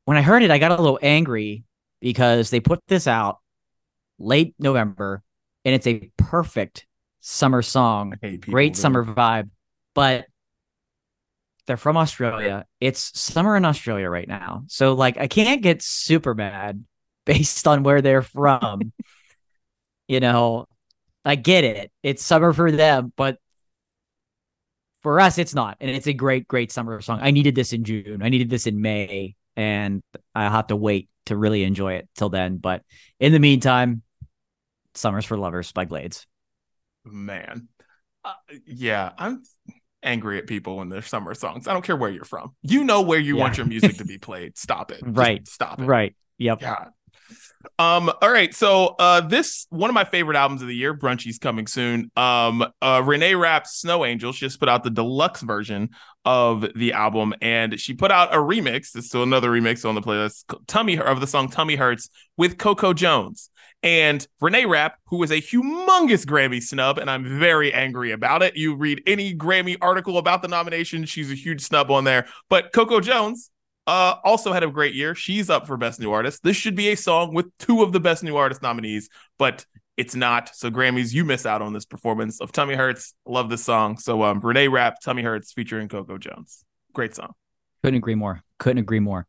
when 0.04 0.16
I 0.16 0.22
heard 0.22 0.42
it, 0.42 0.50
I 0.50 0.58
got 0.58 0.72
a 0.72 0.82
little 0.82 0.98
angry 1.02 1.64
because 2.00 2.50
they 2.50 2.60
put 2.60 2.80
this 2.88 3.06
out 3.06 3.38
late 4.18 4.54
November 4.58 5.22
and 5.64 5.74
it's 5.74 5.86
a 5.86 6.10
perfect 6.16 6.86
summer 7.20 7.62
song 7.62 8.14
people 8.20 8.52
great 8.52 8.76
summer 8.76 9.04
vibe, 9.04 9.50
but 9.94 10.26
they're 11.66 11.76
from 11.76 11.96
Australia. 11.96 12.64
It's 12.80 13.18
summer 13.18 13.56
in 13.56 13.64
Australia 13.64 14.08
right 14.08 14.26
now. 14.26 14.64
So 14.66 14.94
like 14.94 15.18
I 15.18 15.28
can't 15.28 15.62
get 15.62 15.82
super 15.82 16.34
mad 16.34 16.84
based 17.26 17.68
on 17.68 17.82
where 17.82 18.02
they're 18.02 18.22
from. 18.22 18.92
you 20.08 20.20
know, 20.20 20.66
I 21.24 21.36
get 21.36 21.64
it. 21.64 21.92
It's 22.02 22.24
summer 22.24 22.52
for 22.52 22.72
them, 22.72 23.12
but 23.16 23.38
for 25.02 25.20
us 25.20 25.38
it's 25.38 25.54
not. 25.54 25.76
And 25.80 25.90
it's 25.90 26.06
a 26.06 26.12
great 26.12 26.46
great 26.48 26.70
summer 26.72 27.00
song. 27.00 27.20
I 27.22 27.30
needed 27.30 27.54
this 27.54 27.72
in 27.72 27.84
June. 27.84 28.20
I 28.22 28.28
needed 28.28 28.50
this 28.50 28.66
in 28.66 28.80
May 28.80 29.34
and 29.56 30.02
I'll 30.34 30.50
have 30.50 30.68
to 30.68 30.76
wait 30.76 31.08
to 31.26 31.36
really 31.36 31.64
enjoy 31.64 31.94
it 31.94 32.08
till 32.16 32.28
then, 32.28 32.56
but 32.56 32.82
in 33.18 33.32
the 33.32 33.38
meantime, 33.38 34.02
Summers 34.94 35.24
for 35.24 35.36
Lovers 35.36 35.70
by 35.72 35.84
Glades. 35.84 36.26
man. 37.04 37.68
Uh, 38.24 38.34
yeah, 38.66 39.12
I'm 39.16 39.42
angry 40.02 40.38
at 40.38 40.46
people 40.46 40.76
when 40.76 40.88
they're 40.88 41.00
summer 41.02 41.34
songs. 41.34 41.66
I 41.68 41.72
don't 41.72 41.82
care 41.82 41.96
where 41.96 42.10
you're 42.10 42.24
from. 42.24 42.54
You 42.62 42.84
know 42.84 43.00
where 43.02 43.18
you 43.18 43.36
want 43.36 43.56
your 43.56 43.66
music 43.66 43.96
to 43.98 44.04
be 44.04 44.18
played. 44.28 44.58
Stop 44.58 44.90
it. 44.90 45.00
Just 45.04 45.16
Right. 45.16 45.46
stop 45.48 45.80
it. 45.80 45.84
Right. 45.84 46.14
Yep. 46.38 46.60
God. 46.60 46.90
Um, 47.78 48.10
all 48.22 48.30
right. 48.30 48.54
So 48.54 48.94
uh 48.98 49.20
this 49.20 49.66
one 49.70 49.90
of 49.90 49.94
my 49.94 50.04
favorite 50.04 50.36
albums 50.36 50.62
of 50.62 50.68
the 50.68 50.74
year, 50.74 50.94
Brunchy's 50.94 51.38
coming 51.38 51.66
soon. 51.66 52.10
Um 52.16 52.64
uh 52.80 53.02
Renee 53.04 53.34
Rapp's 53.34 53.76
Snow 53.80 54.04
Angels 54.04 54.38
just 54.38 54.58
put 54.58 54.68
out 54.68 54.82
the 54.82 54.90
deluxe 54.90 55.42
version 55.42 55.90
of 56.24 56.66
the 56.74 56.92
album 56.92 57.34
and 57.40 57.78
she 57.78 57.92
put 57.92 58.10
out 58.10 58.34
a 58.34 58.38
remix. 58.38 58.96
It's 58.96 59.08
still 59.08 59.22
another 59.22 59.50
remix 59.50 59.88
on 59.88 59.94
the 59.94 60.00
playlist, 60.00 60.44
Tummy 60.66 60.98
of 60.98 61.20
the 61.20 61.26
song 61.26 61.48
Tummy 61.48 61.76
Hurts 61.76 62.08
with 62.36 62.58
Coco 62.58 62.92
Jones. 62.92 63.50
And 63.82 64.26
Renee 64.42 64.66
Rapp, 64.66 64.98
who 65.06 65.22
is 65.22 65.30
a 65.30 65.40
humongous 65.40 66.26
Grammy 66.26 66.62
snub, 66.62 66.98
and 66.98 67.10
I'm 67.10 67.38
very 67.38 67.72
angry 67.72 68.10
about 68.10 68.42
it. 68.42 68.54
You 68.54 68.74
read 68.74 69.02
any 69.06 69.34
Grammy 69.34 69.78
article 69.80 70.18
about 70.18 70.42
the 70.42 70.48
nomination, 70.48 71.06
she's 71.06 71.30
a 71.30 71.34
huge 71.34 71.62
snub 71.62 71.90
on 71.90 72.04
there. 72.04 72.26
But 72.50 72.74
Coco 72.74 73.00
Jones, 73.00 73.50
uh, 73.86 74.16
also 74.24 74.52
had 74.52 74.62
a 74.62 74.68
great 74.68 74.94
year. 74.94 75.14
She's 75.14 75.50
up 75.50 75.66
for 75.66 75.76
Best 75.76 76.00
New 76.00 76.12
Artist. 76.12 76.42
This 76.42 76.56
should 76.56 76.74
be 76.74 76.90
a 76.90 76.96
song 76.96 77.34
with 77.34 77.46
two 77.58 77.82
of 77.82 77.92
the 77.92 78.00
Best 78.00 78.22
New 78.22 78.36
Artist 78.36 78.62
nominees, 78.62 79.08
but 79.38 79.64
it's 79.96 80.14
not. 80.14 80.54
So 80.54 80.70
Grammys, 80.70 81.12
you 81.12 81.24
miss 81.24 81.44
out 81.44 81.60
on 81.60 81.72
this 81.72 81.84
performance 81.84 82.40
of 82.40 82.52
Tummy 82.52 82.74
Hurts. 82.74 83.14
Love 83.26 83.50
this 83.50 83.64
song. 83.64 83.98
So 83.98 84.22
um, 84.22 84.40
Renee 84.40 84.68
Rapp, 84.68 85.00
Tummy 85.00 85.22
Hurts 85.22 85.52
featuring 85.52 85.88
Coco 85.88 86.18
Jones. 86.18 86.64
Great 86.92 87.14
song. 87.14 87.34
Couldn't 87.82 87.98
agree 87.98 88.14
more. 88.14 88.42
Couldn't 88.58 88.78
agree 88.78 89.00
more. 89.00 89.26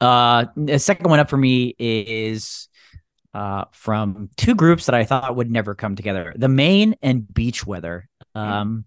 Uh, 0.00 0.46
the 0.56 0.78
second 0.78 1.08
one 1.08 1.18
up 1.18 1.30
for 1.30 1.36
me 1.36 1.74
is 1.78 2.68
uh 3.34 3.64
from 3.72 4.30
two 4.36 4.54
groups 4.54 4.86
that 4.86 4.94
I 4.94 5.04
thought 5.04 5.34
would 5.36 5.50
never 5.50 5.74
come 5.74 5.96
together: 5.96 6.34
the 6.36 6.48
Maine 6.48 6.96
and 7.02 7.32
Beach 7.32 7.66
Weather. 7.66 8.08
Um, 8.34 8.84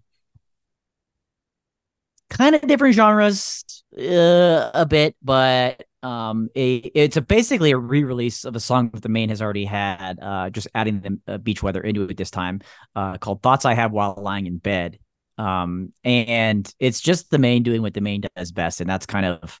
kind 2.30 2.54
of 2.54 2.62
different 2.62 2.94
genres, 2.94 3.84
uh, 3.98 4.70
a 4.72 4.86
bit, 4.88 5.16
but 5.22 5.84
um, 6.02 6.48
it's 6.54 7.16
a 7.16 7.20
basically 7.20 7.72
a 7.72 7.76
re-release 7.76 8.44
of 8.44 8.56
a 8.56 8.60
song 8.60 8.90
that 8.94 9.02
the 9.02 9.08
Maine 9.08 9.28
has 9.28 9.42
already 9.42 9.66
had. 9.66 10.18
Uh, 10.20 10.48
just 10.48 10.68
adding 10.74 11.00
the 11.00 11.34
uh, 11.34 11.38
Beach 11.38 11.62
Weather 11.62 11.82
into 11.82 12.04
it 12.04 12.16
this 12.16 12.30
time. 12.30 12.60
Uh, 12.96 13.18
called 13.18 13.42
"Thoughts 13.42 13.64
I 13.64 13.74
Have 13.74 13.92
While 13.92 14.16
Lying 14.16 14.46
in 14.46 14.56
Bed." 14.58 14.98
Um, 15.36 15.92
and 16.04 16.72
it's 16.78 17.00
just 17.00 17.30
the 17.30 17.38
Maine 17.38 17.62
doing 17.62 17.82
what 17.82 17.94
the 17.94 18.00
Maine 18.00 18.22
does 18.36 18.52
best, 18.52 18.80
and 18.80 18.88
that's 18.88 19.06
kind 19.06 19.26
of 19.26 19.58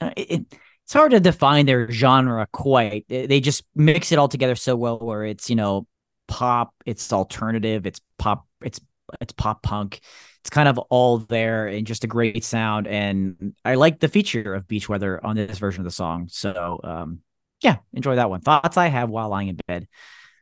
uh, 0.00 0.10
it, 0.16 0.46
it's 0.84 0.92
hard 0.92 1.12
to 1.12 1.20
define 1.20 1.66
their 1.66 1.90
genre 1.90 2.48
quite. 2.52 3.06
They 3.08 3.40
just 3.40 3.62
mix 3.76 4.10
it 4.10 4.18
all 4.18 4.28
together 4.28 4.56
so 4.56 4.74
well, 4.74 4.98
where 4.98 5.24
it's 5.24 5.48
you 5.48 5.56
know 5.56 5.86
pop, 6.26 6.74
it's 6.86 7.12
alternative, 7.12 7.86
it's 7.86 8.00
pop, 8.18 8.46
it's 8.62 8.80
it's 9.20 9.32
pop 9.32 9.62
punk. 9.62 10.00
It's 10.40 10.50
kind 10.50 10.68
of 10.68 10.78
all 10.78 11.18
there 11.18 11.66
and 11.66 11.86
just 11.86 12.04
a 12.04 12.06
great 12.06 12.44
sound. 12.44 12.86
And 12.86 13.54
I 13.64 13.74
like 13.74 14.00
the 14.00 14.08
feature 14.08 14.54
of 14.54 14.66
Beach 14.66 14.88
Weather 14.88 15.24
on 15.24 15.36
this 15.36 15.58
version 15.58 15.82
of 15.82 15.84
the 15.84 15.90
song. 15.90 16.28
So 16.30 16.80
um, 16.82 17.20
yeah, 17.62 17.76
enjoy 17.92 18.16
that 18.16 18.30
one. 18.30 18.40
Thoughts 18.40 18.76
I 18.76 18.88
have 18.88 19.10
while 19.10 19.28
lying 19.28 19.48
in 19.48 19.58
bed, 19.66 19.86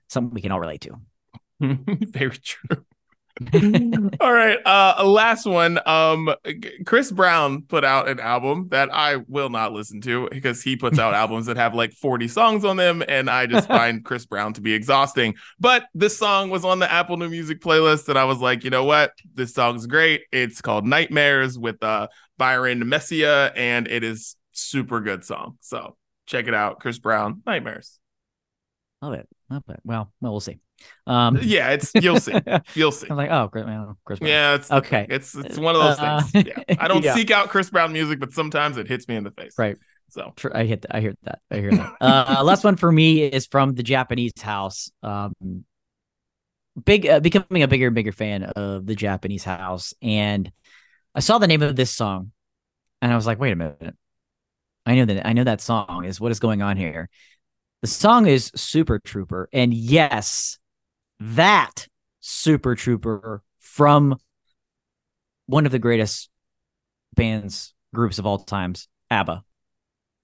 something 0.09 0.35
we 0.35 0.41
can 0.41 0.53
all 0.53 0.61
relate 0.61 0.83
to. 0.83 1.01
Very 1.61 2.39
true. 2.39 2.85
All 4.21 4.33
right. 4.33 4.59
Uh 4.65 5.05
last 5.05 5.47
one. 5.47 5.79
Um 5.87 6.35
Chris 6.87 7.13
Brown 7.13 7.63
put 7.63 7.85
out 7.85 8.09
an 8.09 8.21
album 8.21 8.69
that 8.71 8.93
I 8.93 9.17
will 9.29 9.49
not 9.49 9.73
listen 9.73 10.01
to 10.03 10.29
because 10.31 10.63
he 10.63 10.77
puts 10.77 10.99
out 10.99 11.15
albums 11.23 11.47
that 11.47 11.57
have 11.57 11.75
like 11.75 11.93
40 11.93 12.29
songs 12.29 12.65
on 12.65 12.77
them 12.77 13.03
and 13.07 13.31
I 13.31 13.47
just 13.47 13.69
find 13.69 14.05
Chris 14.05 14.27
Brown 14.27 14.55
to 14.55 14.61
be 14.61 14.75
exhausting. 14.75 15.35
But 15.61 15.85
this 15.95 16.19
song 16.19 16.51
was 16.51 16.65
on 16.65 16.79
the 16.79 16.91
Apple 16.91 17.17
New 17.17 17.29
Music 17.29 17.61
playlist 17.61 18.09
and 18.09 18.19
I 18.19 18.25
was 18.25 18.39
like, 18.39 18.65
"You 18.65 18.71
know 18.71 18.85
what? 18.85 19.13
This 19.35 19.55
song's 19.55 19.87
great. 19.87 20.23
It's 20.33 20.61
called 20.61 20.87
Nightmares 20.87 21.59
with 21.59 21.83
uh 21.83 22.09
Byron 22.39 22.85
Messia 22.85 23.53
and 23.55 23.87
it 23.89 24.03
is 24.03 24.37
super 24.53 25.01
good 25.01 25.25
song. 25.25 25.59
So, 25.61 25.97
check 26.27 26.49
it 26.49 26.55
out. 26.55 26.81
Chris 26.81 26.99
Brown, 26.99 27.43
Nightmares. 27.47 27.99
Love 29.03 29.15
it. 29.15 29.29
Love 29.49 29.63
it. 29.69 29.81
Well, 29.85 30.13
well, 30.21 30.33
we'll 30.33 30.41
see. 30.41 30.59
Um, 31.07 31.39
Yeah, 31.43 31.71
it's 31.71 31.91
you'll 31.95 32.21
see. 32.21 32.35
You'll 32.75 32.93
see. 32.93 33.07
I'm 33.11 33.17
like, 33.17 33.31
oh, 33.31 33.49
great, 33.49 33.67
man, 33.67 33.95
Chris 34.05 34.19
Brown. 34.19 34.31
Yeah, 34.31 34.55
it's 34.55 34.71
Okay. 34.71 35.07
It's 35.09 35.35
it's 35.35 35.59
one 35.59 35.75
of 35.75 35.83
those 35.83 35.99
Uh, 35.99 36.21
things. 36.23 36.47
Yeah. 36.49 36.77
I 36.79 36.89
don't 36.89 37.05
yeah. 37.05 37.15
seek 37.15 37.31
out 37.31 37.49
Chris 37.49 37.71
Brown 37.71 37.93
music, 37.93 38.21
but 38.21 38.33
sometimes 38.33 38.77
it 38.77 38.89
hits 38.89 39.09
me 39.09 39.17
in 39.17 39.25
the 39.25 39.31
face. 39.31 39.55
Right. 39.59 39.77
So 40.11 40.33
I 40.53 40.65
hit. 40.65 40.87
I 40.91 41.01
hear 41.01 41.15
that. 41.25 41.41
I 41.51 41.57
hear 41.57 41.71
that. 41.73 41.93
Uh, 42.01 42.43
last 42.43 42.65
one 42.65 42.77
for 42.77 42.91
me 42.91 43.23
is 43.25 43.47
from 43.47 43.75
the 43.75 43.83
Japanese 43.83 44.41
house. 44.41 44.91
Um, 45.03 45.35
big, 46.83 47.07
uh, 47.07 47.21
becoming 47.21 47.63
a 47.63 47.69
bigger 47.69 47.87
and 47.87 47.95
bigger 47.95 48.13
fan 48.13 48.45
of 48.45 48.87
the 48.87 48.95
Japanese 48.95 49.45
house, 49.45 49.95
and 50.03 50.51
I 51.15 51.21
saw 51.21 51.39
the 51.39 51.47
name 51.47 51.63
of 51.63 51.77
this 51.77 51.91
song, 51.91 52.33
and 53.03 53.13
I 53.13 53.17
was 53.17 53.27
like, 53.27 53.39
wait 53.39 53.53
a 53.53 53.57
minute. 53.57 53.97
I 54.87 54.95
know 54.95 55.05
that. 55.05 55.27
I 55.27 55.33
know 55.35 55.45
that 55.45 55.61
song 55.61 56.05
is 56.05 56.21
what 56.21 56.33
is 56.33 56.41
going 56.41 56.63
on 56.63 56.77
here. 56.77 57.09
The 57.83 57.89
song 57.89 58.27
is 58.27 58.51
Super 58.57 58.99
Trooper, 58.99 59.49
and 59.53 59.73
yes, 59.75 60.59
that 61.21 61.87
Super 62.21 62.75
Trooper 62.75 63.43
from 63.59 64.17
one 65.47 65.67
of 65.67 65.73
the 65.73 65.79
greatest 65.79 66.29
bands 67.15 67.75
groups 67.95 68.19
of 68.19 68.27
all 68.27 68.39
times, 68.39 68.89
ABBA. 69.11 69.43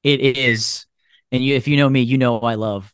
It 0.03 0.21
is 0.21 0.87
And 1.33 1.45
you, 1.45 1.55
if 1.55 1.67
you 1.67 1.77
know 1.77 1.89
me, 1.89 2.03
you 2.03 2.19
know 2.19 2.39
I 2.41 2.55
love 2.55 2.93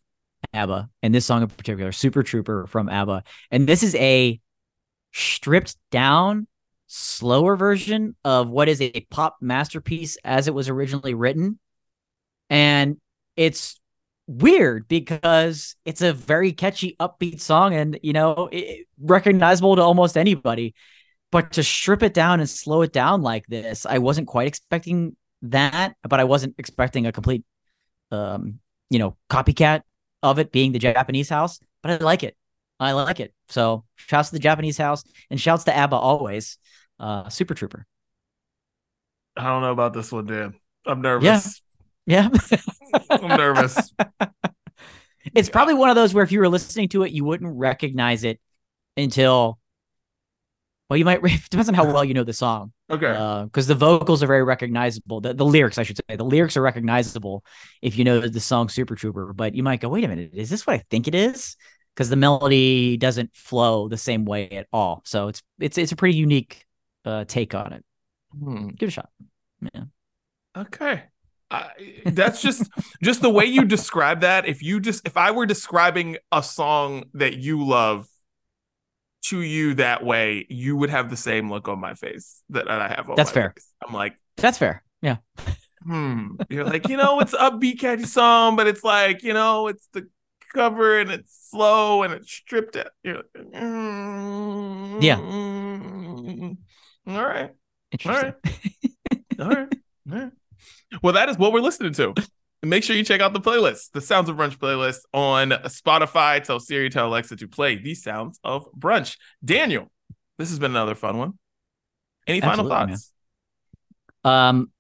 ABBA 0.55 0.89
and 1.03 1.15
this 1.15 1.27
song 1.27 1.43
in 1.43 1.49
particular, 1.49 1.93
Super 1.93 2.23
Trooper 2.23 2.67
from 2.67 2.89
ABBA. 2.89 3.25
And 3.51 3.67
this 3.67 3.83
is 3.83 3.95
a 3.97 4.41
stripped 5.13 5.77
down, 5.91 6.47
slower 6.87 7.57
version 7.57 8.15
of 8.25 8.49
what 8.49 8.69
is 8.69 8.81
a 8.81 9.07
pop 9.11 9.39
masterpiece 9.41 10.17
as 10.25 10.49
it 10.49 10.55
was 10.55 10.69
originally 10.69 11.15
written. 11.15 11.59
And 12.49 12.99
it's 13.37 13.80
weird 14.31 14.87
because 14.87 15.75
it's 15.85 16.03
a 16.03 16.13
very 16.13 16.53
catchy, 16.53 16.97
upbeat 17.01 17.41
song 17.41 17.75
and, 17.75 17.99
you 18.03 18.13
know, 18.13 18.49
it, 18.53 18.87
recognizable 19.01 19.77
to 19.77 19.83
almost 19.83 20.17
anybody. 20.17 20.75
But 21.33 21.53
to 21.53 21.63
strip 21.63 22.03
it 22.03 22.15
down 22.15 22.41
and 22.41 22.49
slow 22.49 22.83
it 22.83 22.93
down 22.93 23.23
like 23.23 23.47
this, 23.47 23.87
I 23.87 23.99
wasn't 23.99 24.29
quite 24.29 24.49
expecting 24.49 25.17
that, 25.43 25.95
but 26.09 26.21
I 26.21 26.25
wasn't 26.25 26.55
expecting 26.59 27.07
a 27.07 27.13
complete, 27.13 27.45
um, 28.11 28.61
you 28.89 28.99
know, 28.99 29.17
copycat 29.29 29.83
of 30.23 30.39
it 30.39 30.53
being 30.53 30.73
the 30.73 30.79
Japanese 30.79 31.29
house, 31.29 31.61
but 31.83 31.93
I 31.93 32.05
like 32.05 32.23
it. 32.23 32.37
I 32.79 32.93
like 32.93 33.21
it. 33.21 33.35
So 33.49 33.85
shouts 33.97 34.31
to 34.31 34.37
the 34.37 34.41
Japanese 34.41 34.79
house 34.79 35.05
and 35.31 35.41
shouts 35.41 35.65
to 35.65 35.77
ABBA 35.77 35.97
always. 35.97 36.59
Uh, 36.99 37.29
Super 37.29 37.55
Trooper. 37.55 37.87
I 39.37 39.45
don't 39.45 39.63
know 39.63 39.73
about 39.73 39.93
this 39.93 40.11
one, 40.13 40.27
Dan. 40.27 40.55
I'm 40.87 41.01
nervous. 41.01 41.25
Yeah. 41.25 41.41
Yeah. 42.11 42.29
I'm 43.11 43.29
nervous. 43.29 43.93
It's 45.35 45.49
yeah. 45.49 45.53
probably 45.53 45.75
one 45.75 45.91
of 45.91 45.97
those 45.97 46.15
where 46.15 46.25
if 46.25 46.33
you 46.33 46.41
were 46.41 46.49
listening 46.49 46.89
to 46.89 47.03
it, 47.03 47.13
you 47.13 47.25
wouldn't 47.25 47.55
recognize 47.55 48.25
it 48.25 48.41
until 48.97 49.59
well, 50.89 50.97
you 50.97 51.05
might 51.05 51.21
it 51.25 51.51
depends 51.51 51.69
on 51.69 51.75
how 51.75 51.85
well 51.85 52.05
you 52.05 52.15
know 52.15 52.25
the 52.25 52.33
song. 52.33 52.73
Okay. 52.91 53.13
Because 53.45 53.71
uh, 53.71 53.75
the 53.75 53.79
vocals 53.79 54.23
are 54.23 54.27
very 54.27 54.43
recognizable. 54.43 55.21
The, 55.21 55.35
the 55.35 55.45
lyrics, 55.45 55.77
I 55.77 55.83
should 55.83 55.99
say, 55.99 56.17
the 56.17 56.25
lyrics 56.25 56.57
are 56.57 56.63
recognizable 56.63 57.45
if 57.83 57.99
you 57.99 58.05
know 58.05 58.21
the 58.21 58.41
song 58.41 58.71
Super 58.71 58.97
Trooper. 58.97 59.33
But 59.35 59.55
you 59.55 59.63
might 59.63 59.81
go, 59.81 59.91
wait 59.91 60.05
a 60.05 60.09
minute, 60.09 60.31
is 60.33 60.49
this 60.49 60.67
what 60.67 60.75
I 60.75 60.85
think 60.91 61.07
it 61.07 61.15
is? 61.15 61.57
Because 61.95 62.09
the 62.09 62.17
melody 62.17 62.97
doesn't 62.97 63.37
flow 63.37 63.89
the 63.89 63.99
same 63.99 64.25
way 64.25 64.49
at 64.49 64.67
all. 64.73 65.03
So 65.05 65.29
it's 65.29 65.43
it's 65.61 65.77
it's 65.77 65.93
a 65.93 65.97
pretty 65.97 66.17
unique 66.17 66.65
uh, 67.05 67.27
take 67.27 67.55
on 67.55 67.75
it. 67.75 67.85
Hmm. 68.33 68.69
Give 68.69 68.89
it 68.89 68.89
a 68.89 68.91
shot. 68.91 69.11
Yeah. 69.75 69.85
Okay. 70.57 71.05
Uh, 71.51 71.69
that's 72.07 72.41
just 72.41 72.71
just 73.03 73.23
the 73.23 73.31
way 73.31 73.45
you 73.45 73.65
describe 73.65 74.21
that. 74.21 74.47
If 74.47 74.63
you 74.63 74.81
just 74.81 75.07
if 75.07 75.17
I 75.17 75.33
were 75.33 75.47
describing 75.47 76.17
a 76.31 76.43
song 76.43 77.05
that 77.15 77.39
you 77.39 77.67
love 77.67 78.09
to 79.27 79.41
you 79.41 79.75
that 79.75 80.05
way, 80.05 80.47
you 80.49 80.77
would 80.77 80.91
have 80.91 81.11
the 81.11 81.17
same 81.17 81.51
look 81.51 81.69
on 81.69 81.81
my 81.81 81.95
face 81.95 82.43
that 82.51 82.71
I 82.71 82.89
have. 82.89 83.11
That's 83.17 83.31
fair. 83.31 83.53
Face. 83.57 83.69
I'm 83.87 83.93
like, 83.93 84.17
that's 84.37 84.59
fair. 84.59 84.85
Yeah. 85.03 85.17
Hmm. 85.85 86.37
You're 86.49 86.65
like, 86.65 86.89
you 86.89 86.97
know, 86.97 87.21
it's 87.21 87.35
upbeat, 87.35 87.81
catchy 87.81 88.05
song, 88.05 88.55
but 88.55 88.67
it's 88.67 88.85
like, 88.85 89.23
you 89.23 89.33
know, 89.33 89.69
it's 89.69 89.89
the 89.93 90.09
cover 90.53 90.99
and 90.99 91.11
it's 91.11 91.49
slow 91.51 92.03
and 92.03 92.13
it's 92.13 92.31
stripped 92.31 92.77
out. 92.77 92.89
You're 93.03 93.17
like, 93.17 93.53
mm, 93.55 95.03
yeah. 95.03 95.17
All 97.07 97.25
right. 97.25 97.51
All 98.05 98.13
right. 98.13 98.35
all 99.39 99.49
right. 99.49 99.75
All 100.13 100.19
right. 100.19 100.33
Well, 101.03 101.15
that 101.15 101.29
is 101.29 101.39
what 101.39 101.53
we're 101.53 101.61
listening 101.61 101.93
to 101.95 102.15
make 102.63 102.85
sure 102.85 102.95
you 102.95 103.05
check 103.05 103.21
out 103.21 103.33
the 103.33 103.41
playlist, 103.41 103.93
the 103.93 104.01
Sounds 104.01 104.29
of 104.29 104.37
Brunch 104.37 104.59
playlist 104.59 105.01
on 105.13 105.51
Spotify. 105.51 106.43
Tell 106.43 106.61
Siri, 106.61 106.91
tell 106.91 107.09
Alexa 107.09 107.37
to 107.37 107.49
play 107.49 107.77
the 107.77 107.95
Sounds 107.95 108.39
of 108.45 108.69
Brunch. 108.79 109.17
Daniel, 109.45 109.91
this 110.39 110.51
has 110.51 110.59
been 110.59 110.73
another 110.73 110.95
fun 110.95 111.19
one. 111.19 111.39
Any 112.27 112.41
final 112.41 112.69
thoughts? 112.69 113.13
Man. 114.25 114.33
Um, 114.33 114.71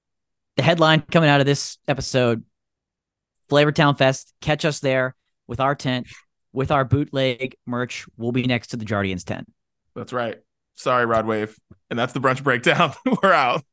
the 0.56 0.62
headline 0.62 1.00
coming 1.00 1.30
out 1.30 1.40
of 1.40 1.46
this 1.46 1.78
episode: 1.88 2.44
Flavortown 3.50 3.96
Fest. 3.96 4.34
Catch 4.40 4.64
us 4.64 4.80
there 4.80 5.14
with 5.46 5.60
our 5.60 5.74
tent, 5.74 6.08
with 6.52 6.70
our 6.70 6.84
bootleg 6.84 7.56
merch. 7.66 8.06
We'll 8.16 8.32
be 8.32 8.44
next 8.44 8.68
to 8.68 8.76
the 8.76 8.84
Jardiance 8.84 9.24
tent. 9.24 9.50
That's 9.96 10.12
right. 10.12 10.38
Sorry, 10.74 11.06
Rod 11.06 11.26
Wave. 11.26 11.58
And 11.88 11.98
that's 11.98 12.12
the 12.12 12.20
brunch 12.20 12.42
breakdown. 12.42 12.94
We're 13.22 13.32
out. 13.32 13.64